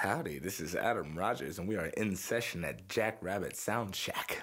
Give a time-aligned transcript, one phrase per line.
[0.00, 4.42] Howdy, this is Adam Rogers, and we are in session at Jack Rabbit Sound Shack.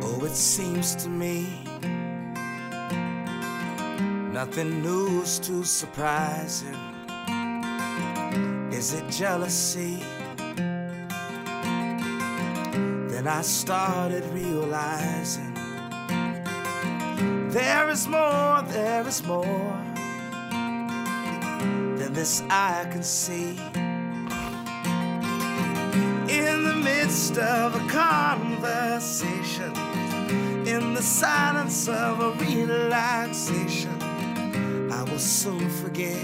[0.00, 1.64] Oh, it seems to me
[4.32, 6.78] nothing new is too surprising.
[8.70, 10.04] Is it jealousy?
[13.26, 15.52] Then I started realizing
[17.50, 19.82] there is more, there is more
[21.98, 23.58] than this eye can see.
[26.28, 29.72] In the midst of a conversation,
[30.64, 34.00] in the silence of a relaxation,
[34.92, 36.16] I will soon forget.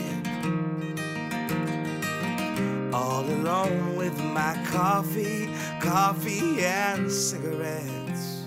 [2.95, 5.52] All alone with my coffee,
[5.83, 8.45] coffee and cigarettes.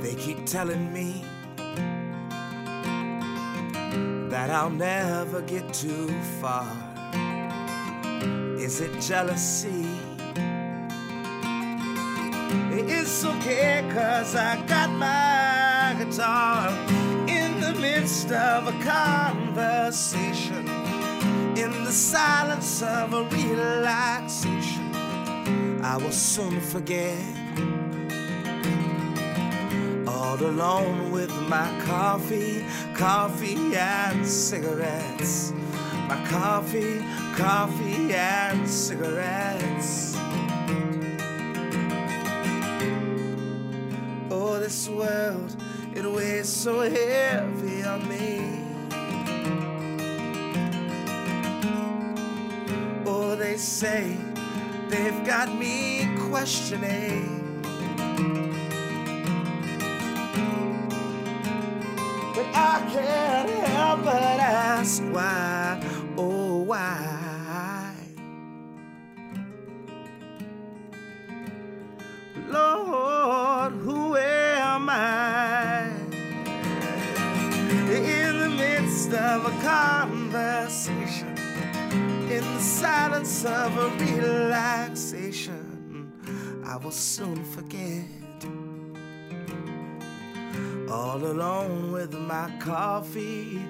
[0.00, 1.24] They keep telling me
[4.30, 6.08] that I'll never get too
[6.40, 6.70] far.
[8.58, 9.84] Is it jealousy?
[12.70, 17.01] It's okay, cause I got my guitar
[17.82, 20.68] midst of a conversation,
[21.58, 24.94] in the silence of a relaxation.
[25.82, 27.18] I will soon forget
[30.06, 35.52] all alone with my coffee, coffee and cigarettes.
[36.08, 40.16] My coffee, coffee and cigarettes.
[44.30, 45.61] Oh, this world,
[46.04, 48.58] it weighs so heavy on me.
[53.06, 54.16] Oh, they say
[54.88, 57.38] they've got me questioning.
[62.34, 65.61] But I can't help but ask why,
[82.32, 85.62] in the silence of a relaxation,
[86.64, 88.06] I will soon forget
[90.90, 93.66] all alone with my coffee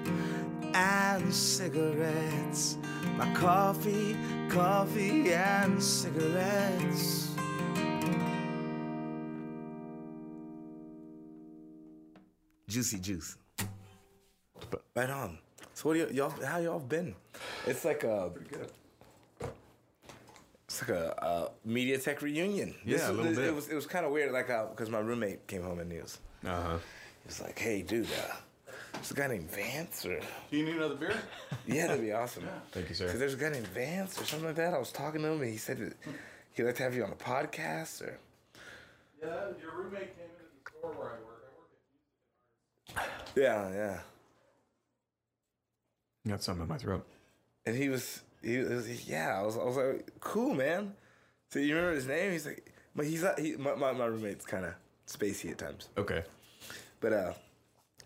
[0.73, 2.77] and cigarettes.
[3.17, 4.15] My coffee,
[4.49, 7.31] coffee and cigarettes.
[12.69, 13.35] Juicy Juice.
[14.95, 15.37] Right on.
[15.73, 16.29] So what do y'all?
[16.45, 17.15] How y'all been?
[17.65, 18.31] It's like a.
[20.65, 22.73] It's like a, uh media tech reunion.
[22.85, 23.47] Yeah, This a little this- bit.
[23.47, 25.99] It was it was kind of weird, like because my roommate came home and he
[25.99, 26.77] was Uh huh.
[27.23, 28.35] he was like, "Hey, dude, uh,
[28.93, 30.19] there's a guy named Vance, or
[30.51, 31.15] Do you need another beer?
[31.67, 33.17] yeah, that'd be awesome." Thank you, So sir.
[33.17, 34.73] there's a guy named Vance or something like that.
[34.73, 35.93] I was talking to him and he said that
[36.53, 38.17] he'd like to have you on the podcast or.
[39.21, 39.27] Yeah,
[39.61, 41.43] your roommate came into the store where I work.
[42.95, 43.99] I work at Yeah, yeah.
[46.27, 47.05] Got something in my throat.
[47.65, 49.37] And he was, he was, yeah.
[49.39, 50.93] I was, I was like, cool, man.
[51.49, 52.31] So you remember his name?
[52.31, 53.39] He's like, but he's not.
[53.39, 54.73] He, my, my, my roommate's kind of
[55.07, 56.23] spacey at times, Okay.
[56.99, 57.33] but uh,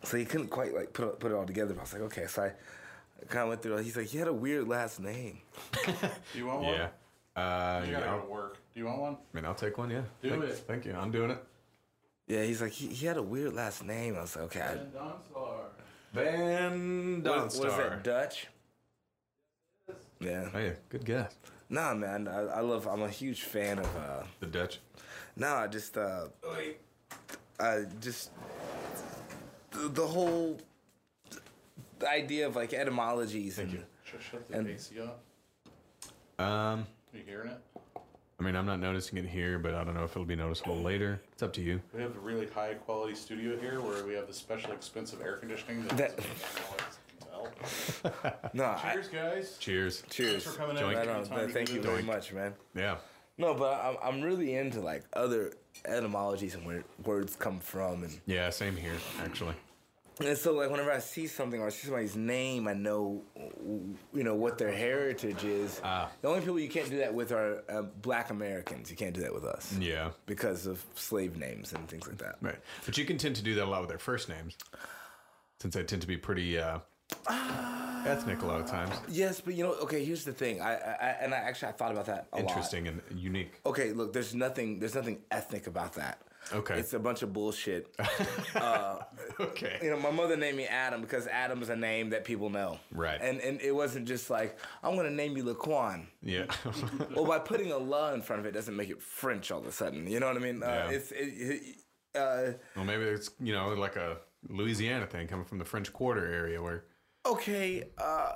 [0.04, 1.74] so he couldn't quite like put it, put it all together.
[1.74, 2.26] But I was like, okay.
[2.28, 2.52] So I
[3.28, 3.78] kind of went through.
[3.78, 3.84] it.
[3.84, 5.40] He's like, he had a weird last name.
[5.86, 5.94] Do
[6.36, 6.74] you want one?
[6.74, 6.90] Yeah.
[7.36, 8.58] Uh, You gotta I'll, go to work.
[8.74, 9.14] Do you want one?
[9.14, 9.90] I mean, I'll take one.
[9.92, 10.02] Yeah.
[10.22, 10.54] Do thank, it.
[10.68, 10.94] Thank you.
[10.96, 11.44] I'm doing it.
[12.28, 14.16] Yeah, he's like, he, he had a weird last name.
[14.16, 14.62] I was like, okay.
[14.62, 14.74] I,
[16.16, 17.24] And Donstar.
[17.24, 17.90] Van what, what is Donstar.
[17.90, 18.48] that Dutch?
[20.20, 20.50] Yeah.
[20.50, 21.36] Hey, good guess.
[21.70, 22.28] Nah, man.
[22.28, 22.88] I, I love.
[22.88, 23.96] I'm a huge fan of.
[23.96, 24.80] uh The Dutch.
[25.36, 26.26] No, I just uh,
[27.60, 28.32] I just
[29.72, 30.60] the, the whole
[32.08, 33.56] idea of like etymologies.
[33.58, 33.86] Thank and, you.
[34.04, 35.20] Shut, shut the And- AC up.
[36.40, 36.46] Um,
[37.14, 37.62] Are you hearing it?
[38.40, 40.76] I mean, I'm not noticing it here, but I don't know if it'll be noticeable
[40.78, 41.20] later.
[41.34, 41.82] It's up to you.
[41.94, 45.38] We have a really high quality studio here where we have the special expensive air
[45.38, 48.50] conditioning that, That- doesn't make noise, you can tell.
[48.54, 49.58] No, I, Cheers, guys.
[49.60, 50.04] Cheers.
[50.12, 50.44] cheers.
[50.44, 50.84] Thanks for coming in.
[50.84, 50.98] Joint.
[50.98, 51.48] Right Taking on.
[51.48, 51.86] the Thank you this.
[51.90, 52.54] very much, man.
[52.76, 52.98] Yeah.
[53.40, 55.54] No, but I'm I'm really into like other
[55.86, 58.50] etymologies and where words come from, and, Yeah.
[58.52, 59.56] Same here, actually.
[60.20, 63.24] And so like whenever I see something or I see somebody's name, I know
[64.14, 65.80] you know what their heritage is.
[65.84, 66.10] Ah.
[66.22, 68.90] The only people you can't do that with are uh, Black Americans.
[68.90, 70.10] You can't do that with us Yeah.
[70.26, 72.36] because of slave names and things like that.
[72.42, 72.60] Right.
[72.86, 74.56] But you can tend to do that a lot with their first names,
[75.62, 76.80] since they tend to be pretty uh,
[78.06, 78.96] ethnic a lot of times.
[79.10, 80.04] Yes, but you know, okay.
[80.04, 80.62] Here's the thing.
[80.62, 82.48] I, I and I actually I thought about that a lot.
[82.48, 83.52] Interesting and unique.
[83.66, 86.22] Okay, look, there's nothing there's nothing ethnic about that.
[86.54, 86.80] Okay.
[86.80, 87.96] It's a bunch of bullshit.
[89.40, 89.78] Okay.
[89.84, 92.80] you know, my mother named me Adam because Adam is a name that people know.
[92.92, 93.20] Right.
[93.22, 96.08] And and it wasn't just like I'm gonna name you Laquan.
[96.24, 96.46] Yeah.
[97.16, 99.68] well, by putting a la in front of it doesn't make it French all of
[99.68, 100.08] a sudden.
[100.08, 100.64] You know what I mean?
[100.64, 100.90] Uh, Yeah.
[100.90, 101.62] It's it, it,
[102.16, 104.18] uh, well, maybe it's you know like a
[104.50, 106.86] Louisiana thing coming from the French Quarter area where.
[107.32, 107.84] Okay.
[107.98, 108.34] Uh,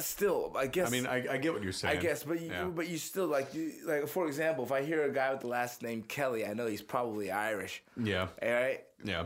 [0.00, 0.88] still, I guess.
[0.88, 1.98] I mean, I, I get what you're saying.
[1.98, 2.64] I guess, but you, Yeah.
[2.64, 5.48] but you still like, you, like for example, if I hear a guy with the
[5.48, 7.82] last name Kelly, I know he's probably Irish.
[8.02, 8.28] Yeah.
[8.42, 8.84] All right.
[9.04, 9.24] Yeah.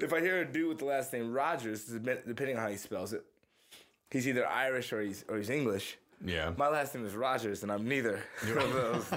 [0.00, 3.12] If I hear a dude with the last name Rogers, depending on how he spells
[3.12, 3.24] it,
[4.10, 5.98] he's either Irish or he's or he's English.
[6.24, 6.52] Yeah.
[6.56, 9.12] My last name is Rogers, and I'm neither of those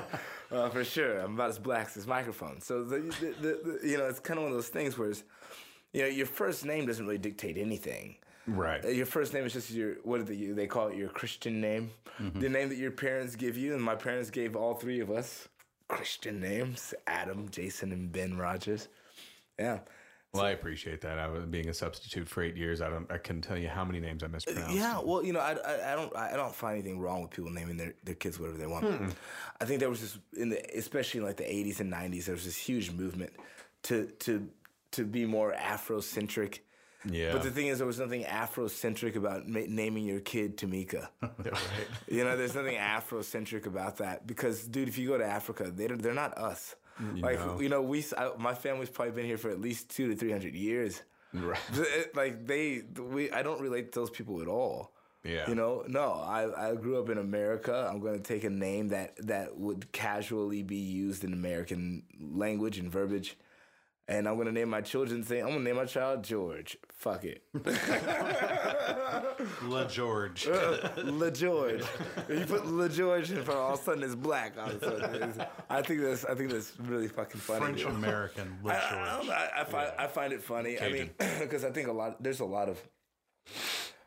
[0.52, 1.20] uh, for sure.
[1.20, 2.62] I'm about as black as this microphone.
[2.62, 5.10] So the, the, the, the you know, it's kind of one of those things where,
[5.10, 5.24] it's,
[5.92, 8.16] you know, your first name doesn't really dictate anything.
[8.48, 8.84] Right.
[8.84, 10.98] Uh, Your first name is just your what do they, they call it?
[10.98, 14.76] Your Christian name, the name that your parents give you, and my parents gave all
[14.76, 15.48] three of us
[15.88, 18.88] Christian names: Adam, Jason, and Ben Rogers.
[19.60, 19.80] Yeah,
[20.34, 21.20] Well, I appreciate that.
[21.20, 22.82] I was being a substitute for eight years.
[22.82, 23.10] I don't.
[23.12, 24.76] I couldn't tell you how many names I mispronounced.
[24.76, 25.00] yeah.
[25.00, 27.78] Well, you know, I, I, I don't I don't find anything wrong with people naming
[27.78, 29.14] their, their kids whatever they want.
[29.62, 32.26] I think there was this in the especially in like the '80s and '90s.
[32.26, 33.32] There was this huge movement
[33.84, 34.50] to to
[34.92, 36.60] to be more Afrocentric.
[37.10, 37.34] Yeah.
[37.34, 41.10] But the thing is, there was nothing Afrocentric about ma- naming your kid Tamika.
[41.22, 41.54] right.
[42.08, 45.88] You know, there's nothing Afrocentric about that because, dude, if you go to Africa, they
[45.88, 46.76] don't, they're not us.
[47.02, 47.60] Mm, like, know.
[47.60, 50.32] you know, we I, my family's probably been here for at least two to three
[50.32, 51.02] hundred years.
[51.34, 51.60] Right.
[52.14, 54.94] Like they, we, I don't relate to those people at all.
[55.24, 55.48] Yeah.
[55.48, 57.90] You know, no, I, I grew up in America.
[57.90, 62.78] I'm going to take a name that that would casually be used in American language
[62.78, 63.38] and verbiage.
[64.08, 65.24] And I'm gonna name my children.
[65.24, 66.78] Say I'm gonna name my child George.
[66.90, 67.42] Fuck it,
[69.64, 70.48] La George.
[70.98, 71.84] La George.
[72.30, 74.58] You put La George in front, all of a sudden it's black.
[74.58, 77.62] All of a sudden, It's- I think that's I think that's really fucking funny.
[77.62, 78.58] French American.
[78.64, 79.28] La I, I, don't George.
[79.28, 80.80] know, I, I find I find it funny.
[80.80, 81.10] I mean,
[81.40, 82.22] because I think a lot.
[82.22, 82.82] There's a lot of.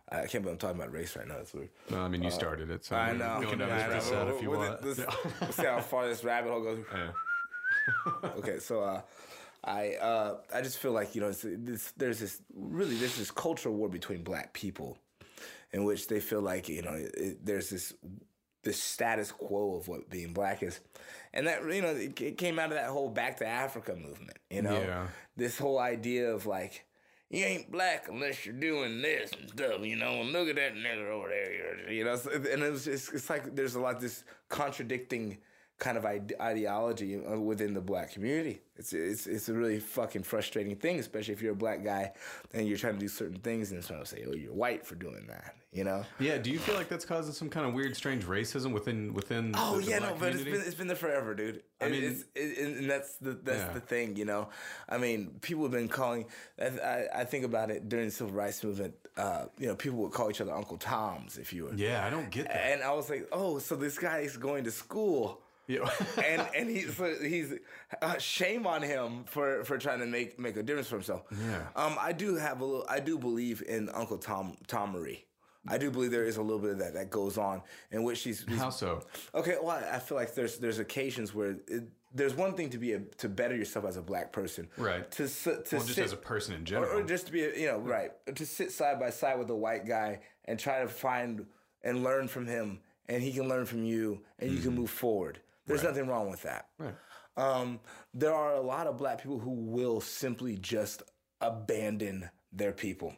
[0.08, 1.36] I can't believe I'm talking about race right now.
[1.36, 1.70] That's weird.
[1.90, 3.40] Well, I mean, you started it, so I we know.
[3.40, 4.28] can Go down I this know.
[4.28, 4.82] if you With want.
[4.82, 4.98] This,
[5.40, 6.78] let's see how far this rabbit hole goes.
[6.94, 7.10] Yeah.
[8.38, 9.00] okay, so uh,
[9.64, 13.30] I uh, I just feel like you know it's, this, there's this really there's this
[13.30, 14.98] cultural war between black people,
[15.72, 17.92] in which they feel like you know it, there's this
[18.62, 20.80] this status quo of what being black is,
[21.32, 24.38] and that you know it, it came out of that whole Back to Africa movement.
[24.50, 25.06] You know, Yeah.
[25.36, 26.84] this whole idea of like.
[27.28, 30.20] You ain't black unless you're doing this and stuff, you know.
[30.20, 32.16] And look at that nigger over there, you know.
[32.32, 35.38] And it was just, it's like there's a lot of this contradicting
[35.78, 38.60] kind of ide- ideology uh, within the black community.
[38.78, 42.12] It's it's it's a really fucking frustrating thing, especially if you're a black guy
[42.52, 44.96] and you're trying to do certain things and someone will say, "Oh, you're white for
[44.96, 46.04] doing that," you know.
[46.20, 46.36] Yeah.
[46.36, 49.54] Do you feel like that's causing some kind of weird, strange racism within within?
[49.56, 50.50] Oh the, the yeah, black no, but it's community?
[50.58, 51.62] been it's been there forever, dude.
[51.80, 53.72] I mean- it's, it, and that's the that's Yeah.
[53.72, 54.48] the thing, you know.
[54.90, 56.26] I mean, people have been calling.
[56.60, 58.94] I, I, I think about it during the civil rights movement.
[59.16, 61.74] Uh, you know, people would call each other Uncle Toms if you were.
[61.74, 62.72] Yeah, I don't get that.
[62.72, 65.40] And I was like, oh, so this guy is going to school.
[65.66, 65.88] Yeah.
[66.24, 67.54] and and he's so he's
[68.02, 71.22] uh, shame on him for for trying to make make a difference for himself.
[71.32, 71.66] Yeah.
[71.74, 72.86] Um, I do have a little.
[72.88, 75.24] I do believe in Uncle Tom Tomery.
[75.68, 77.60] I do believe there is a little bit of that that goes on
[77.90, 79.02] in which she's, he's How so?
[79.34, 82.92] Okay, well, I feel like there's there's occasions where it, there's one thing to be
[82.92, 85.10] a, to better yourself as a black person, Right.
[85.10, 86.96] To to Well, just as a person in general.
[86.96, 89.56] or just to be a, you know right to sit side by side with a
[89.56, 91.44] white guy and try to find
[91.82, 95.40] and learn from him, and he can learn from you, and you can move forward.
[95.66, 96.68] There's nothing wrong with that.
[96.78, 96.94] Right.
[97.36, 97.80] Um,
[98.14, 101.02] there are a lot of black people who will simply just
[101.40, 103.14] abandon their people,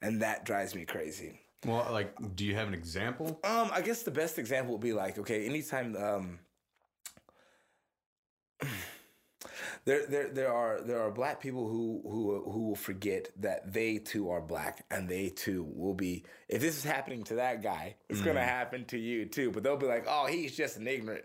[0.00, 1.40] and that drives me crazy.
[1.66, 3.40] Well, like, do you have an example?
[3.44, 6.38] Um, I guess the best example would be like, okay, anytime um
[9.84, 13.98] there there there are there are black people who who who will forget that they
[13.98, 17.96] too are black and they too will be if this is happening to that guy,
[18.08, 19.50] it's gonna happen to you too.
[19.50, 21.24] But they'll be like, Oh, he's just an ignorant.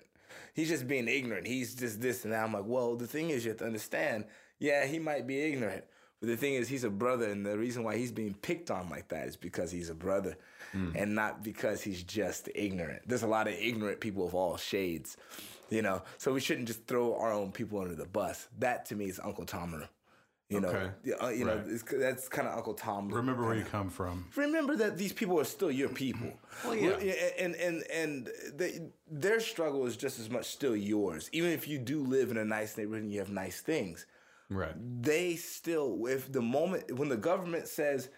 [0.53, 1.47] He's just being ignorant.
[1.47, 2.43] He's just this and that.
[2.43, 4.25] I'm like, well, the thing is you have to understand,
[4.59, 5.83] yeah, he might be ignorant.
[6.23, 8.89] But the thing is, he's a brother, and the reason why he's being picked on
[8.89, 10.37] like that is because he's a brother,
[10.71, 10.91] hmm.
[10.95, 13.01] and not because he's just ignorant.
[13.05, 15.17] There's a lot of ignorant people of all shades,
[15.69, 16.01] you know.
[16.17, 18.47] So we shouldn't just throw our own people under the bus.
[18.59, 19.89] That to me is Uncle Tomer.
[20.53, 21.13] You know, Okay.
[21.21, 21.67] Uh, you know, Right.
[21.67, 23.09] it's, that's kind of Uncle Tom.
[23.09, 24.25] Remember where you come from.
[24.35, 26.29] remember that these people are still your people.
[26.63, 27.13] Well, yeah.
[27.39, 28.71] And and and they,
[29.09, 31.29] their struggle is just as much still yours.
[31.31, 34.05] Even if you do live in a nice neighborhood and you have nice things,
[34.49, 34.75] Right.
[35.01, 38.09] they still, if the moment when the government says,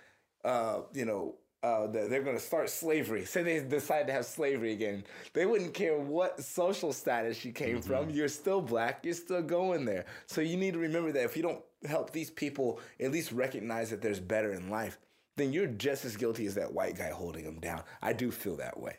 [0.43, 3.25] uh, you know, uh, that they're going to start slavery.
[3.25, 7.81] Say they decide to have slavery again, they wouldn't care what social status you came
[7.81, 8.11] from.
[8.11, 8.99] You're still black.
[9.03, 10.05] You're still going there.
[10.27, 13.89] So you need to remember that if you don't help these people at least recognize
[13.89, 14.97] that there's better in life,
[15.35, 17.83] then you're just as guilty as that white guy holding them down.
[18.01, 18.97] I do feel that way.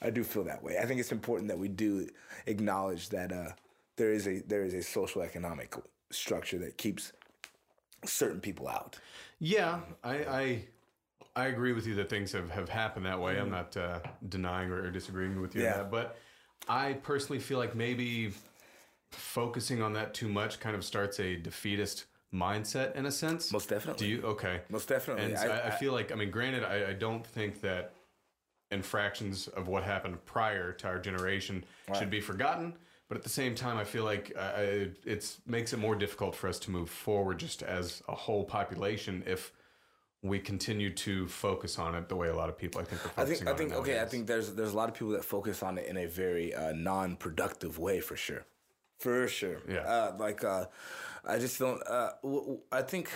[0.00, 0.78] I do feel that way.
[0.78, 2.08] I think it's important that we do
[2.46, 3.52] acknowledge that uh,
[3.96, 5.74] there is a there is a social economic
[6.10, 7.12] structure that keeps
[8.04, 8.98] certain people out.
[9.38, 10.64] Yeah, I, I
[11.34, 13.38] I agree with you that things have, have happened that way.
[13.38, 15.62] I'm not uh, denying or disagreeing with you.
[15.62, 15.72] Yeah.
[15.72, 16.18] on that, but
[16.68, 18.32] I personally feel like maybe
[19.10, 23.52] focusing on that too much kind of starts a defeatist mindset in a sense.
[23.52, 24.06] Most definitely.
[24.06, 24.22] Do you?
[24.22, 24.60] Okay.
[24.70, 25.24] Most definitely.
[25.24, 27.92] And so I- I, I, feel like, I mean, granted, I, I don't think that
[28.70, 31.64] infractions of what happened prior to our generation
[31.98, 32.74] should be forgotten.
[33.08, 34.52] But at the same time, I feel like uh,
[35.04, 39.22] it makes it more difficult for us to move forward just as a whole population
[39.26, 39.52] if
[40.22, 43.22] we continue to focus on it the way a lot of people I think are
[43.22, 44.00] I think I think okay.
[44.00, 46.54] I think there's there's a lot of people that focus on it in a very
[46.54, 48.46] uh, non-productive way for sure,
[48.98, 49.58] for sure.
[49.68, 49.80] Yeah.
[49.80, 50.66] Uh, like uh,
[51.24, 51.80] I just don't.
[51.86, 53.10] Uh, w- w- I think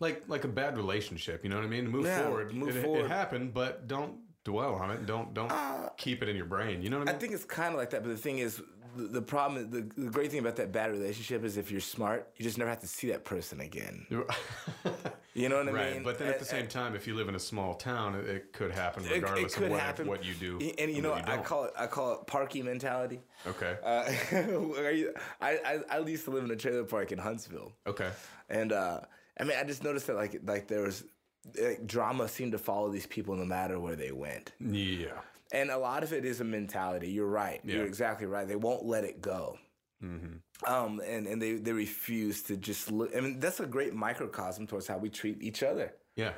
[0.00, 1.44] like like a bad relationship.
[1.44, 1.88] You know what I mean?
[1.88, 2.54] Move Yeah, forward.
[2.54, 3.02] move it, forward.
[3.02, 5.06] Uh, it happened, but don't dwell on it.
[5.06, 5.52] Don't don't
[5.96, 6.82] keep it in your brain.
[6.82, 7.16] You know what I mean?
[7.16, 8.02] I think it's kind of like that.
[8.02, 8.60] But the thing is,
[8.96, 12.42] the, problem, the, the great thing about that bad relationship is if you're smart, you
[12.44, 14.06] just never have to see that person again.
[15.36, 16.04] You know what I right, mean?
[16.04, 18.24] but then at And- the same time, if you live in a small town, it,
[18.28, 20.06] it could happen regardless it could of what, happen.
[20.06, 20.60] what you do.
[20.78, 23.20] And you know, you I call it I call it parky mentality.
[23.44, 23.76] Okay.
[23.84, 24.04] Uh,
[25.40, 27.72] I, I I used to live in a trailer park in Huntsville.
[27.84, 28.10] okay.
[28.48, 29.00] And uh,
[29.40, 31.02] I mean, I just noticed that like like there was
[31.60, 35.18] like, drama seemed to follow these people no matter where they went, Yeah.
[35.52, 37.10] And a lot of it is a mentality.
[37.10, 37.60] You're right.
[37.64, 38.46] You're exactly right.
[38.48, 39.58] They won't let it go.
[40.66, 43.10] Um, and and they they refuse to just look.
[43.16, 45.94] I mean, that's a great microcosm towards how we treat each other.
[46.16, 46.32] Yeah.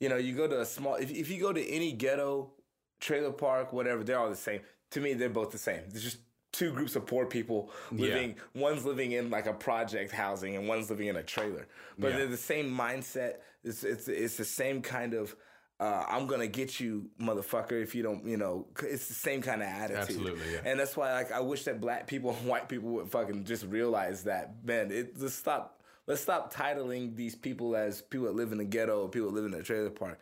[0.00, 0.94] You know, you go to a small.
[0.94, 2.52] If if you go to any ghetto,
[3.00, 4.60] trailer park, whatever, they're all the same.
[4.92, 5.82] To me, they're both the same.
[5.88, 6.18] There's just
[6.52, 8.36] two groups of poor people living.
[8.54, 11.66] One's living in like a project housing, and one's living in a trailer.
[11.98, 12.16] But Yeah.
[12.18, 13.34] they're the same mindset.
[13.64, 15.36] It's it's it's the same kind of.
[15.80, 18.66] Uh, I'm gonna get you, motherfucker, if you don't, you know.
[18.82, 19.96] It's the same kind of attitude.
[19.96, 20.60] Absolutely, yeah.
[20.66, 23.64] And that's why, like, I wish that black people and white people would fucking just
[23.64, 24.90] realize that, man.
[24.90, 25.80] It just stop.
[26.06, 29.34] Let's stop titling these people as people that live in the ghetto or people that
[29.40, 30.18] live in a trailer park.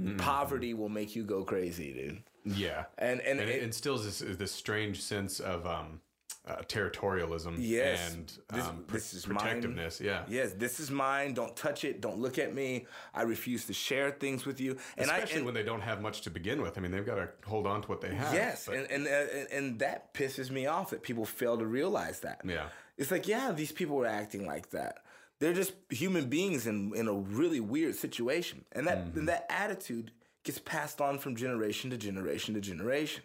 [0.00, 0.16] Mm-hmm.
[0.16, 2.22] Poverty will make you go crazy, dude.
[2.56, 2.84] Yeah.
[2.96, 6.00] And and, and it, it- instills this this strange sense of um,
[6.46, 8.12] uh, territorialism Yes.
[8.14, 9.36] and This- um, pr- this is mine.
[9.38, 10.00] protectiveness.
[10.00, 10.24] Yeah.
[10.28, 11.34] yes, this is mine.
[11.34, 12.00] Don't touch it.
[12.00, 12.86] Don't look at me.
[13.14, 14.72] I refuse to share things with you.
[14.96, 16.76] And Especially I and, when they don't have much to begin with.
[16.76, 18.34] I mean, they've got to hold on to what they have.
[18.34, 21.66] yes, but- and and, uh, and and that pisses me off that people fail to
[21.66, 22.40] realize that.
[22.44, 22.68] Yeah.
[22.98, 24.98] It's like, yeah, these people are acting like that.
[25.38, 28.64] They're just human beings in, in a really weird situation.
[28.72, 29.18] And that Mm-hmm.
[29.20, 30.10] and that attitude
[30.44, 33.22] gets passed on from generation to generation to generation.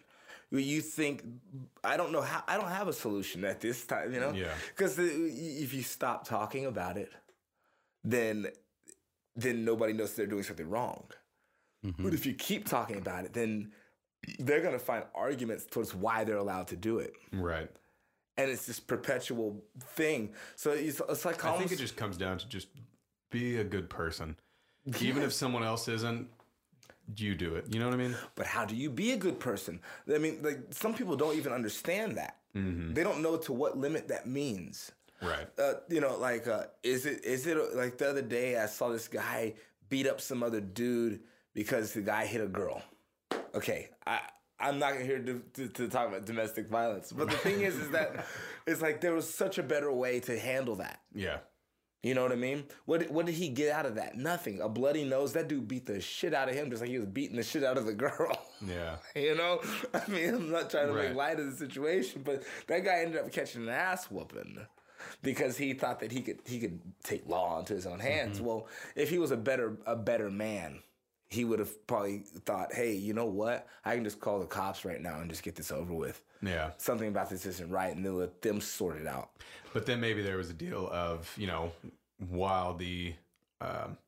[0.50, 1.24] You think
[1.84, 4.32] I don't know how I don't have a solution at this time, you know?
[4.32, 4.54] Yeah.
[4.74, 7.12] Because if you stop talking about it,
[8.02, 8.46] then
[9.36, 11.04] then nobody knows they're doing something wrong.
[11.84, 12.02] Mm-hmm.
[12.02, 13.72] But if you keep talking about it, then
[14.38, 17.70] they're gonna find arguments towards why they're allowed to do it right.
[18.36, 19.62] and it's this perpetual
[19.94, 20.32] thing.
[20.56, 22.68] So it's, it's like I think it just comes down to just
[23.30, 24.36] be a good person.
[25.00, 26.28] Even if someone else isn't,
[27.16, 27.66] you do it.
[27.72, 28.16] You know what I mean?
[28.34, 29.80] But how do you be a good person?
[30.12, 32.36] I mean, like some people don't even understand that.
[32.56, 32.94] Mm-hmm.
[32.94, 34.92] They don't know to what limit that means.
[35.20, 35.48] Right.
[35.58, 38.90] Uh, you know, like uh, is it is it like the other day I saw
[38.90, 39.54] this guy
[39.88, 41.20] beat up some other dude
[41.54, 42.82] because the guy hit a girl.
[43.54, 44.20] Okay, I.
[44.60, 47.90] I'm not here to, to, to talk about domestic violence, but the thing is, is
[47.90, 48.26] that
[48.66, 50.98] it's like there was such a better way to handle that.
[51.14, 51.38] Yeah.
[52.02, 52.64] You know what I mean?
[52.84, 54.16] What did- what did he get out of that?
[54.16, 54.60] Nothing.
[54.60, 55.32] A bloody nose.
[55.32, 57.64] That dude beat the shit out of him, just like he was beating the shit
[57.64, 58.36] out of the girl.
[58.66, 58.96] Yeah.
[59.14, 59.60] you know?
[59.94, 61.08] I mean, I'm not trying to Right.
[61.08, 64.58] make light of the situation, but that guy ended up catching an ass whooping
[65.22, 68.38] because he thought that he could he could take law into his own hands.
[68.38, 68.46] Mm-hmm.
[68.46, 70.80] Well, if he was a better a better man,
[71.30, 73.66] he would have probably thought, "Hey, you know what?
[73.84, 76.70] I can just call the cops right now and just get this over with." Yeah.
[76.78, 79.30] Something about this isn't right, and then let them sort it out.
[79.72, 81.72] But then maybe there was a deal of, you know,
[82.28, 83.14] while the
[83.60, 83.98] um,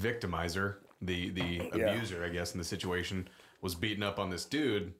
[0.00, 1.90] victimizer, the the Yeah.
[1.92, 3.28] abuser, I guess, in the situation,
[3.60, 4.94] was beating up on this dude,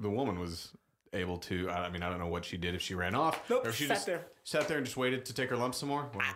[0.00, 0.72] the woman was
[1.12, 1.68] able to.
[1.70, 3.74] I mean, I don't know what she did if she ran off, Nope, or if
[3.76, 4.26] she sat just there.
[4.44, 6.08] sat there and just waited to take her lump some more.
[6.14, 6.26] Well,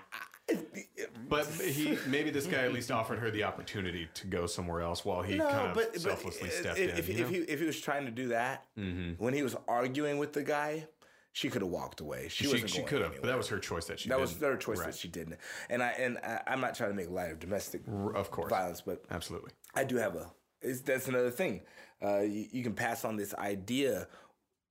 [1.29, 5.05] but he maybe this guy at least offered her the opportunity to go somewhere else
[5.05, 6.99] while he kind of selflessly stepped if, in.
[6.99, 7.27] If, you if, know?
[7.27, 7.35] Mm-hmm.
[7.35, 10.87] he, if he was trying to do that, when he was arguing with the guy,
[11.33, 12.29] she could have walked away.
[12.29, 14.09] She, she she could have, but that was her choice that she.
[14.09, 14.43] That was didn't.
[14.43, 14.87] their choice Right.
[14.87, 15.37] that she didn't.
[15.69, 17.83] And I and I, I'm not trying to make light of domestic
[18.15, 19.51] Of course, violence, but absolutely.
[19.75, 20.31] I do have a
[20.63, 21.63] it's, that's another thing.
[22.03, 24.07] Uh, you, you can pass on this idea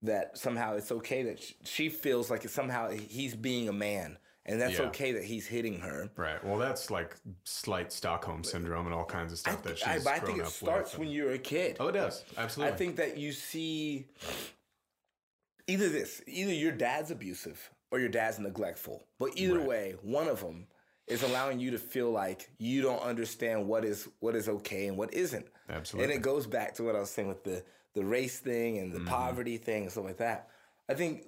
[0.02, 4.18] that somehow it's okay that sh- she feels like it's somehow he's being a man,
[4.46, 4.86] and that's Yeah.
[4.86, 6.10] okay that he's hitting her.
[6.16, 6.44] Right.
[6.44, 10.08] Well, that's like slight Stockholm syndrome and all kinds of stuff that she's I, but
[10.14, 11.00] I think it starts with.
[11.00, 11.78] when you're a kid.
[11.80, 12.24] Oh, it does.
[12.38, 12.74] Absolutely.
[12.74, 14.08] I think that you see
[15.68, 19.06] either this, either your dad's abusive or your dad's neglectful.
[19.20, 19.68] But either Right.
[19.68, 20.68] way, one of them
[21.08, 24.98] is allowing you to feel like you don't understand what is what is okay and
[24.98, 25.46] what isn't.
[25.70, 26.14] Absolutely.
[26.14, 28.92] And it goes back to what I was saying with the the race thing and
[28.94, 29.08] the Mm-hmm.
[29.08, 30.50] poverty thing and stuff like that.
[30.90, 31.24] I think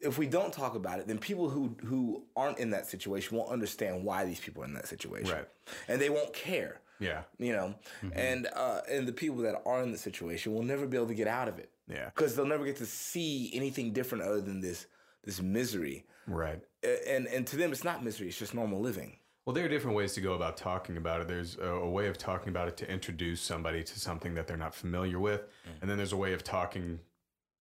[0.00, 3.50] if we don't talk about it, then people who who aren't in that situation won't
[3.50, 5.48] understand why these people are in that situation, Right.
[5.88, 7.22] And they won't care Yeah.
[7.38, 7.74] you know
[8.14, 11.14] and uh and the people that are in the situation will never be able to
[11.14, 12.06] get out of it Yeah.
[12.06, 14.86] because they'll never get to see anything different other than this
[15.24, 16.60] this misery Right.
[17.14, 19.96] And and to them it's not misery it's just normal living Well, there are different
[19.96, 21.26] ways to go about talking about it.
[21.28, 24.64] There's a, a way of talking about it to introduce somebody to something that they're
[24.66, 25.76] not familiar with, Mm.
[25.80, 27.00] and then there's a way of talking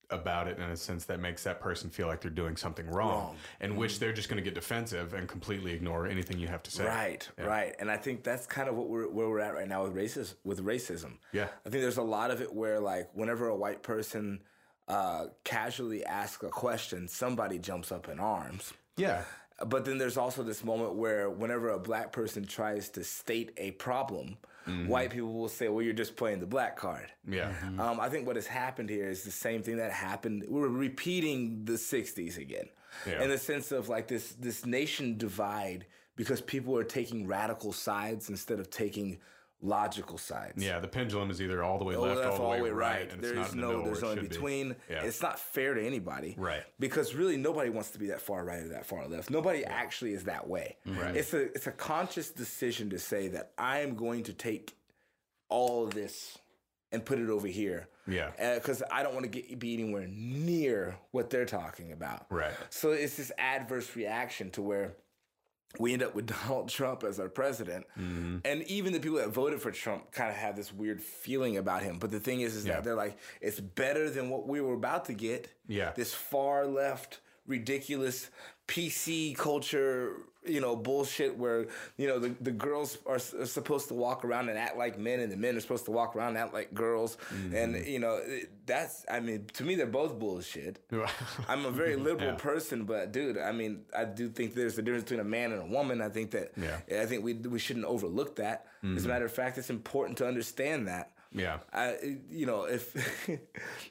[0.10, 3.12] about it in a sense that makes that person feel like they're doing something wrong,
[3.12, 3.36] Wrong.
[3.62, 3.66] Mm.
[3.66, 6.72] in which they're just going to get defensive and completely ignore anything you have to
[6.72, 6.86] say.
[6.86, 9.84] right right and i think that's kind of what we're where we're at right now
[9.84, 11.48] with racism with racism Yeah.
[11.66, 14.40] i think there's a lot of it where like whenever a white person
[14.88, 19.24] uh casually asks a question somebody jumps up in arms Yeah.
[19.66, 23.72] But then there's also this moment where whenever a black person tries to state a
[23.72, 24.38] problem,
[24.86, 27.54] white people will say, "Well, you're just playing the black card." Yeah.
[27.80, 30.46] Um, I think what has happened here is the same thing that happened.
[30.48, 32.68] We're repeating the '60s again,
[33.06, 33.24] Yeah.
[33.24, 35.86] in the sense of like this this nation divide
[36.18, 39.20] because people are taking radical sides instead of taking
[39.62, 40.64] logical sides.
[40.64, 40.80] Yeah.
[40.80, 43.24] The pendulum is either all the way Oh, left, that's all the way right, and
[43.24, 44.28] it's There's no, there's no in should be.
[44.30, 44.76] between.
[44.90, 45.04] Yeah.
[45.04, 46.64] It's not fair to anybody, Right.
[46.80, 49.30] Because really, nobody wants to be that far right or that far left.
[49.30, 50.78] Nobody actually is that way.
[50.86, 51.16] Right.
[51.16, 54.76] It's a it's a conscious decision to say that I am going to take
[55.50, 56.38] all this
[56.92, 57.88] and put it over here.
[58.08, 58.30] Yeah.
[58.40, 62.26] Uh, because I don't want to get be anywhere near what they're talking about.
[62.30, 62.54] Right.
[62.70, 64.96] So it's this adverse reaction to where
[65.80, 67.86] we end up with Donald Trump as our president.
[68.00, 68.38] Mm-hmm.
[68.46, 71.84] And even the people that voted for Trump kind of have this weird feeling about
[71.84, 72.00] him.
[72.00, 72.75] But the thing is, is Yeah.
[72.75, 75.50] that they're like, it's better than what we were about to get.
[75.68, 75.92] Yeah.
[75.96, 78.30] This far left, ridiculous
[78.68, 80.14] PC culture,
[80.46, 84.24] you know, bullshit where, you know, the, the girls are, s- are supposed to walk
[84.25, 86.53] around and act like men and the men are supposed to walk around and act
[86.53, 87.18] like girls.
[87.34, 87.56] Mm-hmm.
[87.56, 88.20] And, you know,
[88.66, 90.80] that's, I mean, to me, they're both bullshit.
[91.48, 92.36] I'm a very liberal Yeah.
[92.38, 95.62] person, but dude, I mean, I do think there's a difference between a man and
[95.62, 96.01] a woman.
[96.01, 96.77] I think that, Yeah.
[96.90, 97.01] Mm-hmm.
[97.01, 98.66] I think we we shouldn't overlook that.
[98.96, 101.12] As a matter of fact, it's important to understand that.
[101.34, 101.58] Yeah.
[101.74, 102.94] I, you know, if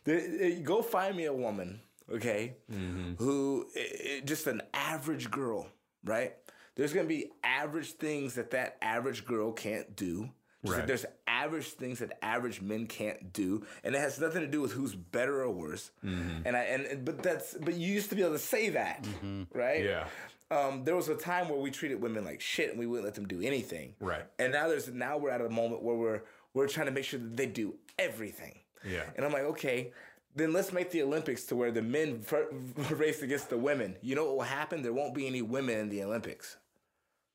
[0.64, 1.80] go find me a woman,
[2.12, 3.14] okay, Mm-hmm.
[3.14, 3.80] who i-
[4.18, 5.68] i- just an average girl,
[6.04, 6.34] right?
[6.74, 10.30] There's gonna be average things that that average girl can't do.
[10.64, 10.86] Just like Right.
[10.88, 14.72] There's average things that average men can't do, and it has nothing to do with
[14.72, 15.90] who's better or worse.
[16.04, 16.42] Mm-hmm.
[16.44, 19.06] And I and and- but that's but you used to be able to say that,
[19.54, 19.84] right?
[19.84, 20.08] Yeah.
[20.50, 23.14] Um, there was a time where we treated women like shit and we wouldn't let
[23.14, 23.94] them do anything.
[24.00, 24.24] Right.
[24.38, 26.20] And now there's now we're at a moment where we're
[26.54, 28.60] we're trying to make sure that they do everything.
[28.84, 29.02] Yeah.
[29.16, 29.92] And I'm like, okay,
[30.36, 32.48] then let's make the Olympics to where the men fir-
[32.94, 33.96] race against the women.
[34.02, 34.82] You know what will happen?
[34.82, 36.56] There won't be any women in the Olympics.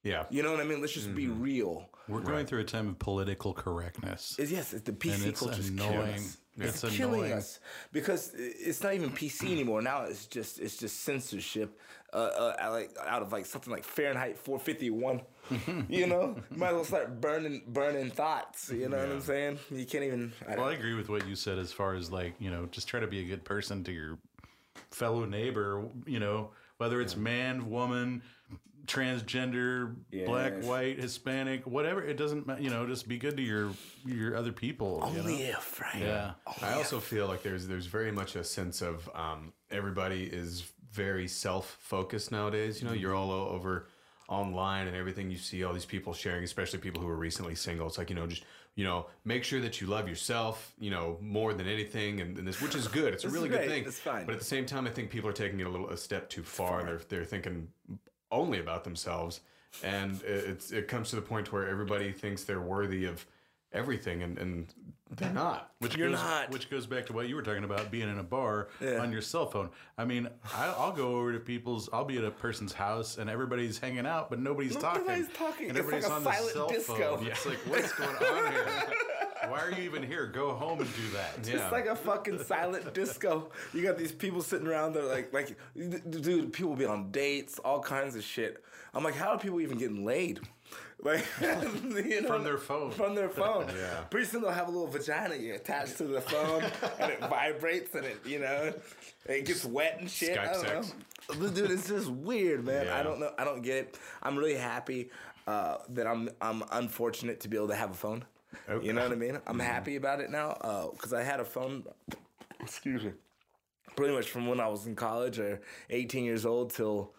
[0.04, 0.26] Yeah.
[0.30, 0.82] You know what I mean?
[0.82, 1.42] Let's just be Mm-hmm.
[1.42, 1.90] real.
[2.08, 4.36] We're going through a time of political correctness.
[4.40, 6.38] It's, yes, it's the PC and it's culture's killing us.
[6.58, 7.34] It's, It's killing annoying.
[7.34, 7.60] us
[7.94, 9.82] because it's not even PC anymore.
[9.82, 11.80] Now it's just it's just censorship.
[12.14, 15.22] Uh, uh, like out of like something like Fahrenheit 451.
[15.90, 18.70] you know, you might as well start burning burning thoughts.
[18.70, 19.60] You know what I'm saying?
[19.70, 20.34] You can't even.
[20.48, 22.88] I Well, I agree with what you said as far as like, you know, just
[22.88, 24.18] try to be a good person to your
[24.92, 28.22] fellow neighbor, you know, whether it's man, woman,
[28.88, 29.96] transgender,
[30.26, 32.04] black, white, Hispanic, whatever.
[32.04, 33.72] It doesn't matter, you know, just be good to your
[34.06, 35.04] your other people.
[35.08, 35.20] you know?
[35.22, 36.02] only if right.
[36.02, 36.32] Yeah.
[36.62, 41.28] I also feel like there's there's very much a sense of um, everybody is very
[41.28, 42.82] self focused nowadays.
[42.82, 43.88] You know, you're all over
[44.28, 47.88] online and everything you see all these people sharing, especially people who are recently single.
[47.88, 48.44] It's like you know just
[48.76, 50.74] you know make sure that you love yourself.
[50.80, 53.14] You know more than anything, and, and this which is good.
[53.14, 53.84] It's a really good thing.
[53.86, 54.26] It's fine.
[54.26, 56.30] But at the same time, I think people are taking it a little a step
[56.30, 56.80] too far.
[56.80, 57.68] And they're they're thinking
[58.32, 59.42] only about themselves,
[59.84, 63.26] and it- it's it comes to the point where everybody thinks they're worthy of
[63.74, 64.74] everything, and and
[65.18, 65.72] they're not.
[65.80, 66.52] Which You're goes, not.
[66.52, 69.00] Which goes back to what you were talking about being in a bar Yeah.
[69.00, 69.70] on your cell phone.
[69.98, 71.90] I mean, I, I'll go over to people's.
[71.92, 75.02] I'll be at a person's house and everybody's hanging out, but nobody's talking.
[75.02, 75.70] Nobody's talking.
[75.70, 77.18] And It's like everybody's a on the silent cell disco.
[77.18, 77.28] phone.
[77.28, 78.66] It's like, what's going on here?
[79.50, 80.28] Why are you even here?
[80.28, 81.46] Go home and do that.
[81.48, 81.62] Yeah.
[81.64, 83.50] It's like a fucking silent disco.
[83.74, 87.82] You got these people sitting around there, like, like, dude, people be on dates, all
[87.82, 88.64] kinds of shit.
[88.94, 90.42] I'm like, how are people even getting laid?
[91.04, 92.92] Like, you know, From their phone.
[92.92, 93.68] From their phone.
[93.76, 94.02] Yeah.
[94.10, 96.64] Pretty soon they'll have a little vagina you attached to the phone,
[97.00, 98.74] and it vibrates, and it, you know,
[99.26, 100.38] it gets wet and shit.
[100.38, 100.94] I Skype don't sex.
[101.40, 101.48] know.
[101.50, 102.88] Dude, it's just weird, man.
[102.90, 103.32] I don't know.
[103.38, 104.00] I don't get it.
[104.22, 105.10] I'm really happy
[105.48, 108.26] uh, that I'm I'm unfortunate to be able to have a phone.
[108.70, 108.86] Okay.
[108.86, 109.36] You know what I mean?
[109.48, 109.60] I'm mm-hmm.
[109.62, 111.84] happy about it now uh, because I had a phone.
[112.60, 113.12] Excuse me.
[113.96, 117.12] Pretty much from when I was in college or 18 years old till,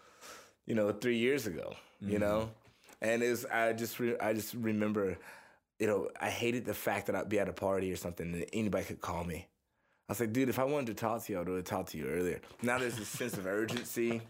[0.65, 1.75] you know, three years ago.
[1.99, 2.19] You mm-hmm.
[2.19, 2.49] know,
[3.03, 5.17] and it was I just re- I just remember,
[5.79, 8.45] you know, I hated the fact that I'd be at a party or something and
[8.53, 9.47] anybody could call me.
[10.09, 11.91] I was like, dude, if I wanted to talk to you, I would have talked
[11.91, 12.41] to you earlier.
[12.61, 14.21] Now there's this sense of urgency.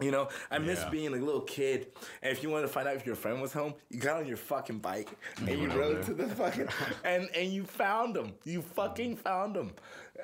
[0.00, 0.88] You know, I miss Yeah.
[0.90, 1.92] being a little kid.
[2.22, 4.26] And if you wanted to find out if your friend was home, you got on
[4.26, 5.08] your fucking bike
[5.38, 6.68] and you rode to the fucking
[7.04, 8.32] and and you found him.
[8.44, 9.72] You fucking found him.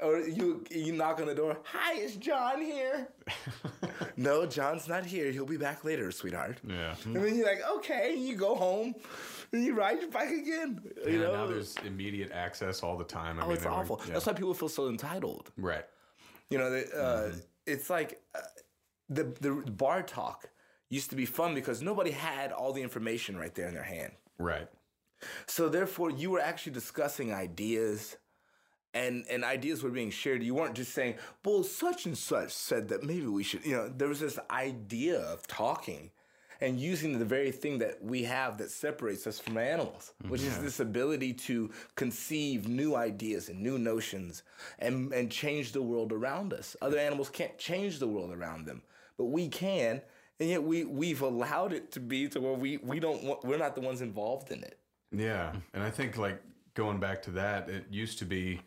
[0.02, 1.58] Or you you knock on the door.
[1.72, 3.08] Hi, is John here?
[4.16, 5.30] no, John's not here.
[5.30, 6.58] He'll be back later, sweetheart.
[6.66, 6.94] Yeah.
[7.04, 8.12] And then you're like, okay.
[8.14, 8.94] And you go home.
[9.52, 10.80] And you ride your bike again.
[11.06, 13.38] You Yeah, know, now there's immediate access all the time.
[13.38, 14.00] I oh, mean, it's were- awful.
[14.06, 14.14] yeah.
[14.14, 15.50] That's why people feel so entitled.
[15.56, 15.84] right.
[16.50, 17.32] You know, they, uh,
[17.66, 18.38] it's like uh,
[19.09, 20.51] the the bar talk
[20.88, 24.12] used to be fun because nobody had all the information right there in their hand.
[24.38, 24.69] Right.
[25.47, 28.16] So therefore, you were actually discussing ideas,
[28.95, 30.42] and and ideas were being shared.
[30.42, 33.88] You weren't just saying, "Well, such and such said that maybe we should." You know,
[33.88, 36.11] there was this idea of talking.
[36.59, 40.59] And using the very thing that we have that separates us from animals, which is
[40.59, 44.42] this ability to conceive new ideas and new notions
[44.79, 46.75] and, and change the world around us.
[46.81, 48.81] Other animals can't change the world around them,
[49.18, 50.02] but we can.
[50.38, 53.57] And yet we, we've allowed it to be to where we, we don't want, we're
[53.59, 54.79] not the ones involved in it.
[55.11, 56.42] Yeah, and I think like
[56.74, 58.61] going back to that, it used to be,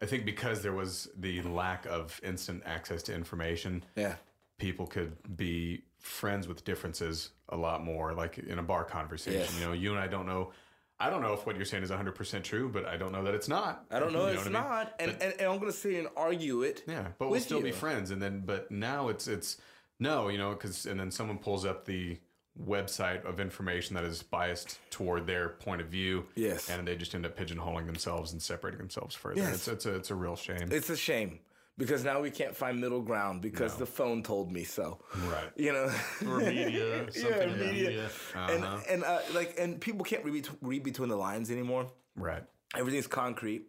[0.00, 4.14] I think because there was the lack of instant access to information, Yeah.
[4.58, 9.40] people could be friends with differences a lot more, like in a bar conversation.
[9.40, 9.60] Yes.
[9.60, 10.52] You know, you and I don't know.
[10.98, 13.34] I don't know if what you're saying is 100% true, but I don't know that
[13.34, 13.84] it's not.
[13.90, 14.52] I don't know, You it's I mean?
[14.54, 16.82] not, and, and and I'm gonna sit and argue it.
[16.86, 18.10] Yeah, but we'll still be friends.
[18.10, 19.58] And then, but now it's it's
[20.00, 22.18] no, you know, because and then someone pulls up the
[22.66, 26.26] website of information that is biased toward their point of view.
[26.34, 26.68] Yes.
[26.68, 29.40] and they just end up pigeonholing themselves and separating themselves further.
[29.40, 29.54] Yes.
[29.54, 30.68] It's it's a it's a real shame.
[30.70, 31.38] It's a shame
[31.78, 34.98] because now we can't find middle ground because the phone told me so.
[35.26, 35.50] right.
[35.56, 35.90] You know,
[36.26, 37.88] Or media, something in the media.
[37.88, 38.10] media.
[38.34, 41.86] and and uh, like and people can't read, read between the lines anymore.
[42.16, 42.42] Right.
[42.76, 43.62] Everything's concrete,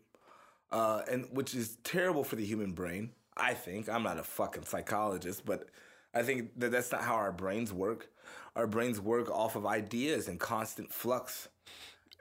[0.72, 3.12] uh, and which is terrible for the human brain.
[3.38, 5.70] I think I'm not a fucking psychologist, but
[6.14, 8.10] I think that that's not how our brains work.
[8.56, 11.48] Our brains work off of ideas and constant flux.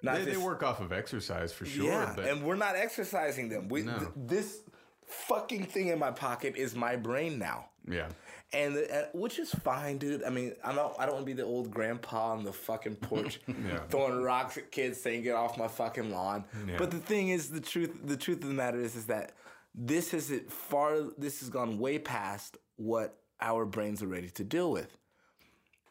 [0.03, 1.85] Not They, they work off of exercise for sure.
[1.87, 3.69] yeah, but and we're not exercising them.
[3.69, 3.99] We No.
[3.99, 4.61] th- this
[5.07, 7.67] fucking thing in my pocket is my brain now.
[7.89, 8.09] yeah.
[8.53, 10.25] And, uh, which is fine, dude.
[10.25, 10.97] I mean, I'm not.
[10.99, 13.39] I don't want to be the old grandpa on the fucking porch
[13.91, 16.75] throwing rocks at kids, saying "Get off my fucking lawn." Yeah.
[16.77, 17.93] But the thing is, the truth.
[18.03, 19.37] The truth of the matter is, is that
[19.73, 20.97] this is it far.
[21.17, 24.97] This has gone way past what our brains are ready to deal with.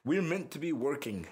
[0.05, 1.27] We're meant to be working.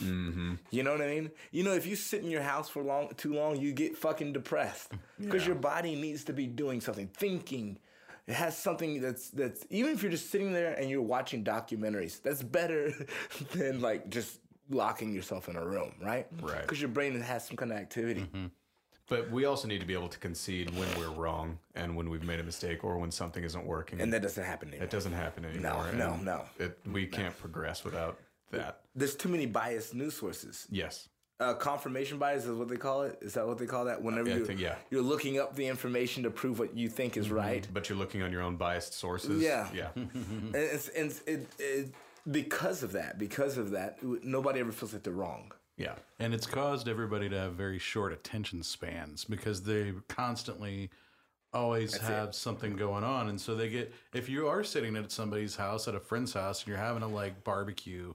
[0.00, 0.54] Mm-hmm.
[0.70, 1.30] You know what I mean?
[1.50, 4.32] You know, if you sit in your house for long, too long, you get fucking
[4.32, 7.78] depressed because your body needs to be doing something, thinking.
[8.26, 12.22] It has something that's that's even if you're just sitting there and you're watching documentaries,
[12.22, 12.92] that's better
[13.52, 16.26] than like just locking yourself in a room, right?
[16.40, 16.60] Right.
[16.60, 18.22] Because your brain has some kind of activity.
[18.22, 18.46] Mm-hmm.
[19.08, 22.24] But we also need to be able to concede when we're wrong and when we've
[22.24, 24.00] made a mistake or when something isn't working.
[24.00, 24.84] And that doesn't happen anymore.
[24.84, 25.90] it doesn't happen anymore.
[25.94, 26.44] no, and no.
[26.58, 28.18] It, we can't progress without
[28.50, 28.80] that.
[28.94, 30.66] There's too many biased news sources.
[30.70, 31.08] Yes.
[31.40, 33.18] uh, confirmation bias is what they call it.
[33.22, 34.02] Is that what they call that?
[34.02, 34.74] Whenever you're, think- yeah.
[34.90, 37.66] you're looking up the information to prove what you think is right.
[37.72, 39.40] But you're looking on your own biased sources.
[39.42, 39.68] Yeah.
[39.74, 39.88] Yeah.
[39.96, 41.94] And, it's, and it, it,
[42.30, 45.52] because of that, because of that, nobody ever feels like they're wrong.
[45.78, 45.94] Yeah.
[46.18, 50.90] And it's caused everybody to have very short attention spans because they constantly
[51.54, 53.28] always have something going on.
[53.30, 56.60] And so they get, if you are sitting at somebody's house, at a friend's house,
[56.60, 58.12] and you're having a like barbecue,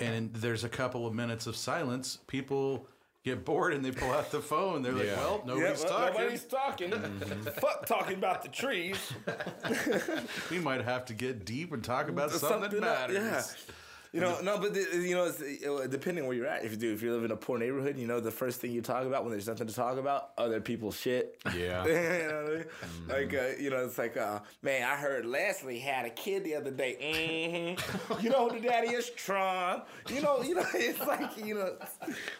[0.00, 2.86] and there's a couple of minutes of silence, people
[3.24, 4.80] get bored and they pull out the phone.
[4.82, 5.16] They're like, Yeah.
[5.16, 6.40] well, nobody's talking.
[6.48, 6.90] talking.
[6.90, 7.42] Mm-hmm.
[7.60, 8.96] Fuck talking about the trees.
[10.50, 13.56] We might have to get deep and talk about something, that Something that- matters.
[13.68, 13.74] yeah.
[14.18, 16.64] You know, no, but the, you know, it's, depending where you're at.
[16.64, 18.72] If you do, if you live in a poor neighborhood, you know, the first thing
[18.72, 21.38] you talk about when there's nothing to talk about, other people's shit.
[21.56, 21.84] Yeah.
[21.86, 21.92] you
[22.28, 22.64] know what I mean?
[23.08, 26.56] Like, uh, you know, it's like, uh, man, I heard Leslie had a kid the
[26.56, 27.76] other day.
[27.78, 29.10] hmm You know who the daddy is?
[29.10, 29.82] Tron.
[30.08, 31.76] You know, you know, it's like, you know,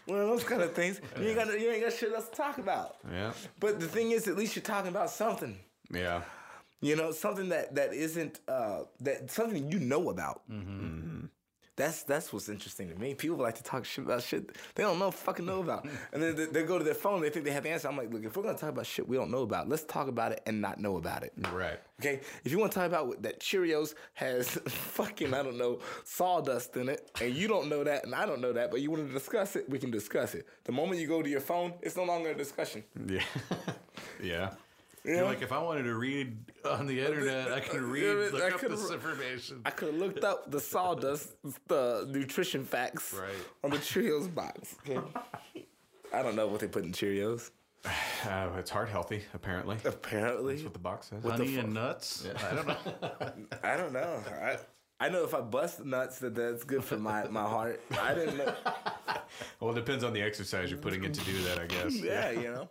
[0.07, 1.01] one of those kind of things.
[1.19, 2.97] You ain't got, you ain't got shit else to talk about.
[3.11, 3.33] Yeah.
[3.61, 5.57] But the thing is, at least you're talking about something.
[5.93, 6.23] Yeah.
[6.81, 10.43] You know, something that that isn't uh that something you know about.
[11.79, 13.14] That's that's what's interesting to me.
[13.14, 16.35] People like to talk shit about shit they don't know fucking know about, and then
[16.37, 17.21] they, they go to their phone.
[17.23, 17.88] They think they have the answer.
[17.88, 20.09] I'm like, look, if we're gonna talk about shit we don't know about, let's talk
[20.09, 21.33] about it and not know about it.
[21.53, 21.79] Right.
[22.01, 25.79] Okay, if you want to talk about what- that Cheerios has fucking I don't know
[26.05, 28.91] sawdust in it, and you don't know that, and I don't know that, but you
[28.91, 30.47] want to discuss it, we can discuss it.
[30.64, 32.83] The moment you go to your phone, it's no longer a discussion.
[33.09, 33.23] Yeah.
[34.23, 34.51] yeah.
[35.16, 38.53] You're like, if I wanted to read on the internet, I can read, I look
[38.55, 39.62] up could've- this information.
[39.64, 41.35] I could have looked up the sawdust,
[41.66, 43.31] the nutrition facts Right.
[43.64, 44.77] on the Cheerios box.
[44.88, 45.01] Okay.
[46.14, 47.51] I don't know what they put in Cheerios.
[47.85, 49.77] Uh, it's heart healthy, apparently.
[49.85, 51.23] Apparently, That's what the box says.
[51.25, 52.27] Honey and nuts?
[52.51, 52.77] I don't know.
[53.62, 54.21] I don't know.
[54.42, 54.57] I,
[55.01, 57.81] I know if I bust nuts, that that's good for my, my heart.
[58.01, 58.53] I didn't know.
[59.61, 61.94] Well, it depends on the exercise you're putting in to do that, I guess.
[61.94, 62.68] Yeah, you know.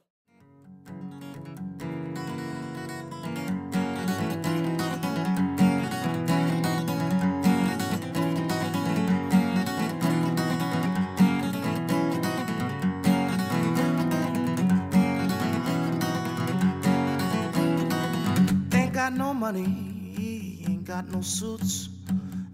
[19.10, 21.88] Got no money, ain't got no suits,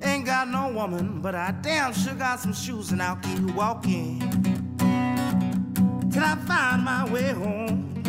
[0.03, 4.19] ain't got no woman, but I damn sure got some shoes and I'll keep walking
[6.11, 8.03] till I find my way home.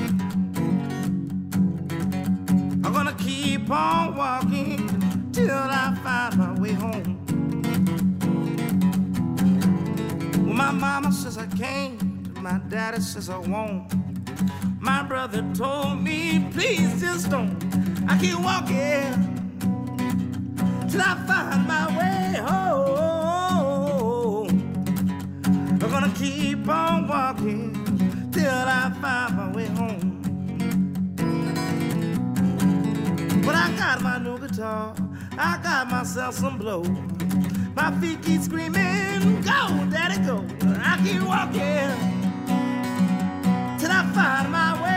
[2.85, 7.25] I'm gonna keep on walking till I find my way home.
[10.45, 13.91] Well, my mama says I can't, my daddy says I won't.
[14.81, 17.74] My brother told me, please just don't.
[18.07, 19.13] I keep walking
[20.91, 24.49] till I find my way home.
[25.45, 27.73] I'm gonna keep on walking
[28.33, 30.21] till I find my way home.
[33.45, 34.95] But I got my new guitar,
[35.39, 36.83] I got myself some blow.
[37.75, 40.45] My feet keep screaming, go, daddy, go.
[40.79, 41.91] I keep walking
[43.79, 44.94] till I find my way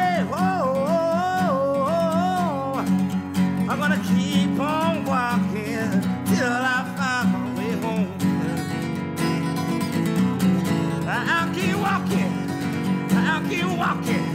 [3.89, 8.11] gonna keep on walking till I find my way home.
[11.07, 12.33] I'll keep walking,
[13.11, 14.25] I'll keep walking,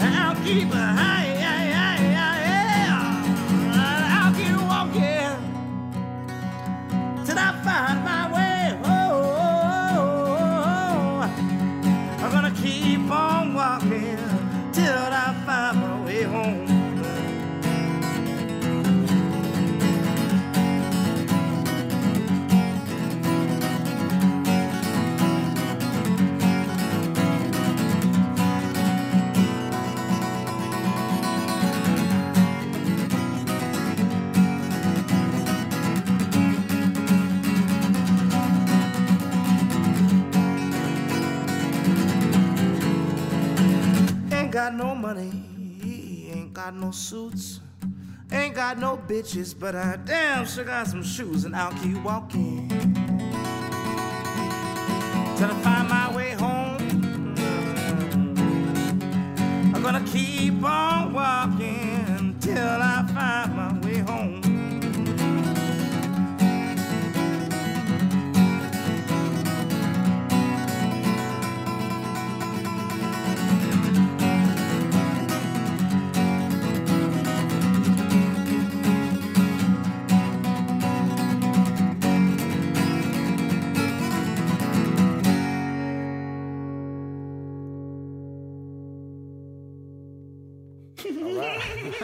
[0.00, 0.74] I'll keep
[4.12, 5.36] I'll keep walking
[7.24, 8.03] till I find
[44.54, 47.58] got no money, ain't got no suits,
[48.30, 52.68] ain't got no bitches, but I damn sure got some shoes and I'll keep walking
[52.68, 52.78] till
[55.50, 57.34] I find my way home.
[59.74, 64.43] I'm gonna keep on walking till I find my way home.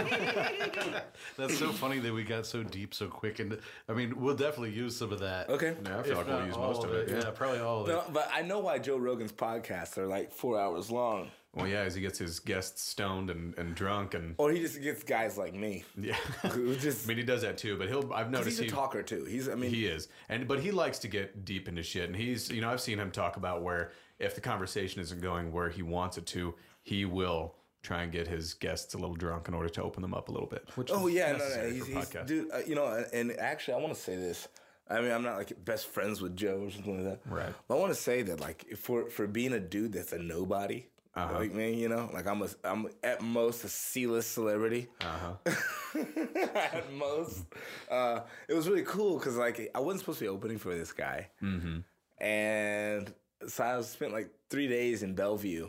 [1.37, 3.39] That's so funny that we got so deep so quick.
[3.39, 3.59] And
[3.89, 5.49] I mean, we'll definitely use some of that.
[5.49, 5.75] Okay.
[5.85, 7.09] Yeah, I feel If like we'll use most of it.
[7.09, 7.31] Yeah.
[7.31, 8.13] probably all of it.
[8.13, 11.29] But I know why Joe Rogan's podcasts are like four hours long.
[11.53, 14.81] Well, yeah, as he gets his guests stoned and, and drunk and Or he just
[14.81, 16.15] gets guys like me yeah.
[16.53, 18.13] who just I mean, he does that too, but he'll.
[18.13, 19.25] I've noticed he's a he talker too.
[19.25, 22.15] He's I mean he is, and but he likes to get deep into shit, and
[22.15, 25.69] he's you know I've seen him talk about where if the conversation isn't going where
[25.71, 29.55] he wants it to, he will try and get his guests a little drunk in
[29.55, 30.69] order to open them up a little bit.
[30.75, 32.51] Which Oh yeah, no, no, he's, he's dude.
[32.53, 34.49] Uh, you know, and actually, I want to say this.
[34.89, 37.31] I mean, I'm not like best friends with Joe or something like that.
[37.33, 37.55] Right.
[37.69, 40.87] But I want to say that like for for being a dude that's a nobody.
[41.17, 41.39] Uh-huh.
[41.41, 44.89] Like me, you know, like I'm a, I'm at most a C-list celebrity.
[45.01, 45.53] Uh-huh.
[46.55, 47.45] at most,
[47.91, 50.93] uh, it was really cool because like I wasn't supposed to be opening for this
[50.93, 51.79] guy, Mm-hmm.
[52.25, 53.13] and
[53.49, 55.69] so I spent like three days in Bellevue,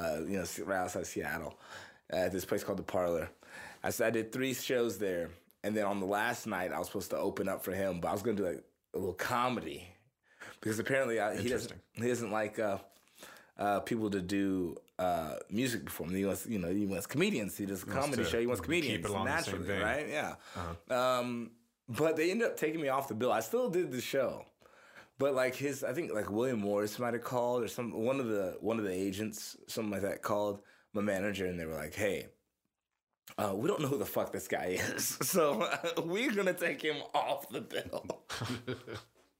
[0.00, 1.58] uh, you know, right outside Seattle,
[2.08, 3.28] at this place called the Parlor.
[3.82, 5.30] I said I did three shows there,
[5.62, 8.08] and then on the last night I was supposed to open up for him, but
[8.08, 9.86] I was gonna do like a little comedy
[10.60, 12.78] because apparently I, he doesn't he doesn't like uh,
[13.58, 16.14] uh, people to do uh, music before him.
[16.14, 17.56] He wants you know he wants comedians.
[17.56, 18.40] He does a comedy show.
[18.40, 20.08] He wants comedians it along the same naturally, right?
[20.08, 20.34] Yeah.
[20.90, 21.52] Um,
[21.88, 23.32] but they ended up taking me off the bill.
[23.32, 24.44] I still did the show.
[25.20, 28.28] But like his, I think like William Morris might have called or some one of
[28.28, 30.62] the one of the agents, something like that, called
[30.94, 32.28] my manager and they were like, "Hey,
[33.36, 35.68] uh, we don't know who the fuck this guy is, so
[36.06, 38.24] we're gonna take him off the bill.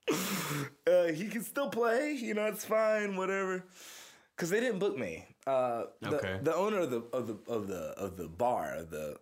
[0.87, 3.65] uh, he can still play, you know, it's fine, whatever."
[4.37, 5.25] Because they didn't book me.
[5.47, 6.41] Uh, the, Okay.
[6.43, 9.17] the owner of the of the of the of the bar, the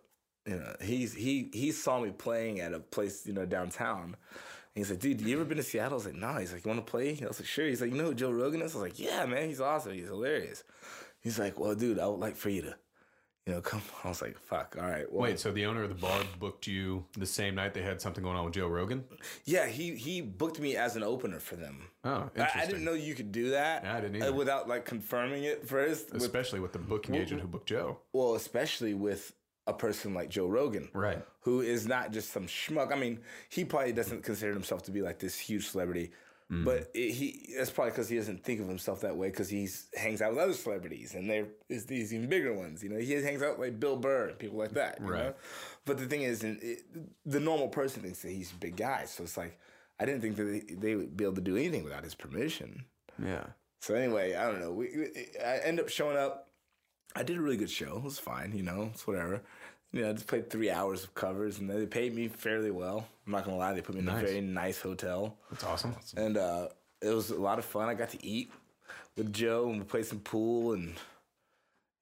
[0.45, 4.17] you know, he's he he saw me playing at a place you know downtown.
[4.79, 5.93] He's like, dude, you ever been to Seattle?
[5.93, 6.33] I was like, no.
[6.37, 7.17] He's like, you want to play?
[7.21, 7.67] I was like, sure.
[7.67, 8.75] He's like, you know who Joe Rogan is?
[8.75, 9.47] I was like, yeah, man.
[9.47, 9.93] He's awesome.
[9.93, 10.63] He's hilarious.
[11.21, 12.75] He's like, well, dude, I would like for you to,
[13.45, 13.81] you know, come.
[14.03, 14.75] I was like, fuck.
[14.79, 15.11] All right.
[15.11, 18.01] Well, Wait, so the owner of the bar booked you the same night they had
[18.01, 19.03] something going on with Joe Rogan?
[19.45, 21.87] yeah, he he booked me as an opener for them.
[22.03, 22.61] Oh, I, interesting.
[22.61, 23.83] I didn't know you could do that.
[23.83, 24.35] Yeah, I didn't uh, either.
[24.35, 26.13] without like confirming it first.
[26.13, 27.97] With, Especially with the booking agent who booked Joe.
[28.13, 29.33] well, especially with
[29.69, 31.23] a person like Joe Rogan, Right.
[31.41, 32.91] Who is not just some schmuck.
[32.91, 36.11] I mean, he probably doesn't consider himself to be like this huge celebrity,
[36.51, 36.65] Mm.
[36.65, 39.67] but it, he that's probably because he doesn't think of himself that way because he
[39.95, 42.81] hangs out with other celebrities and there is these even bigger ones.
[42.83, 44.97] You know, he hangs out with like Bill Burr and people like that.
[44.99, 45.25] you Right.
[45.25, 45.33] know?
[45.85, 46.81] But the thing is, it,
[47.23, 49.59] the normal person thinks that he's a big guy, so it's like
[49.99, 52.85] I didn't think that they, they would be able to do anything without his permission.
[53.23, 53.45] Yeah.
[53.81, 54.71] So anyway, I don't know.
[54.71, 55.07] We, we
[55.45, 56.47] I end up showing up.
[57.15, 57.97] I did a really good show.
[57.97, 58.89] It was fine, you know.
[58.93, 59.43] It's whatever.
[59.91, 63.07] You know, I just played three hours of covers, and they paid me fairly well.
[63.25, 63.73] I'm not gonna lie.
[63.73, 64.23] They put me in Nice.
[64.23, 65.95] a very nice hotel, That's awesome.
[66.15, 66.67] and uh,
[67.01, 67.89] it was a lot of fun.
[67.89, 68.51] I got to eat
[69.17, 70.73] with Joe, and we played some pool.
[70.73, 70.93] And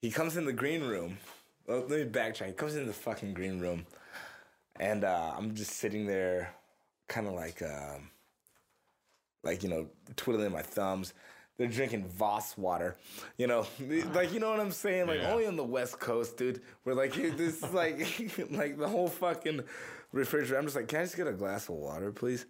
[0.02, 1.18] he comes in the green room.
[1.66, 2.48] Well, let me backtrack.
[2.48, 3.86] He comes in the fucking green room,
[4.80, 6.54] and uh, I'm just sitting there,
[7.08, 7.62] kind of like.
[7.62, 8.10] Um,
[9.44, 11.14] like you know twiddling my thumbs.
[11.58, 12.96] They're drinking Voss water,
[13.38, 13.66] you know,
[14.14, 15.08] like you know what I'm saying.
[15.08, 15.32] Like Yeah.
[15.32, 16.62] only on the West Coast, dude.
[16.86, 18.00] We're like this is like
[18.52, 19.62] like the whole fucking
[20.12, 20.58] refrigerator.
[20.58, 22.46] I'm just like, can I just get a glass of water, please?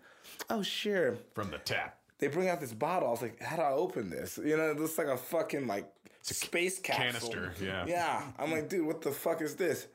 [0.49, 1.15] Oh sure.
[1.33, 1.97] From the tap.
[2.19, 3.07] They bring out this bottle.
[3.07, 4.37] I was like, how do I open this?
[4.43, 5.89] You know, it looks like a fucking like
[6.21, 7.29] space capsule.
[7.31, 7.85] canister, yeah.
[7.87, 8.21] Yeah.
[8.37, 9.87] I'm like, dude, what the fuck is this?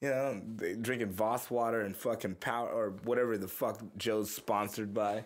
[0.00, 4.92] You know, they drinking Voss water and fucking power or whatever the fuck Joe's sponsored
[4.92, 5.24] by.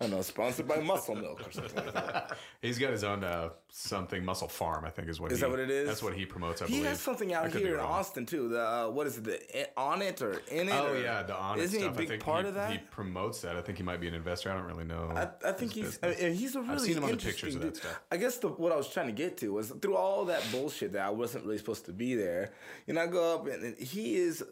[0.00, 2.36] I don't know, sponsored by Muscle Milk or something like that.
[2.62, 5.60] He's got his own uh, something MusclePharm, I think is what Is he, that what
[5.60, 5.86] it is?
[5.86, 6.86] That's what he promotes, I He believe.
[6.90, 7.80] has something out here in.
[7.80, 8.48] Austin too.
[8.48, 9.24] The uh, what is it?
[9.24, 10.72] The on it or in it?
[10.72, 12.72] Oh or- yeah, the honest Isn't he a big part he, of that?
[12.72, 13.56] He promotes that.
[13.56, 14.50] I think he might be an investor.
[14.50, 15.12] I don't really know.
[15.14, 17.54] I, I think he's I mean, he's a really seen him on the interesting pictures
[17.54, 18.00] of that stuff.
[18.10, 20.92] I guess the, what I was trying to get to was through all that bullshit
[20.94, 22.52] that I wasn't really supposed to be there.
[22.88, 24.42] You know, I go up and, and he is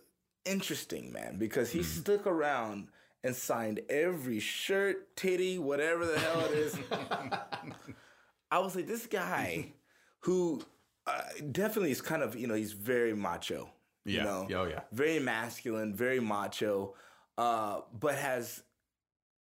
[0.45, 1.85] interesting, man, because he Hmm.
[1.85, 2.89] stuck around
[3.25, 6.79] and signed every shirt, titty, whatever the hell it is.
[8.51, 9.73] I was like, this guy
[10.21, 10.63] who
[11.07, 13.71] uh, definitely is kind of, you know, he's very macho.
[14.05, 14.25] You Yeah.
[14.25, 14.81] know, Oh, yeah.
[14.93, 16.95] very masculine, very macho,
[17.39, 18.63] uh, but has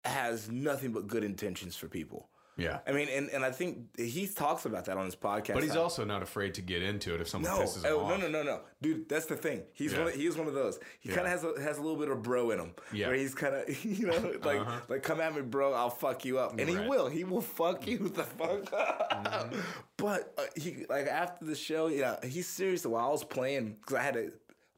[0.05, 2.30] has nothing but good intentions for people.
[2.61, 2.79] Yeah.
[2.87, 5.55] I mean, and, and I think he talks about that on his podcast.
[5.55, 7.93] But he's How- also not afraid to get into it if someone no, pisses him
[7.93, 8.11] oh, off.
[8.11, 9.09] no, no, no, no, dude.
[9.09, 9.63] That's the thing.
[9.73, 10.01] He's Yeah.
[10.01, 10.09] one.
[10.09, 10.79] Of, he is one of those.
[11.01, 12.75] He kind of has a, has a little bit of bro in him.
[12.93, 13.07] Yeah.
[13.07, 13.11] Uh-huh.
[13.11, 15.73] where he's kind of you know like like come at me, bro.
[15.73, 17.09] I'll fuck you up, and he will.
[17.09, 19.25] He will fuck you the fuck up.
[19.25, 19.61] Mm-hmm.
[19.97, 22.85] But uh, he like after the show, you know, he's serious.
[22.85, 24.33] While I was playing, because I had to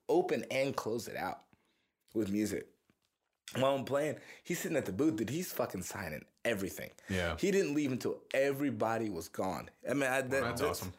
[0.09, 1.42] open and close it out
[2.14, 2.68] with music.
[3.59, 5.29] While I'm playing, he's sitting at the booth, dude.
[5.29, 6.90] He's fucking signing everything.
[7.09, 7.37] Yeah.
[7.38, 9.70] He didn't leave until everybody was gone.
[9.88, 10.92] I mean, I, that, that's awesome.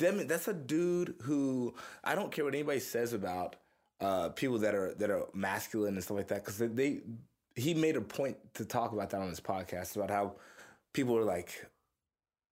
[0.00, 3.56] I mean, that's a dude who I don't care what anybody says about
[4.00, 7.00] uh, people that are that are masculine and stuff like that because they, they
[7.56, 10.34] he made a point to talk about that on his podcast about how
[10.92, 11.66] people are like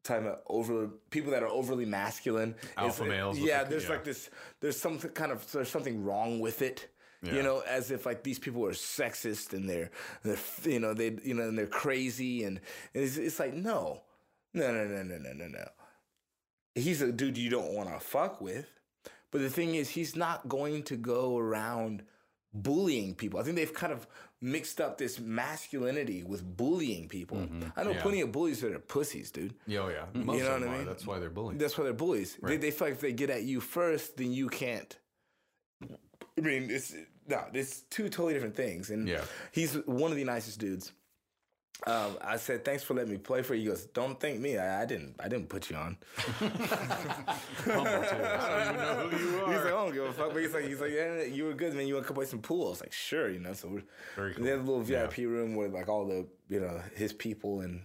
[0.02, 3.90] talking about over people that are overly masculine Alpha It's- males Yeah, the- there's yeah.
[3.90, 4.28] like this.
[4.61, 6.88] There's some kind of there's something wrong with it.
[7.22, 7.35] Yeah.
[7.35, 9.90] You know, as if like these people are sexist and they're
[10.22, 12.61] they're you know they you know and they're crazy and,
[12.94, 14.02] and it's, it's like no,
[14.55, 15.68] no no no no no no no.
[16.74, 18.66] He's a dude you don't want to fuck with,
[19.30, 22.03] but the thing is he's not going to go around
[22.53, 23.41] bullying people.
[23.41, 24.07] I think they've kind of
[24.43, 27.38] mixed up this masculinity with bullying people.
[27.38, 27.68] Mm-hmm.
[27.76, 28.03] I know Yeah.
[28.03, 29.55] plenty of bullies that are pussies, dude.
[29.66, 30.05] Yeah, oh, yeah.
[30.12, 30.86] Most You know of them what I mean?
[30.86, 31.59] That's why they're bullying.
[31.59, 32.36] That's why they're bullies.
[32.43, 34.95] They, they feel like if they get at you first, then you can't.
[36.39, 36.95] I mean, it's
[37.28, 38.91] no, it's two totally different things.
[38.91, 39.22] And Yeah.
[39.53, 40.93] he's one of the nicest dudes.
[41.87, 44.57] Um, I said, "Thanks for letting me play for you." He goes, "Don't thank me.
[44.57, 45.14] I, I didn't.
[45.20, 48.07] I didn't put you on." Humble too.
[48.09, 49.66] So you know who you He's like.
[49.66, 51.87] "I don't give a fuck." But he's like, "He's like, yeah, you were good, man.
[51.87, 53.53] You want to come play some pool?" I was like, "Sure," you know.
[53.53, 53.82] So we're
[54.14, 54.45] Very cool.
[54.45, 57.82] they have a little VIP room where like all the you know his people and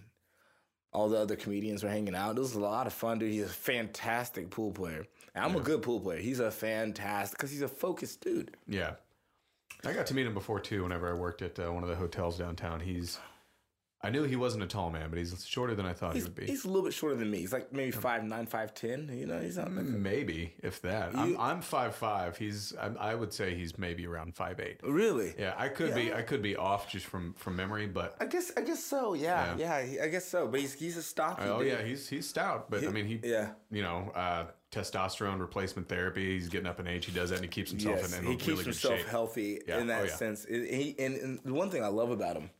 [0.92, 2.36] all the other comedians were hanging out.
[2.36, 3.32] It was a lot of fun, dude.
[3.32, 5.06] He's a fantastic pool player.
[5.34, 6.18] And I'm a good pool player.
[6.18, 8.56] He's a fantastic because he's a focused dude.
[8.68, 8.92] Yeah.
[9.84, 10.82] I got to meet him before too.
[10.82, 13.18] Whenever I worked at uh, one of the hotels downtown, he's.
[14.04, 16.28] I knew he wasn't a tall man, but he's shorter than I thought He's, he
[16.28, 16.46] would be.
[16.46, 17.38] he's a little bit shorter than me.
[17.38, 19.08] He's like maybe five nine, five ten.
[19.16, 21.16] You know, he's not like Maybe if that.
[21.16, 22.36] I'm I'm five five.
[22.36, 24.80] He's I, I would say he's maybe around five eight.
[24.82, 25.34] really.
[25.38, 28.50] Yeah, I could be I could be off just from from memory, but I guess
[28.56, 29.14] I guess so.
[29.14, 29.82] Yeah, yeah.
[29.84, 30.48] he- I guess so.
[30.48, 31.44] But he's he's a stocky.
[31.44, 31.68] oh dude.
[31.68, 32.70] yeah, he's he's stout.
[32.70, 33.50] But I mean he yeah.
[33.70, 36.32] you know uh, testosterone replacement therapy.
[36.34, 37.04] He's getting up in age.
[37.06, 39.06] He does that, and he keeps himself Yes, in, in he keeps really himself shape.
[39.06, 40.14] healthy Yeah, in oh, that yeah.
[40.16, 40.44] sense.
[40.46, 42.50] He and, and the one thing I love about him.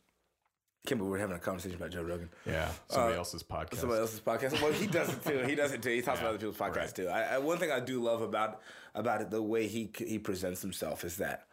[0.85, 2.29] Can't believe we're having a conversation about Joe Rogan.
[2.45, 3.73] Yeah, somebody else's podcast.
[3.73, 4.61] Uh, Somebody else's podcast.
[4.61, 5.39] Well, he does it too.
[5.47, 5.91] He does it too.
[5.91, 7.07] He talks about other people's podcasts too.
[7.07, 8.59] I, I, one thing I do love about
[8.93, 11.47] about it, the way he he presents himself, is that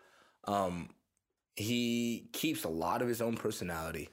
[0.49, 0.89] um,
[1.55, 4.09] he keeps a lot of his own personality,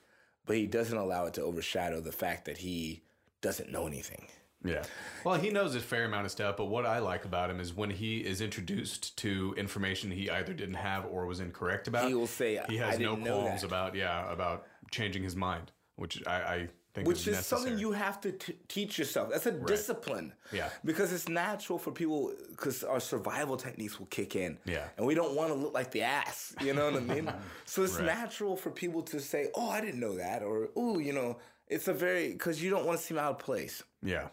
[0.46, 3.02] but he doesn't allow it to overshadow the fact that he
[3.42, 4.28] doesn't know anything.
[4.68, 4.84] Yeah.
[5.24, 7.74] Well, he knows a fair amount of stuff, but what I like about him is
[7.74, 12.08] when he is introduced to information he either didn't have or was incorrect about.
[12.08, 15.24] He will say, he "I has no didn't know qualms that." about yeah about changing
[15.24, 18.98] his mind, which I, I think Which is, is something you have to t- teach
[18.98, 19.30] yourself.
[19.32, 20.34] That's a discipline.
[20.52, 20.70] Yeah.
[20.86, 24.58] Because it's natural for people, because our survival techniques will kick in.
[24.66, 24.88] Yeah.
[24.98, 26.56] And we don't want to look like the ass.
[26.62, 27.32] You know what I mean?
[27.66, 28.06] so it's Right.
[28.06, 30.42] natural for people to say, oh, I didn't know that.
[30.42, 31.38] Or, ooh, you know,
[31.68, 33.84] it's a very, because you don't want to seem out of place.
[34.02, 34.30] yeah.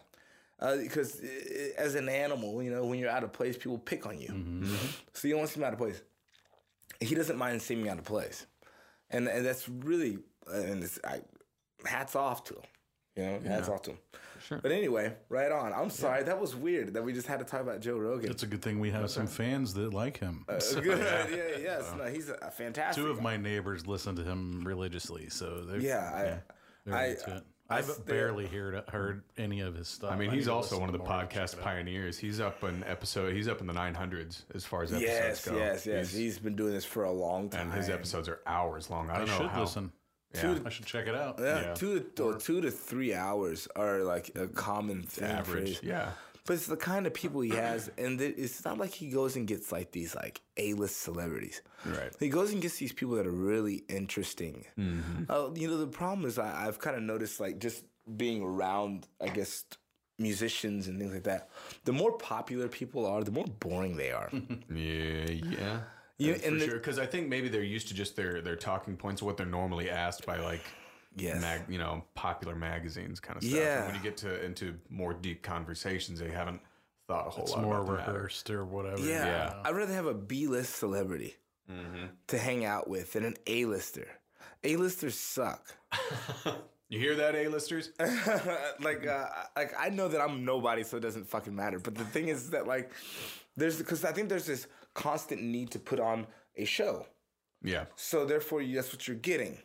[0.59, 1.27] Because uh,
[1.77, 4.29] as an animal, you know, when you're out of place, people pick on you.
[4.29, 4.75] Mm-hmm.
[5.13, 6.01] So you don't want to seem out of place.
[7.01, 8.45] He doesn't mind seeming out of place,
[9.09, 10.19] and and that's really
[10.51, 11.21] uh, and it's, I,
[11.85, 12.61] hats off to him.
[13.17, 13.97] You know, hats off to him.
[14.47, 14.59] Sure.
[14.59, 15.73] But anyway, right on.
[15.73, 18.29] I'm sorry that was weird that we just had to talk about Joe Rogan.
[18.29, 20.45] It's a good thing we have some fans that like him.
[20.47, 20.99] Uh, good.
[20.99, 21.57] yeah.
[21.61, 21.91] Yes.
[21.97, 23.03] No, he's a, a fantastic.
[23.03, 23.23] Two of guy.
[23.23, 26.11] my neighbors listen to him religiously, so they're, Yeah.
[26.13, 26.21] I,
[26.85, 27.43] they're I- into it.
[27.43, 30.11] I I've barely heard heard any of his stuff.
[30.11, 32.17] I mean, he's to also one of the more and check podcast pioneers.
[32.17, 33.33] He's up in episode.
[33.33, 35.45] He's up in the 900s as far as episodes yes.
[35.47, 35.57] go.
[35.57, 35.85] Yes.
[35.85, 36.11] Yes.
[36.11, 37.61] He's- he's been doing this for a long time.
[37.67, 39.09] and his episodes are hours long.
[39.09, 39.61] I I should how.
[39.61, 39.91] listen.
[40.33, 40.59] Yeah.
[40.65, 41.39] I should check it out.
[41.39, 41.73] Yeah, Yeah.
[41.75, 45.23] two to two to three hours are like a common thing.
[45.31, 45.81] Average.
[45.81, 46.11] Yeah.
[46.45, 49.47] But it's the kind of people he has, and it's not like he goes and
[49.47, 51.61] gets like these like A-list celebrities.
[51.85, 52.11] Right.
[52.19, 54.65] He goes and gets these people that are really interesting.
[54.77, 55.23] Mm-hmm.
[55.27, 57.83] Uh, you know, the problem is I, I've kind of noticed like just
[58.15, 59.63] being around, I guess,
[60.19, 61.49] musicians and things like that.
[61.83, 64.29] The more popular people are, the more boring they are.
[64.69, 65.79] Yeah, yeah.
[66.17, 66.75] You- for the- sure.
[66.75, 69.89] Because I think maybe they're used to just their their talking points, what they're normally
[69.89, 70.61] asked by like,
[71.15, 71.41] Yes.
[71.41, 73.57] mag, you know, popular magazines kind of stuff.
[73.59, 73.77] Yeah.
[73.83, 76.61] And when you get to into more deep conversations, they haven't
[77.07, 78.99] thought a whole It's lot more about the rehearsed or whatever.
[78.99, 79.25] Yeah.
[79.25, 79.53] Yeah.
[79.63, 81.35] I'd rather have a B-list celebrity
[81.71, 82.05] Mm-hmm.
[82.27, 84.07] to hang out with than an A-lister.
[84.63, 85.65] A-listers suck.
[86.87, 87.89] You hear that, A-listers?
[88.79, 91.79] like, uh, like I know that I'm nobody, so it doesn't fucking matter.
[91.79, 92.91] But the thing is that like,
[93.57, 97.07] there's because I think there's this constant need to put on a show.
[97.63, 97.85] yeah.
[97.95, 99.57] So therefore, you- that's what you're getting.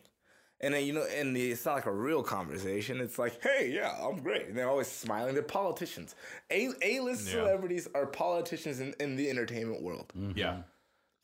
[0.63, 2.99] And then you know, and the, it's not like a real conversation.
[3.01, 4.47] It's like, hey, yeah, I'm great.
[4.47, 5.33] And they're always smiling.
[5.33, 6.15] They're politicians.
[6.51, 7.31] A A-list Yeah.
[7.33, 10.11] celebrities are politicians in, in the entertainment world.
[10.17, 10.37] Mm-hmm.
[10.37, 10.57] Yeah.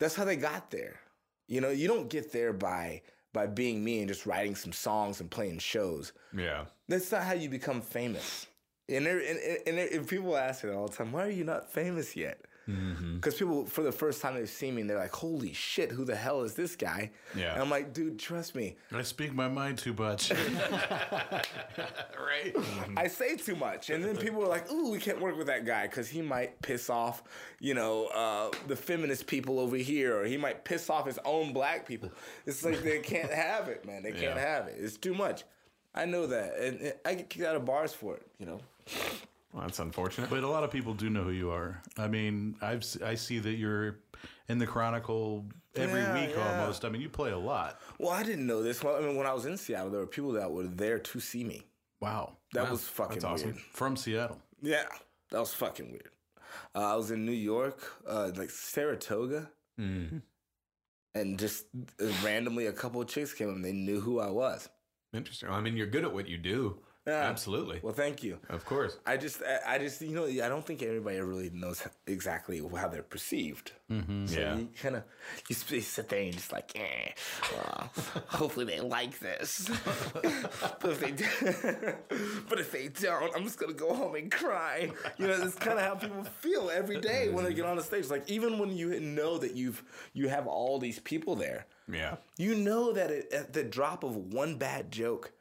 [0.00, 0.98] That's how they got there.
[1.46, 5.20] You know, you don't get there by by being me and just writing some songs
[5.20, 6.12] and playing shows.
[6.36, 6.64] Yeah.
[6.88, 8.46] That's not how you become famous.
[8.88, 11.30] And, there, and, and, and, there- and people ask me all the time, why are
[11.30, 12.40] you not famous yet?
[12.68, 13.14] Mm-hmm.
[13.16, 16.04] Because people, for the first time they've seen me, and they're like, holy shit, who
[16.04, 17.10] the hell is this guy?
[17.34, 17.54] Yeah.
[17.54, 18.76] And I'm like, dude, trust me.
[18.92, 20.30] I speak my mind too much.
[22.18, 22.54] Right.
[22.96, 23.88] I say too much.
[23.90, 26.60] And then people are like, ooh, we can't work with that guy because he might
[26.62, 27.22] piss off,
[27.58, 31.52] you know, uh, the feminist people over here, or he might piss off his own
[31.52, 32.10] black people.
[32.46, 34.02] It's like they can't have it, man.
[34.02, 34.38] They can't Yeah.
[34.40, 34.76] have it.
[34.78, 35.44] It's too much.
[35.94, 36.58] I know that.
[36.58, 38.60] And, and I get kicked out of bars for it, you know?
[39.52, 40.28] Well, that's unfortunate.
[40.30, 41.82] But a lot of people do know who you are.
[41.96, 43.98] I mean, I've s- I see that you're
[44.48, 46.60] in the Chronicle every Yeah, week yeah.
[46.60, 46.84] almost.
[46.84, 47.80] I mean, you play a lot.
[47.98, 48.82] Well, I didn't know this.
[48.84, 51.20] Well, I mean, when I was in Seattle, there were people that were there to
[51.20, 51.62] see me.
[52.00, 53.48] Wow, That was fucking that's awesome.
[53.52, 53.60] weird.
[53.72, 54.40] from Seattle.
[54.62, 54.84] Yeah,
[55.30, 56.10] that was fucking weird.
[56.74, 60.18] Uh, I was in New York, uh, like Saratoga, Mm-hmm.
[61.14, 61.66] and just
[62.00, 64.68] uh, randomly a couple of chicks came up and they knew who I was.
[65.12, 65.48] Interesting.
[65.48, 66.80] I mean, you're good at what you do.
[67.12, 67.80] Absolutely.
[67.82, 68.38] Well, thank you.
[68.48, 68.96] of course.
[69.06, 72.88] I just, I, I just, you know, I don't think everybody really knows exactly how
[72.88, 73.72] they're perceived.
[73.90, 73.94] So
[74.38, 74.56] Yeah.
[74.56, 75.02] you kind of,
[75.48, 77.12] you sit there and just like, eh,
[77.52, 77.90] well,
[78.28, 79.68] hopefully they like this.
[80.82, 81.24] but if they, do,
[82.48, 84.90] but if they don't, I'm just gonna go home and cry.
[85.16, 87.82] You know, that's kind of how people feel every day when they get on the
[87.82, 88.08] stage.
[88.10, 89.82] Like even when you know that you've,
[90.12, 91.66] you have all these people there.
[91.90, 92.16] Yeah.
[92.36, 95.32] You know that it, at the drop of one bad joke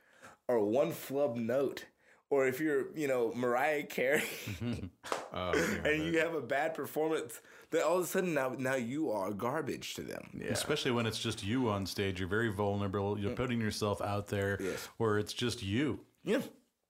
[0.47, 1.85] or one flub note,
[2.29, 4.23] or if you're, you know, Mariah Carey
[5.33, 5.51] Oh,
[5.83, 7.41] yeah, and you have a bad performance,
[7.71, 10.29] then all of a sudden now now you are garbage to them.
[10.33, 10.47] yeah.
[10.47, 13.19] Especially when it's just you on stage, you're very vulnerable.
[13.19, 14.87] You're putting yourself out there, Yes.
[14.97, 16.41] where it's just you, Yeah.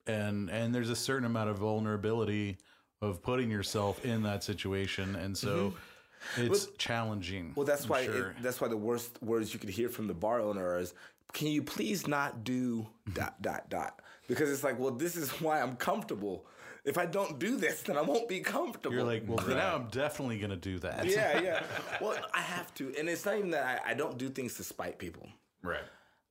[0.05, 2.57] and and there's a certain amount of vulnerability
[3.01, 5.73] of putting yourself in that situation, and so
[6.35, 7.45] it's challenging.
[7.49, 7.53] Mm-hmm.
[7.55, 8.29] Well, that's I'm why sure.
[8.31, 10.93] it, that's why the worst words you could hear from the bar owner is,
[11.33, 15.61] "Can you please not do dot dot dot?" Because it's like, well, this is why
[15.61, 16.45] I'm comfortable.
[16.83, 18.95] If I don't do this, then I won't be comfortable.
[18.95, 21.05] you're like, well, now I'm definitely gonna do that.
[21.05, 21.63] yeah, yeah.
[22.01, 24.63] Well, I have to, and it's not even that I, I don't do things to
[24.63, 25.27] spite people.
[25.61, 25.83] Right.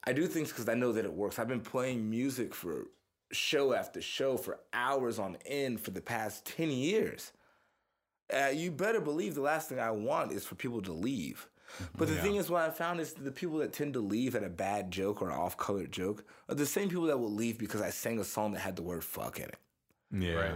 [0.04, 1.38] I do things because I know that it works.
[1.38, 2.86] I've been playing music for
[3.32, 7.32] show after show for hours on end for the past 10 years.
[8.32, 11.48] Uh, you better believe the last thing I want is for people to leave.
[11.96, 14.44] But the thing is, what I found is the people that tend to leave at
[14.44, 17.58] a bad joke or an off colored joke are the same people that will leave
[17.58, 19.56] because I sang a song that had the word fuck in it.
[20.12, 20.34] Yeah.
[20.34, 20.54] Right.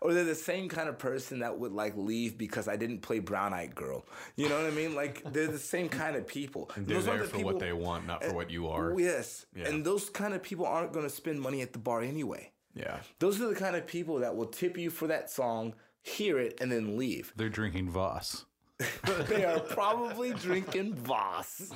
[0.00, 3.20] Or they're the same kind of person that would like leave because I didn't play
[3.20, 4.04] Brown Eyed Girl.
[4.34, 4.96] You know what I mean?
[4.96, 6.70] Like they're the same kind of people.
[6.76, 8.92] And They're those there the for people- what they want, not for what you are.
[8.94, 9.46] Oh, yes.
[9.54, 9.68] Yeah.
[9.68, 12.50] And those kind of people aren't going to spend money at the bar anyway.
[12.74, 12.98] Yeah.
[13.20, 16.58] Those are the kind of people that will tip you for that song, hear it,
[16.60, 17.32] and then leave.
[17.36, 18.44] They're drinking Voss.
[19.28, 21.72] they are probably drinking Voss.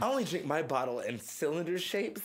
[0.00, 2.22] I only drink my bottle in cylinder shapes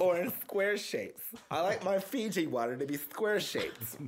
[0.00, 1.22] or in square shapes.
[1.50, 3.98] I like my Fiji water to be square shapes.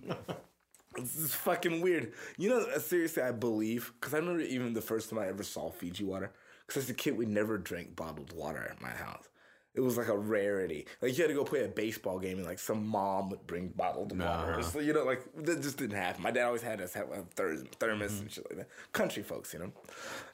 [0.96, 2.12] This is fucking weird.
[2.38, 5.42] You know, uh, seriously, I believe, because I remember even the first time I ever
[5.42, 6.32] saw Fiji water,
[6.66, 9.28] because as a kid, we never drank bottled water at my house.
[9.74, 10.86] It was like a rarity.
[11.00, 13.68] Like, you had to go play a baseball game, and like some mom would bring
[13.68, 14.62] bottled water.
[14.62, 16.22] So, you know, like, that just didn't happen.
[16.22, 18.22] My dad always had us have uh, a ther- thermos mm-hmm.
[18.22, 18.68] and shit like that.
[18.92, 19.72] Country folks, you know?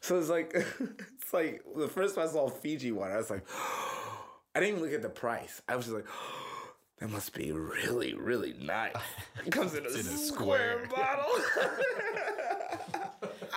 [0.01, 3.45] So it's like, it's like the first time I saw Fiji water, I was like,
[4.55, 5.61] I didn't even look at the price.
[5.69, 6.07] I was just like,
[7.01, 8.95] that must be really, really nice.
[9.45, 10.89] It comes in a, square, square.
[10.89, 11.35] bottle.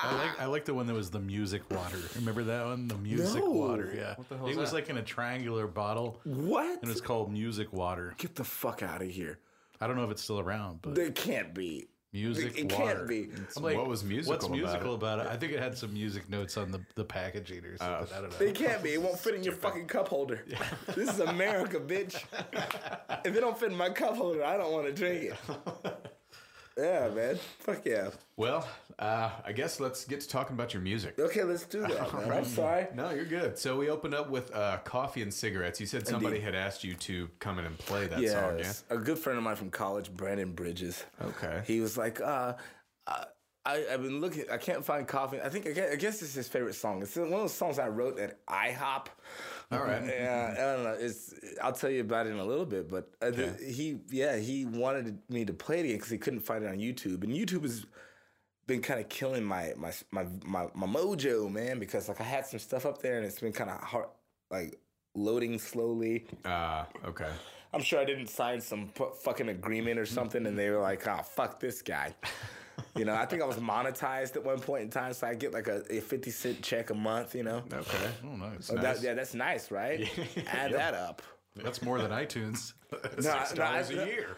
[0.04, 0.44] I like ah.
[0.44, 1.98] I like the one that was the music water.
[2.16, 2.88] Remember that one?
[2.88, 3.50] The music No.
[3.52, 3.94] water.
[3.96, 4.16] Yeah.
[4.30, 4.76] the hell it is was that?
[4.76, 6.82] like in a triangular bottle, what?
[6.82, 8.14] and it's called music water.
[8.18, 9.40] Get the fuck out of here.
[9.82, 11.88] I don't know if it's still around, but There can't be.
[12.14, 12.60] music water.
[12.60, 12.96] it water.
[12.96, 13.30] can't be.
[13.58, 14.96] I'm What was musical What's about musical it?
[14.96, 15.28] about it?
[15.28, 18.08] I think it had some music notes on the, the packaging or something.
[18.14, 18.18] Oh.
[18.18, 18.46] I don't know.
[18.46, 18.94] It can't be.
[18.94, 20.44] It won't fit in your fucking cup holder.
[20.96, 22.24] This is America, bitch.
[23.26, 26.14] if it don't fit in my cup holder, I don't want to drink it.
[26.78, 27.40] Yeah, man.
[27.60, 28.10] Fuck yeah.
[28.36, 28.68] Well,
[29.00, 31.18] uh, I guess let's get to talking about your music.
[31.18, 32.32] Okay, let's do that, man.
[32.32, 32.88] I'm sorry.
[32.96, 33.58] No, you're good.
[33.58, 35.80] So we opened up with uh, coffee and cigarettes.
[35.80, 38.58] You said somebody had asked you to come in and play that song, yeah?
[38.58, 38.84] Yes.
[38.90, 41.04] A good friend of mine from college, Brandon Bridges.
[41.22, 41.64] Okay.
[41.66, 42.54] He was like, uh,
[43.08, 43.26] uh,
[43.68, 44.46] I, I've been looking.
[44.52, 45.40] I can't find coffee.
[45.42, 47.02] I think I guess, I guess it's his favorite song.
[47.02, 49.08] It's one of those songs I wrote at IHOP.
[49.72, 50.04] All right.
[50.08, 50.96] Yeah, I don't know.
[50.98, 54.38] It's I'll tell you about it in a little bit, but uh, the- he yeah
[54.38, 57.34] he wanted me to play it again because he couldn't find it on YouTube, and
[57.34, 57.86] YouTube has
[58.68, 61.78] been kind of killing my my my my my mojo, man.
[61.80, 64.08] Because like I had some stuff up there, and it's been kind of hard,
[64.50, 64.80] like
[65.14, 66.26] loading slowly.
[66.46, 67.30] Uh, okay.
[67.74, 71.06] I'm sure I didn't sign some fu- fucking agreement or something, and they were like,
[71.06, 72.16] "Oh, fuck this guy."
[72.96, 75.54] You know, I think I was monetized at one point in time, so I get
[75.54, 77.64] like a, a 50 cent check a month, you know?
[77.72, 78.10] Okay.
[78.26, 78.70] Oh, nice.
[78.72, 80.10] Oh, that- yeah, that's nice, right?
[80.48, 81.22] Add that up.
[81.56, 82.74] That's more than iTunes.
[83.22, 84.38] No, I- Six no, I- a year.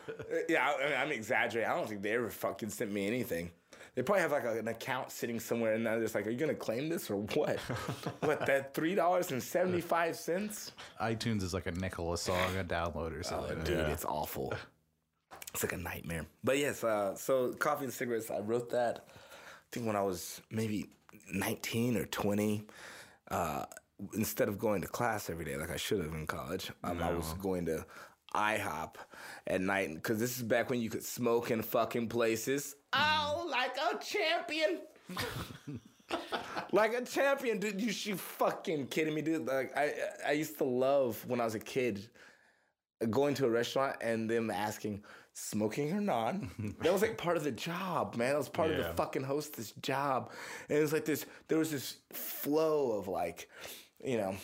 [0.49, 1.69] Yeah, I, I mean, I'm exaggerating.
[1.71, 3.51] I don't think they ever fucking sent me anything.
[3.95, 6.37] They probably have like a- an account sitting somewhere, and they're just like, "Are you
[6.37, 7.59] gonna claim this or what?
[8.21, 10.71] what that three dollars and seventy five cents?
[11.01, 13.57] iTunes is like a nickel a song, a download or something.
[13.59, 14.53] Oh, dude, it's awful.
[15.53, 16.25] It's like a nightmare.
[16.43, 18.29] But yes, uh, so coffee and cigarettes.
[18.29, 19.05] I wrote that.
[19.07, 20.89] I think when I was maybe
[21.31, 22.63] nineteen or twenty.
[23.29, 23.65] Uh,
[24.13, 27.11] instead of going to class every day like I should have in college, um, I
[27.11, 27.85] was going to
[28.33, 28.95] IHOP
[29.47, 32.75] at night because this is back when you could smoke in fucking places.
[32.93, 34.81] Oh, like a champion.
[36.71, 37.81] like a champion, dude.
[37.81, 39.45] You she fucking kidding me, dude?
[39.47, 39.93] Like I,
[40.27, 42.07] I used to love when I was a kid
[43.09, 45.03] going to a restaurant and them asking,
[45.39, 46.35] smoking or not.
[46.81, 48.31] that was like part of the job, man.
[48.31, 50.31] That was part of the fucking hostess job.
[50.67, 53.49] And it was like this, there was this flow of like,
[54.03, 54.35] you know.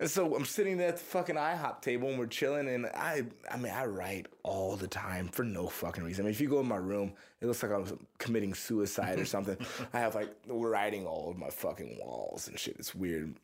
[0.00, 3.24] And so I'm sitting there at the fucking IHOP table and we're chilling and I
[3.50, 6.24] I mean I write all the time for no fucking reason.
[6.24, 9.18] I mean if you go in my room, it looks like I was committing suicide
[9.18, 9.56] or something.
[9.92, 12.76] I have like writing all over my fucking walls and shit.
[12.78, 13.34] It's weird.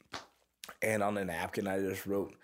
[0.82, 2.34] And on a napkin I just wrote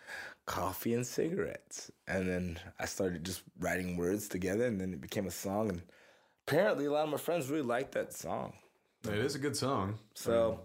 [0.46, 1.90] coffee and cigarettes.
[2.06, 5.82] And then I started just writing words together and then it became a song and
[6.46, 8.54] apparently a lot of my friends really liked that song.
[9.04, 9.98] It is a good song.
[10.14, 10.60] So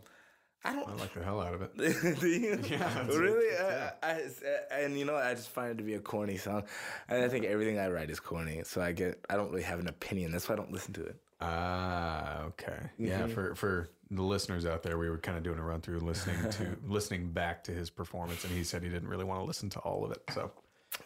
[0.66, 1.78] I don't I like the hell out of it.
[2.20, 2.60] Do you?
[2.70, 3.56] Yeah, really?
[3.56, 6.64] I, I, uh, and you know, I just find it to be a corny song,
[7.08, 8.62] and I think everything I write is corny.
[8.64, 10.32] So I get, I don't really have an opinion.
[10.32, 11.18] That's why I don't listen to it.
[11.42, 12.90] Ah, okay.
[12.98, 13.34] Yeah, Mm-hmm.
[13.34, 16.50] for for the listeners out there, we were kind of doing a run through listening
[16.52, 19.70] to listening back to his performance and he said he didn't really want to listen
[19.72, 20.22] to all of it.
[20.34, 20.52] So,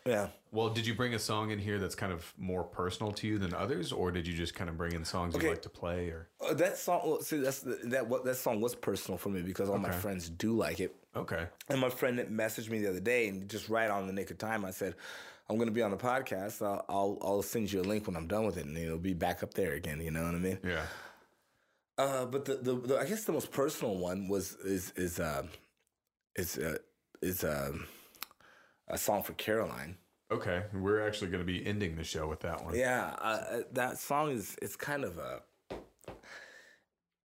[0.05, 0.27] Yeah.
[0.51, 3.38] well, did you bring a song in here that's kind of more personal to you
[3.39, 5.45] than others or did you just kind of bring in songs Okay.
[5.45, 8.36] you like to play or Uh, that song, well, see, that's the, that what that
[8.36, 10.93] song was personal for me because all my friends do like it.
[11.15, 11.47] Okay.
[11.69, 14.30] And my friend that messaged me the other day, and just right on the nick
[14.30, 14.93] of time, I said,
[15.50, 16.62] "I'm to be on the podcast.
[16.62, 19.14] I'll, I'll I'll send you a link when I'm done with it, and it'll be
[19.14, 20.00] back up there again.
[20.02, 20.86] You know what I mean?" Yeah.
[21.97, 25.43] Uh, but the, the, the I guess the most personal one was is is uh,
[26.36, 26.78] is uh,
[27.22, 27.88] is um
[28.88, 29.97] a song for Caroline.
[30.32, 30.64] Okay.
[30.74, 32.76] We're actually going to be ending the show with that one.
[32.76, 35.41] Yeah, uh, uh, that song is it's kind of a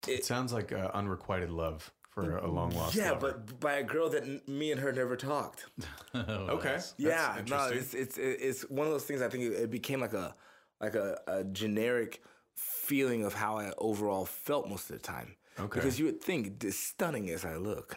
[0.07, 3.43] It sounds like uh, unrequited love for a long lost yeah, lover.
[3.45, 5.65] but by a girl that n- me and her never talked.
[6.15, 6.73] okay.
[6.73, 9.21] That's yeah, no, it's it's it's one of those things.
[9.21, 10.35] I think it, it became like a
[10.79, 12.21] like a, a generic
[12.55, 15.35] feeling of how I overall felt most of the time.
[15.59, 15.79] Okay.
[15.79, 17.95] Because you would think, as stunning as I look,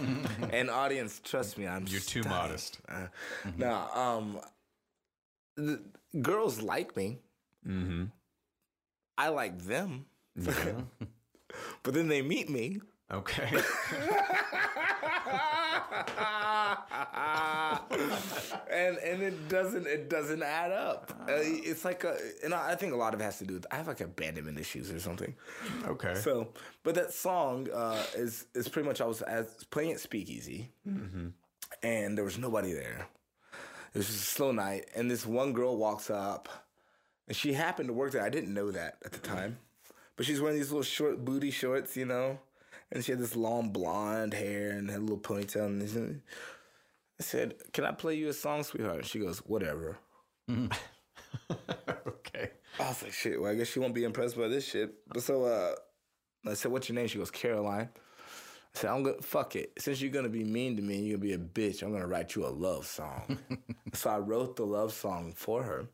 [0.52, 2.80] and audience, trust me, I'm You're too modest.
[2.88, 3.06] Uh,
[3.56, 4.40] No, um,
[5.56, 5.80] the
[6.20, 7.18] girls like me.
[7.66, 8.04] Mm-hmm.
[9.18, 10.06] I like them.
[10.34, 10.82] Yeah.
[11.84, 12.80] but then they meet me.
[13.12, 13.48] Okay.
[18.70, 21.12] and and it doesn't it doesn't add up.
[21.22, 23.54] Uh, it's like a, and I I think a lot of it has to do
[23.54, 25.34] with I have like abandonment issues or something.
[25.86, 26.14] okay.
[26.16, 26.48] So,
[26.82, 30.70] but that song uh, is is pretty much I was as, playing at Speakeasy,
[31.82, 33.06] and there was nobody there.
[33.94, 36.48] It was just a slow night, and this one girl walks up,
[37.28, 38.22] and she happened to work there.
[38.22, 39.58] I didn't know that at the time,
[40.16, 42.38] but she's wearing these little short booty shorts, you know,
[42.92, 45.66] and she had this long blonde hair and had a little ponytail.
[45.66, 49.98] And this, I said, "Can I play you a song, sweetheart?" And she goes, "Whatever."
[52.06, 52.50] okay.
[52.78, 54.94] I was like, shit, well, I guess she won't be impressed by this shit.
[55.08, 55.74] But so uh
[56.48, 57.08] I said, What's your name?
[57.08, 57.88] She goes, Caroline.
[58.74, 59.72] I said, I'm gonna fuck it.
[59.78, 62.06] Since you're gonna be mean to me and you're gonna be a bitch, I'm gonna
[62.06, 63.38] write you a love song.
[63.94, 65.86] so I wrote the love song for her.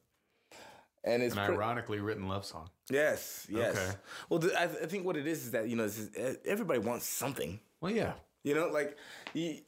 [1.05, 2.69] And it's An pre- ironically written love song.
[2.93, 3.77] Yes, yes.
[3.77, 3.93] Okay.
[4.29, 6.11] Well, I, I think what it is is that you know is,
[6.45, 7.61] everybody wants something.
[7.81, 8.15] Well, yeah.
[8.45, 8.97] You know, like
[9.35, 9.59] you,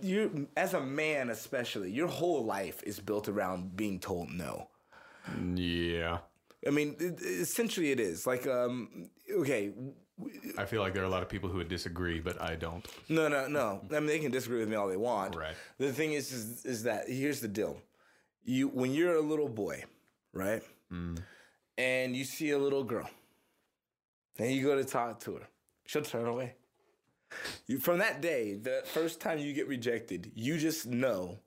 [0.00, 4.68] you as a man, especially, your whole life is built around being told no.
[5.54, 6.18] Yeah.
[6.66, 9.72] I mean, it, essentially, it is like, um, okay,
[10.56, 12.86] I feel like there are a lot of people who would disagree, but I don't.
[13.08, 13.80] no, no, no.
[13.90, 15.36] I mean, they can disagree with me all they want.
[15.36, 15.54] Right.
[15.78, 17.80] The thing is, is, is that here's the deal:
[18.44, 19.84] you when you're a little boy,
[20.32, 20.62] right,
[21.78, 23.08] and you see a little girl,
[24.38, 25.48] and you go to talk to her,
[25.86, 26.56] she'll turn away.
[27.66, 31.38] You from that day, the first time you get rejected, you just know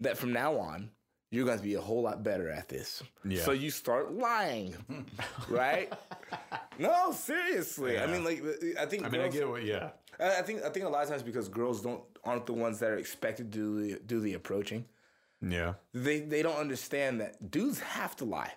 [0.00, 0.90] that from now on.
[1.30, 3.02] You're going to be a whole lot better at this.
[3.24, 3.42] Yeah.
[3.42, 4.76] So you start lying,
[5.48, 5.92] right?
[6.78, 7.94] no, seriously.
[7.94, 8.04] Yeah.
[8.04, 8.40] I mean, like,
[8.78, 9.90] I think I mean, I get what, yeah.
[10.20, 12.78] I I think I think a lot of times because girls don't aren't the ones
[12.78, 14.84] that are expected to do the, do the approaching.
[15.40, 15.74] Yeah.
[15.92, 18.52] They they don't understand that dudes have to lie.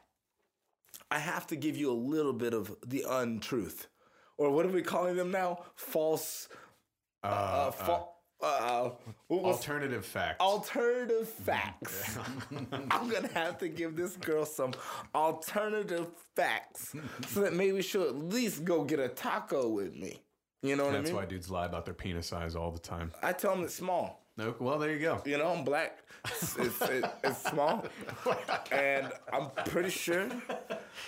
[1.10, 3.88] I have to give you a little bit of the untruth,
[4.38, 5.60] or what are we calling them now?
[5.76, 6.50] False.
[7.24, 8.06] Uh, uh, fa-
[8.42, 8.90] uh,
[9.28, 10.40] what was- Alternative facts.
[10.42, 12.18] alternative facts.
[12.92, 14.74] I'm gonna have to give this girl some
[15.16, 16.94] alternative facts
[17.30, 20.22] so that maybe she'll at least go get a taco with me.
[20.62, 21.16] You know what That's I mean?
[21.16, 23.12] That's why dudes lie about their penis size all the time.
[23.24, 24.24] I tell them it's small.
[24.38, 25.22] No, well, there you go.
[25.26, 25.98] You know, I'm black.
[26.26, 26.82] It's, it's,
[27.24, 27.86] it's small,
[28.72, 30.30] and I'm pretty sure,